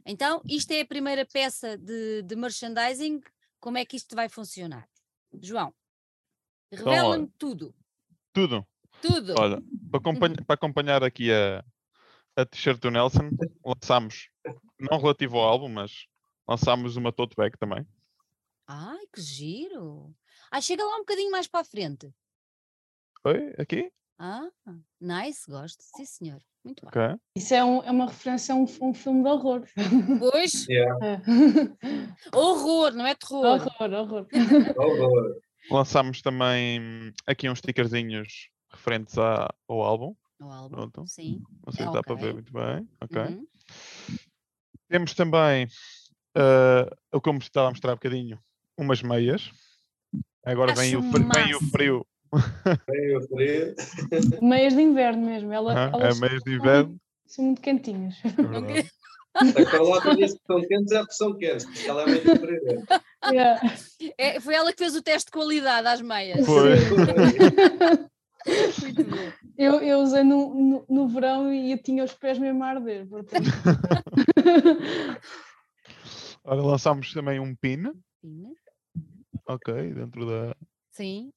Então, 0.04 0.42
isto 0.48 0.72
é 0.72 0.80
a 0.80 0.86
primeira 0.86 1.24
peça 1.26 1.76
de, 1.76 2.22
de 2.22 2.34
merchandising. 2.34 3.20
Como 3.60 3.78
é 3.78 3.84
que 3.84 3.96
isto 3.96 4.16
vai 4.16 4.28
funcionar? 4.28 4.88
João, 5.40 5.74
então, 6.72 6.86
revela-me 6.86 7.24
então, 7.24 7.34
tudo. 7.38 7.74
Tudo? 8.32 8.66
Tudo. 9.00 9.34
Olha, 9.38 9.62
para 9.90 10.00
acompanhar, 10.00 10.44
para 10.44 10.54
acompanhar 10.54 11.04
aqui 11.04 11.30
a, 11.32 11.64
a 12.36 12.46
t-shirt 12.46 12.80
do 12.80 12.90
Nelson, 12.90 13.30
lançámos, 13.64 14.30
não 14.78 14.98
relativo 14.98 15.38
ao 15.38 15.44
álbum, 15.44 15.68
mas 15.68 16.06
lançámos 16.46 16.96
uma 16.96 17.12
tote 17.12 17.36
bag 17.36 17.56
também. 17.58 17.86
Ai, 18.70 19.06
que 19.12 19.20
giro! 19.22 20.14
Ah, 20.50 20.60
chega 20.60 20.84
lá 20.84 20.96
um 20.96 21.00
bocadinho 21.00 21.30
mais 21.30 21.46
para 21.46 21.60
a 21.60 21.64
frente. 21.64 22.12
Oi, 23.24 23.54
aqui? 23.58 23.90
Ah, 24.18 24.48
nice, 25.00 25.50
gosto. 25.50 25.82
Sim, 25.96 26.04
senhor. 26.04 26.42
Muito 26.62 26.82
bem. 26.82 26.88
Ok. 26.88 27.20
Isso 27.34 27.54
é, 27.54 27.64
um- 27.64 27.82
é 27.82 27.90
uma 27.90 28.06
referência 28.06 28.52
a 28.54 28.56
um, 28.58 28.66
um 28.82 28.92
filme 28.92 29.22
de 29.22 29.28
horror. 29.28 29.62
Pois, 30.18 30.66
Yeah, 30.68 30.98
É. 31.82 32.36
horror, 32.36 32.92
não 32.92 33.06
é 33.06 33.14
terror. 33.14 33.46
Horror, 33.46 33.92
horror. 33.92 34.26
horror. 34.76 35.40
Lançámos 35.70 36.20
também 36.20 37.12
aqui 37.26 37.48
uns 37.48 37.58
stickerzinhos 37.60 38.50
referentes 38.70 39.16
à- 39.16 39.48
ao 39.66 39.80
álbum. 39.82 40.14
O 40.40 40.44
álbum, 40.50 40.76
Pronto. 40.76 41.04
sim. 41.06 41.40
Não 41.66 41.72
sei 41.72 41.86
se 41.86 41.92
dá 41.92 42.02
para 42.02 42.14
Ok. 42.14 42.24
ver 42.26 42.34
muito 42.34 42.52
bem. 42.52 42.88
Ok. 43.00 43.22
Uhum. 43.22 43.46
Temos 44.88 45.14
também 45.14 45.66
uh, 46.36 46.96
o 47.16 47.20
que 47.20 47.28
eu 47.28 47.36
estava 47.38 47.68
a 47.68 47.70
mostrar 47.70 47.92
um 47.92 47.96
bocadinho, 47.96 48.38
umas 48.78 49.02
meias. 49.02 49.50
Agora 50.44 50.74
vem 50.74 50.96
o, 50.96 51.02
frio, 51.02 51.28
vem 51.34 51.54
o 51.54 51.60
frio. 51.70 52.06
Vem 52.88 53.16
o 53.16 53.28
frio. 53.28 53.74
Meias 54.40 54.74
de 54.74 54.82
inverno 54.82 55.26
mesmo. 55.26 55.52
Ela, 55.52 55.90
elas 55.92 56.16
é 56.16 56.20
meias 56.20 56.42
de 56.42 56.54
inverno. 56.54 56.96
São 57.26 57.44
muito 57.44 57.60
quentinhas. 57.60 58.14
É 58.24 58.98
a 59.62 59.70
Carlota 59.70 60.16
disse 60.16 60.38
que 60.38 60.46
são 60.46 60.62
quentes 60.62 60.92
é 60.92 60.98
porque 61.00 61.14
são 61.14 61.36
quentes, 61.36 61.66
porque 61.66 61.88
ela 61.88 62.02
é 62.02 62.06
muito 62.06 62.36
fria. 62.36 62.82
Yeah. 63.26 63.60
É, 64.16 64.40
foi 64.40 64.54
ela 64.54 64.72
que 64.72 64.78
fez 64.78 64.96
o 64.96 65.02
teste 65.02 65.26
de 65.26 65.32
qualidade 65.32 65.86
às 65.86 66.00
meias. 66.00 66.46
Foi. 66.46 66.76
Muito 68.82 69.04
bom. 69.04 69.16
Eu, 69.58 69.82
eu 69.82 69.98
usei 69.98 70.22
no, 70.22 70.54
no, 70.54 70.84
no, 70.88 71.08
verão 71.08 71.52
e 71.52 71.72
eu 71.72 71.82
tinha 71.82 72.04
os 72.04 72.14
pés 72.14 72.38
mesmo 72.38 72.62
a 72.62 72.68
arder. 72.68 73.08
Portanto. 73.08 73.44
Ora, 76.44 76.62
lançámos 76.62 77.12
também 77.12 77.40
um 77.40 77.56
pin. 77.56 77.90
Ok, 79.48 79.94
dentro 79.94 80.26
da. 80.26 80.54
Sim, 80.90 81.32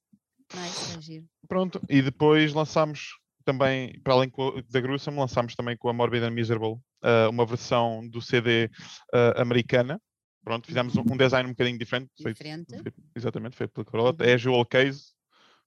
nice, 0.53 1.26
Pronto, 1.47 1.82
e 1.89 2.01
depois 2.01 2.53
lançámos 2.53 3.18
também, 3.45 3.99
para 4.01 4.14
além 4.14 4.32
da 4.70 4.82
Gruesome, 4.82 5.18
lançámos 5.18 5.55
também 5.55 5.78
com 5.78 5.89
a 5.89 5.93
Morbid 5.93 6.24
and 6.24 6.32
Miserable 6.32 6.74
uh, 7.03 7.30
uma 7.30 7.45
versão 7.45 8.07
do 8.07 8.22
CD 8.22 8.70
uh, 9.14 9.39
americana. 9.41 9.99
Pronto, 10.43 10.68
fizemos 10.68 10.95
um, 10.97 11.01
um, 11.01 11.18
design 11.18 11.47
um 11.47 11.53
bocadinho 11.53 11.78
diferente. 11.78 12.09
Diferente. 12.18 12.82
Feito, 12.82 13.01
exatamente, 13.16 13.55
feito 13.55 13.72
pela 13.72 13.86
Carlota. 13.86 14.24
Uhum. 14.24 14.30
É 14.30 14.38
Jewel 14.38 14.66
Case. 14.66 15.14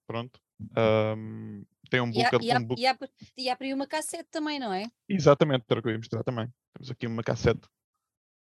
Pronto. 0.07 0.41
Um, 0.61 1.65
tem 1.89 2.01
um 2.01 2.11
book. 2.11 2.45
E 2.45 2.51
há, 2.51 2.59
um 2.59 2.65
book... 2.65 2.81
e, 2.81 2.87
há, 2.87 2.99
e 3.39 3.49
há 3.49 3.57
aí 3.59 3.73
uma 3.73 3.87
cassete 3.87 4.29
também, 4.31 4.59
não 4.59 4.73
é? 4.73 4.91
Exatamente, 5.09 5.65
era 5.71 5.81
o 5.81 5.83
que 5.83 5.89
eu 5.89 5.93
ia 5.93 5.99
mostrar 5.99 6.23
também. 6.25 6.49
Temos 6.75 6.91
aqui 6.91 7.07
uma 7.07 7.23
cassete 7.23 7.69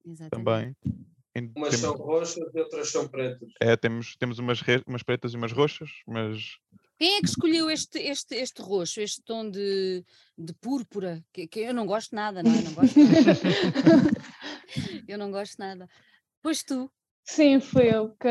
Exatamente. 0.05 0.31
também. 0.31 0.77
Umas 1.57 1.71
temos... 1.71 1.81
são 1.81 1.97
roxas 1.97 2.55
e 2.55 2.61
outras 2.61 2.91
são 2.91 3.09
pretas. 3.09 3.49
É, 3.61 3.77
temos, 3.77 4.17
temos 4.17 4.39
umas, 4.39 4.61
re... 4.61 4.83
umas 4.87 5.03
pretas 5.03 5.33
e 5.33 5.37
umas 5.37 5.53
roxas, 5.53 5.91
mas. 6.07 6.59
Quem 6.97 7.17
é 7.17 7.21
que 7.21 7.29
escolheu 7.29 7.69
este, 7.69 7.99
este, 7.99 8.37
este 8.37 8.63
roxo, 8.63 9.01
este 9.01 9.21
tom 9.23 9.51
de, 9.51 10.05
de 10.39 10.55
púrpura? 10.55 11.25
Que, 11.33 11.49
que 11.49 11.61
eu 11.61 11.75
não 11.75 11.87
gosto 11.87 12.15
nada, 12.15 12.41
não, 12.41 12.53
é? 12.53 12.59
eu 12.59 12.63
não 12.63 12.73
gosto 12.73 12.99
nada. 13.01 14.11
eu 15.09 15.19
não 15.19 15.31
gosto 15.33 15.59
nada. 15.59 15.89
Pois 16.41 16.63
tu. 16.63 16.89
Sim, 17.25 17.59
foi 17.59 17.93
eu, 17.93 18.11
que 18.11 18.29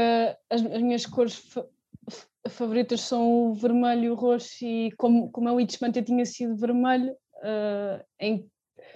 as, 0.49 0.61
as 0.61 0.81
minhas 0.81 1.05
cores 1.05 1.35
fa 1.35 1.65
favoritas 2.49 2.99
são 3.01 3.51
o 3.51 3.53
vermelho 3.53 4.03
e 4.03 4.09
o 4.09 4.15
roxo, 4.15 4.65
e 4.65 4.91
como, 4.97 5.31
como 5.31 5.47
a 5.47 5.53
Witchman 5.53 5.91
tinha 5.91 6.25
sido 6.25 6.57
vermelho, 6.57 7.13
uh, 7.37 8.03
em, 8.19 8.45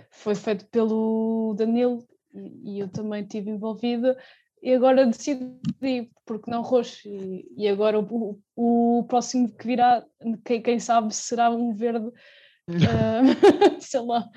foi 0.09 0.35
feito 0.35 0.65
pelo 0.65 1.55
Danilo 1.57 2.05
e, 2.39 2.79
eu 2.79 2.88
também 2.88 3.23
estive 3.23 3.49
envolvida, 3.49 4.17
e 4.61 4.73
agora 4.73 5.05
decidi, 5.05 6.09
porque 6.25 6.49
não 6.49 6.61
roxo, 6.61 7.07
e, 7.07 7.47
e 7.55 7.67
agora 7.67 7.99
o, 7.99 8.39
o, 8.55 8.99
o, 8.99 9.03
próximo 9.05 9.51
que 9.51 9.67
virá, 9.67 10.05
quem, 10.43 10.61
quem 10.61 10.79
sabe, 10.79 11.13
será 11.13 11.49
um 11.49 11.73
verde, 11.73 12.07
uh, 12.07 12.11
sei 13.79 14.01
lá. 14.01 14.27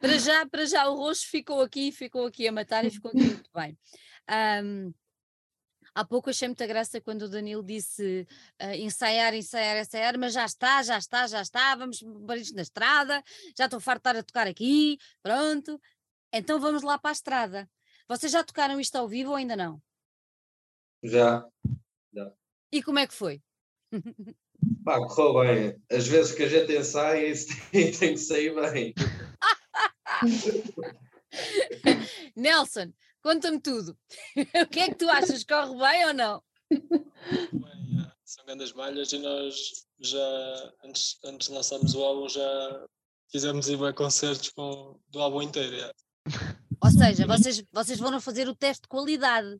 para, 0.00 0.18
já, 0.18 0.46
para 0.46 0.66
já 0.66 0.88
o 0.88 0.96
roxo 0.96 1.26
ficou 1.28 1.60
aqui, 1.60 1.92
ficou 1.92 2.26
aqui 2.26 2.46
a 2.46 2.52
matar 2.52 2.84
e 2.84 2.90
ficou 2.90 3.10
aqui 3.10 3.24
muito 3.24 3.50
bem. 3.54 3.76
Um, 4.62 4.92
Há 5.96 6.04
pouco 6.04 6.28
achei 6.28 6.46
muita 6.46 6.66
graça 6.66 7.00
quando 7.00 7.22
o 7.22 7.28
Danilo 7.28 7.62
disse 7.62 8.28
uh, 8.62 8.74
ensaiar, 8.74 9.32
ensaiar, 9.32 9.78
ensaiar, 9.78 10.18
mas 10.18 10.34
já 10.34 10.44
está, 10.44 10.82
já 10.82 10.98
está, 10.98 11.26
já 11.26 11.40
está, 11.40 11.74
vamos 11.74 12.02
pôr 12.02 12.36
isto 12.36 12.54
na 12.54 12.60
estrada, 12.60 13.24
já 13.56 13.64
estou 13.64 13.80
farto 13.80 14.02
de 14.02 14.10
estar 14.10 14.20
a 14.20 14.22
tocar 14.22 14.46
aqui, 14.46 14.98
pronto. 15.22 15.80
Então 16.30 16.60
vamos 16.60 16.82
lá 16.82 16.98
para 16.98 17.08
a 17.08 17.12
estrada. 17.12 17.70
Vocês 18.06 18.30
já 18.30 18.44
tocaram 18.44 18.78
isto 18.78 18.94
ao 18.96 19.08
vivo 19.08 19.30
ou 19.30 19.36
ainda 19.36 19.56
não? 19.56 19.80
Já. 21.02 21.48
já. 22.12 22.30
E 22.70 22.82
como 22.82 22.98
é 22.98 23.06
que 23.06 23.14
foi? 23.14 23.42
Pá, 24.84 24.98
correu 24.98 25.40
bem. 25.40 25.82
Às 25.90 26.06
vezes 26.06 26.34
que 26.34 26.42
a 26.42 26.48
gente 26.48 26.76
ensaia, 26.76 27.26
isso 27.26 27.48
tem, 27.72 27.90
tem 27.90 28.12
que 28.12 28.20
sair 28.20 28.54
bem. 28.54 28.92
Nelson, 32.36 32.92
Conta-me 33.26 33.58
tudo. 33.58 33.98
o 34.38 34.66
que 34.68 34.78
é 34.78 34.88
que 34.88 34.94
tu 34.94 35.10
achas? 35.10 35.42
Corre 35.42 35.76
bem 35.76 36.06
ou 36.06 36.14
não? 36.14 36.40
Bem, 36.70 38.00
é. 38.00 38.12
são 38.24 38.46
grandes 38.46 38.72
malhas 38.72 39.12
e 39.12 39.18
nós 39.18 39.84
já, 39.98 40.72
antes, 40.84 41.18
antes 41.24 41.48
de 41.48 41.54
lançarmos 41.54 41.92
o 41.96 42.04
álbum, 42.04 42.28
já 42.28 42.86
fizemos 43.28 43.68
ir 43.68 43.94
concertos 43.94 44.50
com, 44.50 45.00
do 45.08 45.20
álbum 45.20 45.42
inteiro. 45.42 45.74
É. 45.74 45.92
Ou 46.80 46.90
seja, 46.92 47.26
vocês, 47.26 47.64
vocês 47.72 47.98
vão 47.98 48.20
fazer 48.20 48.48
o 48.48 48.54
teste 48.54 48.82
de 48.82 48.88
qualidade. 48.88 49.58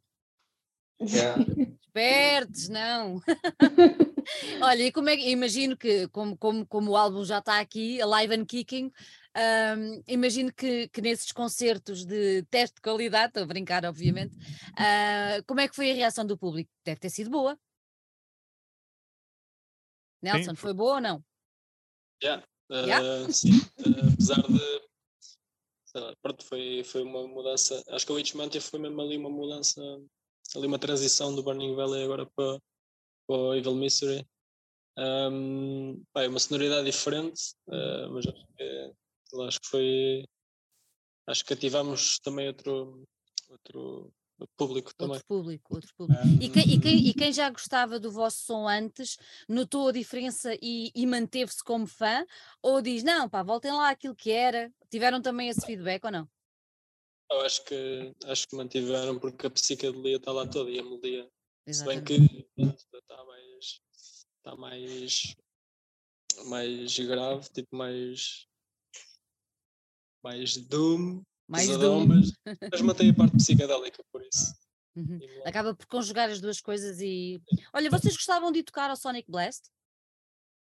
Yeah. 1.01 1.35
Espertos, 1.97 2.68
não. 2.68 3.22
Olha, 4.61 4.82
e 4.82 4.92
como 4.92 5.09
é 5.09 5.16
que 5.16 5.30
imagino 5.30 5.76
que, 5.76 6.07
como, 6.09 6.36
como, 6.36 6.66
como 6.66 6.90
o 6.90 6.97
álbum 6.97 7.24
já 7.24 7.38
está 7.38 7.59
aqui, 7.59 8.01
Alive 8.03 8.34
and 8.34 8.44
Kicking, 8.44 8.92
um, 9.36 10.03
imagino 10.07 10.53
que, 10.53 10.88
que, 10.88 11.01
nesses 11.01 11.32
concertos 11.32 12.05
de 12.05 12.42
teste 12.51 12.76
de 12.76 12.82
qualidade, 12.82 13.28
estou 13.28 13.44
a 13.44 13.47
brincar, 13.47 13.86
obviamente, 13.86 14.36
uh, 14.36 15.42
como 15.47 15.61
é 15.61 15.68
que 15.68 15.74
foi 15.74 15.90
a 15.90 15.94
reação 15.94 16.26
do 16.26 16.36
público? 16.36 16.70
Deve 16.84 17.01
ter 17.01 17.09
sido 17.09 17.30
boa. 17.30 17.59
Nelson, 20.22 20.51
sim. 20.51 20.57
foi 20.57 20.74
boa 20.74 20.97
ou 20.97 21.01
não? 21.01 21.24
Yeah. 22.22 22.44
Uh, 22.70 22.74
yeah? 22.74 23.32
Sim, 23.32 23.59
uh, 23.86 24.12
apesar 24.12 24.42
de. 24.42 24.86
Sei 25.84 26.01
lá, 26.01 26.14
pronto, 26.20 26.44
foi, 26.44 26.84
foi 26.84 27.03
uma 27.03 27.26
mudança. 27.26 27.82
Acho 27.88 28.05
que 28.05 28.12
o 28.12 28.16
H-Mantia 28.16 28.61
foi 28.61 28.78
mesmo 28.78 29.01
ali 29.01 29.16
uma 29.16 29.30
mudança, 29.30 29.80
ali 30.55 30.66
uma 30.66 30.78
transição 30.78 31.34
do 31.34 31.42
Burning 31.42 31.74
Valley 31.74 32.05
agora 32.05 32.26
para, 32.26 32.61
para 33.26 33.36
o 33.36 33.55
Evil 33.55 33.74
Mystery. 33.74 34.26
Um, 34.99 36.03
pá, 36.12 36.22
é 36.22 36.28
uma 36.28 36.38
sonoridade 36.38 36.86
diferente, 36.86 37.53
uh, 37.68 38.11
mas 38.12 38.26
acho 38.26 38.47
que 38.57 38.92
acho 39.47 39.61
que 39.61 39.68
foi. 39.68 40.24
Acho 41.26 41.44
que 41.44 41.53
ativamos 41.53 42.18
também 42.20 42.47
outro, 42.47 43.05
outro 43.49 44.12
público 44.57 44.94
também. 44.94 45.14
Outro 45.14 45.26
público, 45.26 45.74
outro 45.74 45.92
público. 45.97 46.22
Um... 46.24 46.40
E, 46.40 46.49
quem, 46.49 46.74
e, 46.74 46.80
quem, 46.80 47.09
e 47.09 47.14
quem 47.14 47.32
já 47.32 47.51
gostava 47.51 47.99
do 47.99 48.12
vosso 48.12 48.44
som 48.44 48.68
antes, 48.68 49.18
notou 49.49 49.88
a 49.88 49.92
diferença 49.92 50.57
e, 50.62 50.92
e 50.94 51.07
manteve-se 51.07 51.64
como 51.64 51.86
fã? 51.86 52.24
Ou 52.62 52.80
diz, 52.80 53.03
não, 53.03 53.28
pá, 53.28 53.42
voltem 53.42 53.72
lá 53.72 53.90
aquilo 53.90 54.14
que 54.14 54.30
era? 54.30 54.72
Tiveram 54.88 55.20
também 55.20 55.49
esse 55.49 55.66
feedback 55.66 56.05
ou 56.05 56.12
não? 56.12 56.28
Eu 57.31 57.41
acho 57.41 57.64
que, 57.64 58.14
acho 58.27 58.49
que 58.49 58.57
mantiveram 58.57 59.18
porque 59.18 59.47
a 59.47 59.51
psicadelia 59.51 60.16
está 60.16 60.33
lá 60.33 60.47
toda 60.47 60.70
e 60.70 60.79
a 60.79 60.83
melodia. 60.83 61.29
Exatamente. 61.66 62.14
Se 62.14 62.18
bem 62.57 62.70
que 62.70 62.99
está 62.99 63.24
mais, 63.24 63.81
está 64.37 64.57
mais, 64.57 65.37
mais 66.47 66.99
grave, 66.99 67.49
tipo 67.51 67.77
mais 67.77 68.47
mais 70.22 70.57
Doom, 70.57 71.22
mais 71.49 71.66
pesadão, 71.66 72.07
Doom. 72.07 72.16
Mas, 72.16 72.57
mas 72.72 72.81
mantém 72.83 73.11
a 73.11 73.14
parte 73.14 73.37
psicadélica 73.37 74.03
por 74.12 74.22
isso. 74.22 74.55
Uhum. 74.97 75.20
Acaba 75.45 75.74
por 75.74 75.87
conjugar 75.87 76.29
as 76.31 76.41
duas 76.41 76.61
coisas 76.61 77.01
e. 77.01 77.41
Olha, 77.72 77.91
vocês 77.91 78.16
gostavam 78.16 78.51
de 78.51 78.62
tocar 78.62 78.91
ao 78.91 78.97
Sonic 78.97 79.31
Blast? 79.31 79.68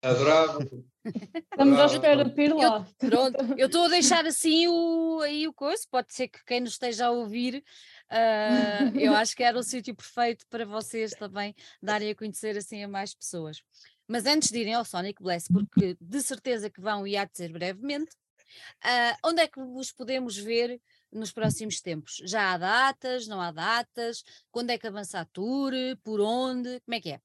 Adorava. 0.01 0.59
Estamos 1.51 1.79
à 1.79 1.85
espera 1.85 2.23
de 2.23 2.41
ir 2.41 2.53
lá. 2.53 2.85
Eu, 3.01 3.09
pronto, 3.09 3.37
eu 3.57 3.67
estou 3.67 3.85
a 3.85 3.89
deixar 3.89 4.25
assim 4.25 4.67
o, 4.67 5.19
aí 5.21 5.47
o 5.47 5.53
coisa, 5.53 5.83
pode 5.91 6.13
ser 6.13 6.27
que 6.29 6.43
quem 6.45 6.61
nos 6.61 6.71
esteja 6.73 7.07
a 7.07 7.11
ouvir, 7.11 7.63
uh, 8.11 8.97
eu 8.97 9.13
acho 9.13 9.35
que 9.35 9.43
era 9.43 9.57
o 9.57 9.63
sítio 9.63 9.95
perfeito 9.95 10.45
para 10.49 10.65
vocês 10.65 11.11
também 11.11 11.53
darem 11.81 12.11
a 12.11 12.15
conhecer 12.15 12.57
assim 12.57 12.83
a 12.83 12.87
mais 12.87 13.13
pessoas. 13.13 13.61
Mas 14.07 14.25
antes 14.25 14.49
de 14.49 14.59
irem 14.59 14.73
ao 14.73 14.85
Sonic 14.85 15.21
Blast, 15.21 15.51
porque 15.51 15.97
de 15.99 16.21
certeza 16.21 16.69
que 16.69 16.81
vão 16.81 17.05
e 17.05 17.17
há 17.17 17.25
de 17.25 17.35
ser 17.35 17.51
brevemente, 17.51 18.15
Uh, 18.83 19.15
onde 19.23 19.41
é 19.41 19.47
que 19.47 19.59
vos 19.59 19.91
podemos 19.91 20.37
ver 20.37 20.81
nos 21.11 21.31
próximos 21.31 21.81
tempos? 21.81 22.21
Já 22.25 22.53
há 22.53 22.57
datas, 22.57 23.27
não 23.27 23.41
há 23.41 23.51
datas? 23.51 24.23
Quando 24.51 24.71
é 24.71 24.77
que 24.77 24.87
avança 24.87 25.19
a 25.19 25.25
tour? 25.25 25.71
Por 26.03 26.19
onde? 26.19 26.79
Como 26.81 26.95
é 26.95 27.01
que 27.01 27.11
é? 27.11 27.21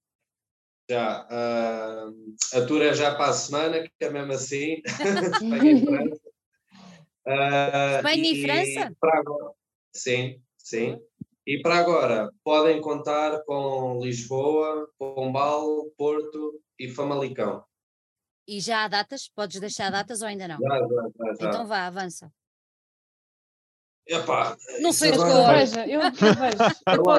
Já, 0.91 1.26
uh, 1.30 2.35
a 2.53 2.66
tour 2.66 2.82
é 2.82 2.93
já 2.93 3.14
para 3.14 3.30
a 3.30 3.32
semana, 3.32 3.82
que 3.82 4.05
é 4.05 4.11
mesmo 4.11 4.32
assim, 4.32 4.82
Espanha 4.85 5.72
e 5.72 5.85
França. 5.85 6.20
Uh, 7.26 7.97
Espanha 7.97 8.30
e, 8.30 8.32
e 8.32 8.43
França? 8.43 8.97
Agora, 9.03 9.53
sim, 9.95 10.43
sim. 10.59 11.01
E 11.47 11.61
para 11.62 11.76
agora, 11.76 12.30
podem 12.43 12.80
contar 12.80 13.43
com 13.45 13.99
Lisboa, 14.03 14.91
Pombal, 14.99 15.91
Porto 15.97 16.61
e 16.78 16.89
Famalicão. 16.89 17.64
E 18.47 18.61
já 18.61 18.85
há 18.85 18.89
datas? 18.89 19.28
Podes 19.28 19.59
deixar 19.61 19.91
datas 19.91 20.20
ou 20.20 20.28
ainda 20.28 20.47
não? 20.47 20.59
Já, 20.59 20.78
já, 20.78 20.87
já. 20.87 21.35
já. 21.41 21.49
Então 21.49 21.66
vá, 21.66 21.87
avança. 21.87 22.30
Epá, 24.07 24.55
não 24.81 24.93
sei 24.93 25.13
as 25.13 25.17
coisas. 25.17 25.73
Veja, 25.73 25.87
eu, 25.87 26.01
eu, 26.01 26.11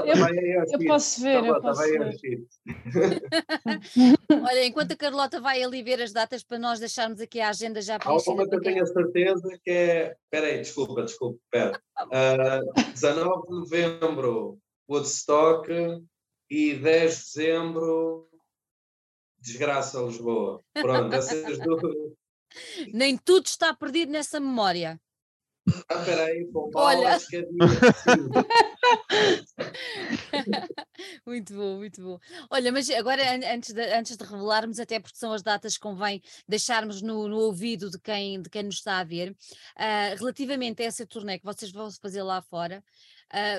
eu, 0.05 0.65
eu, 0.71 0.87
posso 0.87 1.21
ver, 1.21 1.43
eu 1.43 1.59
posso 1.59 1.81
ver. 1.81 2.45
Olha, 4.29 4.65
enquanto 4.65 4.91
a 4.91 4.95
Carlota 4.95 5.41
vai 5.41 5.63
ali 5.63 5.81
ver 5.81 5.99
as 5.99 6.11
datas 6.11 6.43
para 6.43 6.59
nós 6.59 6.79
deixarmos 6.79 7.19
aqui 7.19 7.41
a 7.41 7.49
agenda 7.49 7.81
já 7.81 7.97
para 7.97 8.11
Há 8.11 8.17
uma 8.31 8.47
que 8.47 8.55
eu 8.55 8.61
tenho 8.61 8.83
a 8.83 8.85
certeza 8.85 9.59
que 9.63 9.71
é. 9.71 10.15
Espera 10.25 10.47
aí, 10.47 10.59
desculpa, 10.59 11.01
desculpa, 11.03 11.39
espera. 11.45 11.81
Uh, 12.05 12.91
19 12.91 13.47
de 13.47 13.53
novembro, 13.53 14.59
Woodstock 14.87 15.71
e 16.49 16.73
10 16.73 16.79
de 16.79 17.23
dezembro, 17.23 18.29
Desgraça 19.39 20.01
Lisboa. 20.01 20.61
Pronto, 20.73 21.15
essas 21.15 21.57
duas. 21.59 21.81
Nem 22.93 23.17
tudo 23.17 23.45
está 23.45 23.73
perdido 23.73 24.11
nessa 24.11 24.39
memória. 24.39 24.99
Ah, 25.89 26.03
peraí, 26.03 26.45
bom, 26.45 26.69
Olha. 26.75 27.15
acho 27.15 27.27
que 27.27 27.37
é 27.37 27.47
muito 31.25 31.55
bom, 31.55 31.77
muito 31.77 32.03
bom. 32.03 32.19
Olha, 32.51 32.71
mas 32.71 32.87
agora 32.91 33.23
antes 33.51 33.73
de, 33.73 33.81
antes 33.81 34.15
de 34.15 34.23
revelarmos, 34.23 34.79
até 34.79 34.99
porque 34.99 35.17
são 35.17 35.33
as 35.33 35.41
datas 35.41 35.73
que 35.73 35.79
convém 35.79 36.21
deixarmos 36.47 37.01
no, 37.01 37.27
no 37.27 37.37
ouvido 37.37 37.89
de 37.89 37.99
quem, 37.99 38.41
de 38.41 38.49
quem 38.49 38.61
nos 38.63 38.75
está 38.75 38.99
a 38.99 39.03
ver, 39.03 39.31
uh, 39.31 40.15
relativamente 40.19 40.83
a 40.83 40.85
essa 40.85 41.05
turnê 41.05 41.39
que 41.39 41.45
vocês 41.45 41.71
vão 41.71 41.89
fazer 41.91 42.21
lá 42.21 42.43
fora, 42.43 42.83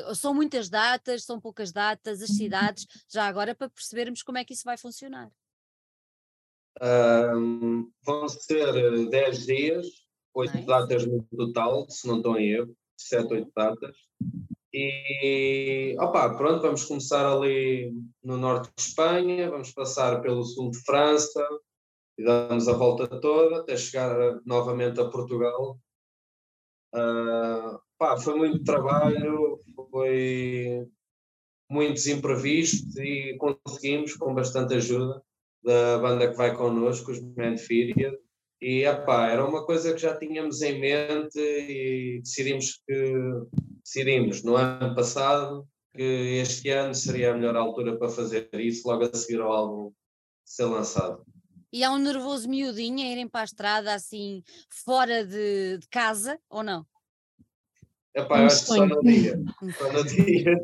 uh, 0.08 0.14
são 0.14 0.32
muitas 0.32 0.68
datas, 0.68 1.24
são 1.24 1.40
poucas 1.40 1.72
datas, 1.72 2.22
as 2.22 2.30
cidades, 2.30 2.86
já 3.08 3.26
agora 3.26 3.52
para 3.54 3.68
percebermos 3.68 4.22
como 4.22 4.38
é 4.38 4.44
que 4.44 4.52
isso 4.54 4.64
vai 4.64 4.76
funcionar. 4.76 5.28
Um, 6.80 7.90
vão 8.04 8.28
ser 8.28 9.08
10 9.08 9.14
eh, 9.14 9.54
dias, 9.54 9.86
8 10.36 10.54
nice. 10.54 10.66
datas 10.66 11.06
no 11.06 11.26
total, 11.34 11.88
se 11.88 12.06
não 12.06 12.18
estou 12.18 12.38
em 12.38 12.50
erro, 12.50 12.76
7, 12.98 13.32
8 13.32 13.52
datas. 13.56 13.96
E 14.72 15.96
opa, 15.98 16.36
pronto, 16.36 16.60
vamos 16.60 16.84
começar 16.84 17.26
ali 17.26 17.94
no 18.22 18.36
norte 18.36 18.70
de 18.76 18.82
Espanha, 18.82 19.50
vamos 19.50 19.72
passar 19.72 20.20
pelo 20.20 20.44
sul 20.44 20.70
de 20.70 20.78
França 20.84 21.42
e 22.18 22.24
damos 22.24 22.68
a 22.68 22.74
volta 22.74 23.08
toda 23.08 23.60
até 23.60 23.74
chegar 23.76 24.38
novamente 24.44 25.00
a 25.00 25.08
Portugal. 25.08 25.78
Uh, 26.94 27.80
pá, 27.98 28.18
foi 28.18 28.34
muito 28.34 28.64
trabalho, 28.64 29.58
foi 29.90 30.86
muitos 31.70 32.06
imprevistos 32.06 32.94
e 32.96 33.38
conseguimos 33.38 34.14
com 34.14 34.34
bastante 34.34 34.74
ajuda 34.74 35.22
da 35.64 35.98
banda 35.98 36.30
que 36.30 36.36
vai 36.36 36.54
connosco, 36.54 37.10
os 37.10 37.20
Manfiria, 37.34 38.16
e 38.60 38.84
epá, 38.84 39.28
era 39.30 39.44
uma 39.44 39.64
coisa 39.64 39.92
que 39.92 40.00
já 40.00 40.16
tínhamos 40.16 40.62
em 40.62 40.80
mente 40.80 41.38
e 41.38 42.20
decidimos 42.22 42.80
que 42.86 43.14
decidimos 43.84 44.42
no 44.42 44.56
ano 44.56 44.94
passado 44.94 45.66
que 45.94 46.02
este 46.42 46.70
ano 46.70 46.94
seria 46.94 47.32
a 47.32 47.34
melhor 47.34 47.56
altura 47.56 47.98
para 47.98 48.08
fazer 48.08 48.48
isso, 48.54 48.86
logo 48.86 49.04
a 49.04 49.16
seguir 49.16 49.40
ao 49.40 49.50
álbum 49.50 49.92
ser 50.44 50.66
lançado. 50.66 51.24
E 51.72 51.82
há 51.82 51.90
um 51.90 51.98
nervoso 51.98 52.48
miudinho 52.48 53.00
a 53.00 53.10
irem 53.10 53.28
para 53.28 53.40
a 53.40 53.44
estrada 53.44 53.94
assim, 53.94 54.42
fora 54.70 55.26
de, 55.26 55.78
de 55.78 55.88
casa, 55.88 56.38
ou 56.48 56.62
não? 56.62 56.86
Epá, 58.16 58.40
eu 58.40 58.46
acho 58.46 58.60
que 58.60 58.66
só 58.66 58.86
no 58.86 59.00
dia. 59.02 59.38
Só 59.76 59.92
no 59.92 60.04
dia. 60.04 60.62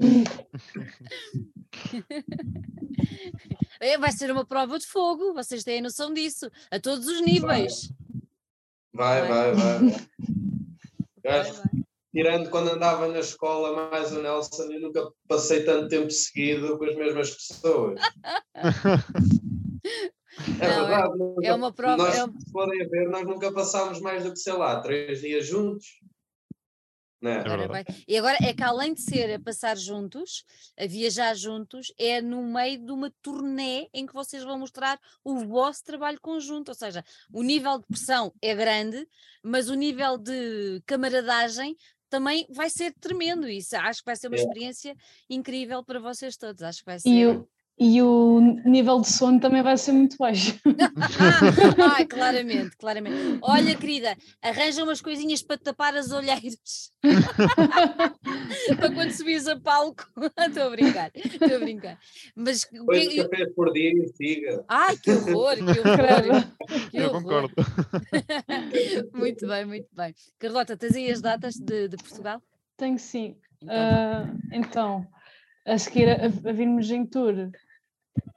É, 3.78 3.98
vai 3.98 4.10
ser 4.10 4.30
uma 4.30 4.46
prova 4.46 4.78
de 4.78 4.86
fogo, 4.86 5.34
vocês 5.34 5.62
têm 5.62 5.82
noção 5.82 6.14
disso, 6.14 6.50
a 6.70 6.80
todos 6.80 7.06
os 7.06 7.20
níveis. 7.20 7.92
Vai, 8.94 9.28
vai, 9.28 9.52
vai. 9.52 9.54
vai. 9.54 9.90
vai, 11.22 11.42
vai. 11.52 11.82
Tirando 12.14 12.48
quando 12.48 12.70
andava 12.70 13.08
na 13.08 13.20
escola 13.20 13.90
mais 13.90 14.12
o 14.12 14.22
Nelson, 14.22 14.64
eu 14.64 14.80
nunca 14.80 15.10
passei 15.28 15.62
tanto 15.64 15.88
tempo 15.88 16.10
seguido 16.10 16.78
com 16.78 16.84
as 16.84 16.94
mesmas 16.94 17.30
pessoas. 17.32 18.00
É 20.60 20.68
Não, 20.68 20.86
verdade. 20.86 21.12
É, 21.12 21.16
nunca, 21.18 21.46
é 21.46 21.54
uma 21.54 21.72
prova. 21.72 21.96
Nós, 21.96 22.14
é... 22.14 22.24
se 22.24 22.52
podem 22.52 22.88
ver, 22.88 23.08
nós 23.10 23.26
nunca 23.26 23.52
passámos 23.52 24.00
mais 24.00 24.24
do 24.24 24.32
que, 24.32 24.38
sei 24.38 24.54
lá, 24.54 24.80
três 24.80 25.20
dias 25.20 25.46
juntos. 25.46 26.02
É? 27.22 27.36
Agora 27.36 27.84
e 28.08 28.18
agora 28.18 28.36
é 28.42 28.52
que 28.52 28.62
além 28.64 28.94
de 28.94 29.00
ser 29.00 29.32
a 29.32 29.38
passar 29.38 29.76
juntos, 29.76 30.44
a 30.76 30.86
viajar 30.86 31.34
juntos, 31.34 31.92
é 31.96 32.20
no 32.20 32.42
meio 32.42 32.84
de 32.84 32.90
uma 32.90 33.12
turnê 33.22 33.88
em 33.94 34.04
que 34.04 34.12
vocês 34.12 34.42
vão 34.42 34.58
mostrar 34.58 34.98
o 35.22 35.38
vosso 35.46 35.84
trabalho 35.84 36.20
conjunto, 36.20 36.70
ou 36.70 36.74
seja, 36.74 37.04
o 37.32 37.42
nível 37.42 37.78
de 37.78 37.86
pressão 37.86 38.32
é 38.42 38.54
grande, 38.54 39.06
mas 39.42 39.68
o 39.68 39.74
nível 39.74 40.18
de 40.18 40.82
camaradagem 40.84 41.76
também 42.10 42.46
vai 42.50 42.68
ser 42.68 42.92
tremendo 43.00 43.48
isso. 43.48 43.76
Acho 43.76 44.00
que 44.00 44.06
vai 44.06 44.16
ser 44.16 44.26
uma 44.26 44.36
é. 44.36 44.40
experiência 44.40 44.94
incrível 45.30 45.82
para 45.84 46.00
vocês 46.00 46.36
todos. 46.36 46.62
Acho 46.62 46.80
que 46.80 46.86
vai 46.86 46.98
ser. 46.98 47.08
E 47.08 47.26
o, 47.26 47.48
e 47.78 48.02
o 48.02 48.40
nível 48.64 49.00
de 49.00 49.08
sono 49.08 49.40
também 49.40 49.62
vai 49.62 49.76
ser 49.76 49.92
muito 49.92 50.16
baixo. 50.16 50.58
ah, 51.80 52.04
claramente, 52.06 52.76
claramente. 52.76 53.38
Olha, 53.42 53.74
querida, 53.74 54.16
arranja 54.42 54.84
umas 54.84 55.00
coisinhas 55.00 55.42
para 55.42 55.58
tapar 55.58 55.96
as 55.96 56.12
olheiras. 56.12 56.92
para 58.76 58.92
quando 58.92 59.10
subires 59.10 59.48
a 59.48 59.58
palco. 59.58 60.04
Estou 60.46 60.64
a 60.64 60.70
brincar, 60.70 61.10
estou 61.14 61.56
a 61.56 61.58
brincar. 61.58 61.98
Mas 62.36 62.68
Dois 62.70 63.08
que... 63.08 63.24
cafés 63.24 63.54
por 63.54 63.72
dia 63.72 63.90
e 63.90 64.08
siga. 64.08 64.64
Ai, 64.68 64.96
que 64.96 65.10
horror, 65.10 65.56
que 65.56 65.62
horror. 65.62 66.90
Que 66.90 66.96
Eu 66.98 67.10
concordo. 67.10 67.54
muito 69.14 69.46
bem, 69.46 69.64
muito 69.64 69.88
bem. 69.94 70.14
Carlota, 70.38 70.76
tens 70.76 70.94
aí 70.94 71.10
as 71.10 71.20
datas 71.20 71.54
de, 71.54 71.88
de 71.88 71.96
Portugal? 71.96 72.42
Tenho 72.76 72.98
sim. 72.98 73.36
Então, 73.62 74.24
uh, 74.24 74.38
então 74.52 75.06
a 75.64 75.78
seguir 75.78 76.08
a, 76.08 76.26
a 76.26 76.52
virmos 76.52 76.90
em 76.90 77.06
tour 77.06 77.50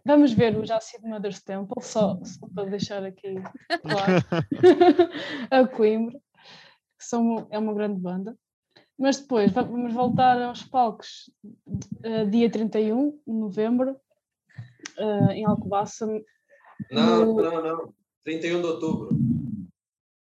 Vamos 0.05 0.33
ver 0.33 0.55
o 0.57 0.65
Jacid 0.65 1.03
Mother's 1.03 1.41
Temple, 1.41 1.81
só, 1.81 2.19
só 2.23 2.47
para 2.53 2.69
deixar 2.69 3.03
aqui 3.03 3.35
claro. 3.81 4.23
a 5.49 5.67
Coimbra, 5.67 6.19
que 6.97 7.05
são, 7.05 7.47
é 7.49 7.57
uma 7.57 7.73
grande 7.73 7.99
banda. 7.99 8.37
Mas 8.97 9.19
depois 9.19 9.51
vamos 9.51 9.93
voltar 9.93 10.41
aos 10.41 10.63
palcos 10.63 11.29
uh, 12.05 12.29
dia 12.29 12.49
31 12.49 13.11
de 13.27 13.33
novembro, 13.33 13.99
uh, 14.99 15.31
em 15.31 15.43
Alcobaça. 15.43 16.05
Não, 16.91 17.25
no... 17.25 17.41
não, 17.41 17.63
não. 17.63 17.93
31 18.23 18.61
de 18.61 18.67
outubro. 18.67 19.09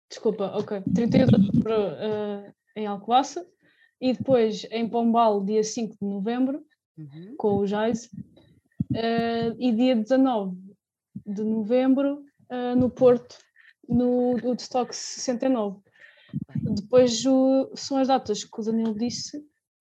Desculpa, 0.10 0.46
ok. 0.58 0.82
31 0.94 1.26
de 1.28 1.36
outubro 1.36 1.74
uh, 1.74 2.54
em 2.76 2.86
Alcobaça. 2.88 3.48
E 4.02 4.14
depois 4.14 4.66
em 4.72 4.88
Pombal, 4.88 5.44
dia 5.44 5.64
5 5.64 5.96
de 6.00 6.08
novembro, 6.08 6.64
uhum. 6.98 7.36
com 7.38 7.58
o 7.58 7.68
Jais. 7.68 8.10
Uh, 8.92 9.54
e 9.60 9.72
dia 9.74 9.96
19 9.96 10.58
de 11.26 11.44
novembro 11.44 12.24
uh, 12.50 12.76
no 12.76 12.90
Porto, 12.90 13.38
no 13.88 14.38
Woodstock 14.44 14.96
69. 14.96 15.80
Depois 16.56 17.26
o, 17.26 17.72
são 17.76 17.98
as 17.98 18.08
datas 18.08 18.44
que 18.44 18.60
o 18.60 18.64
Danilo 18.64 18.98
disse, 18.98 19.38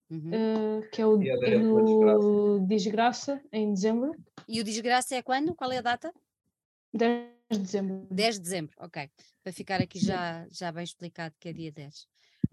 uhum. 0.09 0.31
uh, 0.79 0.89
que 0.91 1.01
é 1.01 1.05
o 1.05 1.21
é 1.21 1.57
no 1.57 2.59
Desgraça, 2.67 3.41
em 3.51 3.73
dezembro. 3.73 4.11
E 4.47 4.59
o 4.59 4.63
Desgraça 4.63 5.15
é 5.15 5.21
quando? 5.21 5.55
Qual 5.55 5.71
é 5.71 5.77
a 5.77 5.81
data? 5.81 6.13
10 6.93 7.27
de 7.51 7.59
dezembro. 7.59 8.07
10 8.11 8.35
de 8.35 8.41
dezembro, 8.41 8.75
ok. 8.79 9.09
Para 9.43 9.53
ficar 9.53 9.81
aqui 9.81 9.99
já, 9.99 10.45
já 10.49 10.71
bem 10.71 10.83
explicado 10.83 11.35
que 11.39 11.49
é 11.49 11.53
dia 11.53 11.71
10. 11.71 12.07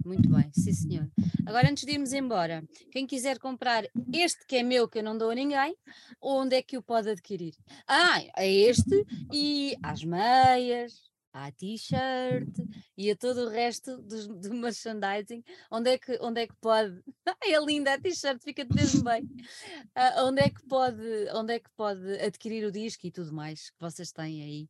Muito 0.04 0.28
bem, 0.28 0.50
sim 0.52 0.72
senhor. 0.72 1.10
Agora, 1.46 1.70
antes 1.70 1.84
de 1.84 1.92
irmos 1.92 2.12
embora, 2.12 2.64
quem 2.90 3.06
quiser 3.06 3.38
comprar 3.38 3.84
este 4.12 4.46
que 4.46 4.56
é 4.56 4.62
meu, 4.62 4.88
que 4.88 4.98
eu 4.98 5.02
não 5.02 5.16
dou 5.16 5.30
a 5.30 5.34
ninguém, 5.34 5.76
onde 6.20 6.56
é 6.56 6.62
que 6.62 6.76
o 6.76 6.82
pode 6.82 7.10
adquirir? 7.10 7.54
Ah, 7.86 8.22
é 8.36 8.50
este 8.50 9.04
e 9.32 9.76
às 9.82 10.02
meias, 10.04 11.10
à 11.34 11.50
t-shirt 11.50 12.48
e 12.96 13.10
a 13.10 13.16
todo 13.16 13.46
o 13.46 13.48
resto 13.48 14.00
do, 14.02 14.38
do, 14.38 14.54
merchandising. 14.54 15.42
Onde 15.70 15.90
é 15.90 15.98
que, 15.98 16.16
onde 16.20 16.42
é 16.42 16.46
que 16.46 16.54
pode? 16.60 17.02
é 17.42 17.64
linda 17.64 17.94
a 17.94 18.00
t-shirt, 18.00 18.40
fica-te 18.42 18.72
mesmo 18.72 19.02
bem. 19.02 19.24
Uh, 19.24 20.26
onde, 20.26 20.42
é 20.42 20.48
que 20.48 20.62
pode, 20.66 21.02
onde 21.34 21.54
é 21.54 21.58
que 21.58 21.70
pode 21.76 22.20
adquirir 22.20 22.64
o 22.64 22.72
disco 22.72 23.06
e 23.06 23.10
tudo 23.10 23.32
mais 23.32 23.70
que 23.70 23.76
vocês 23.80 24.12
têm 24.12 24.42
aí? 24.42 24.68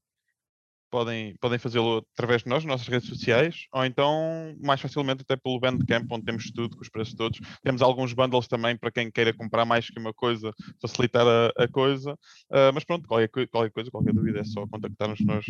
Podem, 0.90 1.34
podem 1.40 1.58
fazê-lo 1.58 2.04
através 2.14 2.42
de 2.42 2.48
nós, 2.48 2.64
nas 2.64 2.74
nossas 2.74 2.88
redes 2.88 3.08
sociais, 3.08 3.66
ou 3.72 3.84
então 3.84 4.56
mais 4.60 4.80
facilmente 4.80 5.22
até 5.22 5.36
pelo 5.36 5.60
Bandcamp, 5.60 6.10
onde 6.10 6.24
temos 6.24 6.50
tudo, 6.50 6.76
com 6.76 6.82
os 6.82 6.88
preços 6.88 7.14
todos. 7.14 7.40
Temos 7.62 7.82
alguns 7.82 8.12
bundles 8.12 8.48
também 8.48 8.76
para 8.76 8.90
quem 8.90 9.10
queira 9.10 9.32
comprar 9.32 9.64
mais 9.64 9.88
que 9.88 9.98
uma 9.98 10.12
coisa, 10.12 10.52
facilitar 10.80 11.26
a, 11.26 11.64
a 11.64 11.68
coisa. 11.68 12.12
Uh, 12.50 12.72
mas 12.72 12.84
pronto, 12.84 13.06
qualquer, 13.08 13.28
qualquer 13.48 13.70
coisa, 13.70 13.90
qualquer 13.90 14.12
dúvida 14.12 14.40
é 14.40 14.44
só 14.44 14.66
contactar-nos 14.66 15.20
nós 15.20 15.44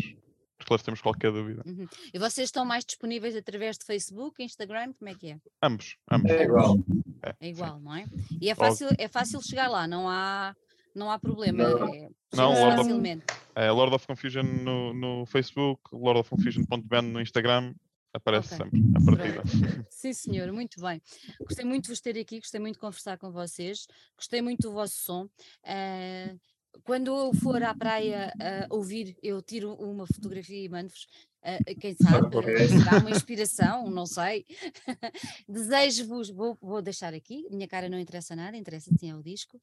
esclarecemos 0.60 1.00
qualquer 1.00 1.32
dúvida. 1.32 1.62
Uhum. 1.66 1.86
E 2.12 2.18
vocês 2.18 2.48
estão 2.48 2.64
mais 2.64 2.84
disponíveis 2.84 3.36
através 3.36 3.76
de 3.78 3.84
Facebook, 3.84 4.42
Instagram, 4.42 4.92
como 4.94 5.10
é 5.10 5.14
que 5.14 5.30
é? 5.32 5.38
Ambos, 5.62 5.96
ambos. 6.10 6.30
É 6.30 6.44
igual. 6.44 6.76
É, 7.22 7.34
é 7.40 7.48
igual, 7.48 7.78
sim. 7.78 7.84
não 7.84 7.94
é? 7.94 8.06
E 8.40 8.50
é 8.50 8.54
fácil, 8.54 8.88
é 8.98 9.08
fácil 9.08 9.42
chegar 9.42 9.68
lá, 9.68 9.86
não 9.86 10.08
há 10.08 10.54
não 10.94 11.10
há 11.10 11.18
problema. 11.18 11.62
Não, 11.62 11.94
é, 11.94 12.08
não 12.34 12.52
Lord, 12.52 12.76
facilmente. 12.76 13.24
Of, 13.28 13.40
é, 13.54 13.70
Lord 13.70 13.94
of 13.94 14.06
Confusion 14.06 14.42
no, 14.42 14.94
no 14.94 15.26
Facebook, 15.26 15.82
Lord 15.92 16.20
of 16.20 16.30
Confusion.band 16.30 17.02
no 17.02 17.20
Instagram, 17.20 17.74
aparece 18.12 18.54
okay. 18.54 18.58
sempre 18.58 18.82
a 18.94 19.04
partida. 19.04 19.42
Sim, 19.90 20.12
senhor, 20.12 20.52
muito 20.52 20.80
bem. 20.80 21.02
Gostei 21.40 21.64
muito 21.64 21.84
de 21.84 21.90
vos 21.90 22.00
ter 22.00 22.18
aqui, 22.18 22.38
gostei 22.38 22.60
muito 22.60 22.74
de 22.74 22.80
conversar 22.80 23.18
com 23.18 23.30
vocês, 23.30 23.86
gostei 24.16 24.40
muito 24.40 24.62
do 24.62 24.72
vosso 24.72 24.94
som. 24.94 25.24
Uh, 25.64 26.38
quando 26.82 27.08
eu 27.08 27.32
for 27.34 27.62
à 27.62 27.74
praia 27.74 28.32
uh, 28.36 28.74
ouvir, 28.74 29.16
eu 29.22 29.40
tiro 29.40 29.74
uma 29.74 30.06
fotografia 30.06 30.64
e 30.64 30.68
mando-vos. 30.68 31.06
Uh, 31.42 31.78
quem 31.78 31.94
sabe, 31.94 32.28
será 32.68 32.98
uma 32.98 33.10
inspiração, 33.12 33.90
não 33.90 34.06
sei. 34.06 34.46
Desejo-vos, 35.48 36.30
vou, 36.30 36.56
vou, 36.60 36.80
deixar 36.80 37.12
aqui, 37.12 37.46
minha 37.50 37.68
cara 37.68 37.88
não 37.88 37.98
interessa 37.98 38.34
nada, 38.34 38.56
interessa 38.56 38.90
sim 38.98 39.10
ao 39.10 39.22
disco. 39.22 39.60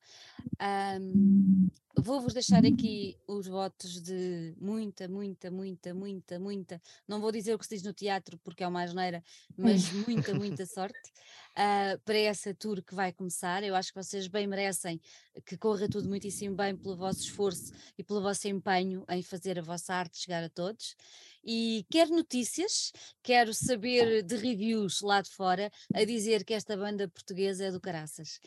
Um, 0.62 1.70
Vou-vos 1.98 2.34
deixar 2.34 2.66
aqui 2.66 3.18
os 3.28 3.48
votos 3.48 4.02
de 4.02 4.56
muita, 4.60 5.08
muita, 5.10 5.52
muita, 5.52 5.94
muita, 5.94 6.40
muita. 6.40 6.82
Não 7.08 7.20
vou 7.20 7.32
dizer 7.32 7.54
o 7.54 7.60
que 7.60 7.66
se 7.66 7.76
diz 7.76 7.84
no 7.84 7.94
teatro 7.94 8.40
porque 8.44 8.64
é 8.64 8.68
uma 8.68 8.82
asneira, 8.82 9.22
mas 9.58 9.92
muita, 9.92 10.34
muita 10.34 10.66
sorte 10.68 11.12
uh, 11.52 12.00
para 12.04 12.18
essa 12.18 12.54
tour 12.54 12.82
que 12.84 12.96
vai 12.96 13.12
começar. 13.12 13.64
Eu 13.64 13.76
acho 13.76 13.94
que 13.94 14.04
vocês 14.04 14.28
bem 14.28 14.48
merecem 14.48 15.00
que 15.46 15.58
corra 15.58 15.88
tudo 15.88 16.08
muitíssimo 16.08 16.56
bem 16.56 16.76
pelo 16.76 16.96
vosso 16.96 17.22
esforço 17.22 17.72
e 17.98 18.04
pelo 18.04 18.22
vosso 18.22 18.48
empenho 18.48 19.04
em 19.10 19.22
fazer 19.22 19.60
a 19.60 19.62
vossa 19.62 19.94
arte 19.94 20.20
chegar 20.20 20.44
a 20.44 20.50
todos. 20.50 20.96
E 21.44 21.86
quero 21.90 22.12
notícias, 22.12 22.92
quero 23.24 23.54
saber 23.54 24.22
de 24.22 24.36
reviews 24.36 25.02
lá 25.02 25.22
de 25.22 25.30
fora 25.32 25.72
a 25.94 26.04
dizer 26.04 26.44
que 26.44 26.54
esta 26.54 26.78
banda 26.78 27.08
portuguesa 27.08 27.66
é 27.66 27.72
do 27.72 27.80
caraças. 27.80 28.40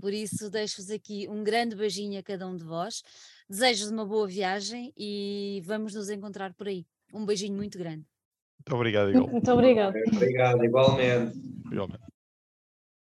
Por 0.00 0.12
isso, 0.12 0.50
deixo-vos 0.50 0.90
aqui 0.90 1.28
um 1.28 1.44
grande 1.44 1.76
beijinho 1.76 2.18
a 2.18 2.22
cada 2.22 2.48
um 2.48 2.56
de 2.56 2.64
vós. 2.64 3.02
Desejo-vos 3.48 3.92
uma 3.92 4.04
boa 4.04 4.26
viagem 4.26 4.92
e 4.96 5.62
vamos 5.64 5.94
nos 5.94 6.10
encontrar 6.10 6.52
por 6.54 6.66
aí. 6.66 6.84
Um 7.12 7.24
beijinho 7.24 7.56
muito 7.56 7.78
grande. 7.78 8.04
Muito 8.58 8.74
obrigado, 8.74 9.10
igual. 9.10 9.28
Muito 9.30 9.50
obrigado. 9.50 9.94
Obrigado, 10.12 10.64
igualmente. 10.64 11.38
Igualmente. 11.70 12.09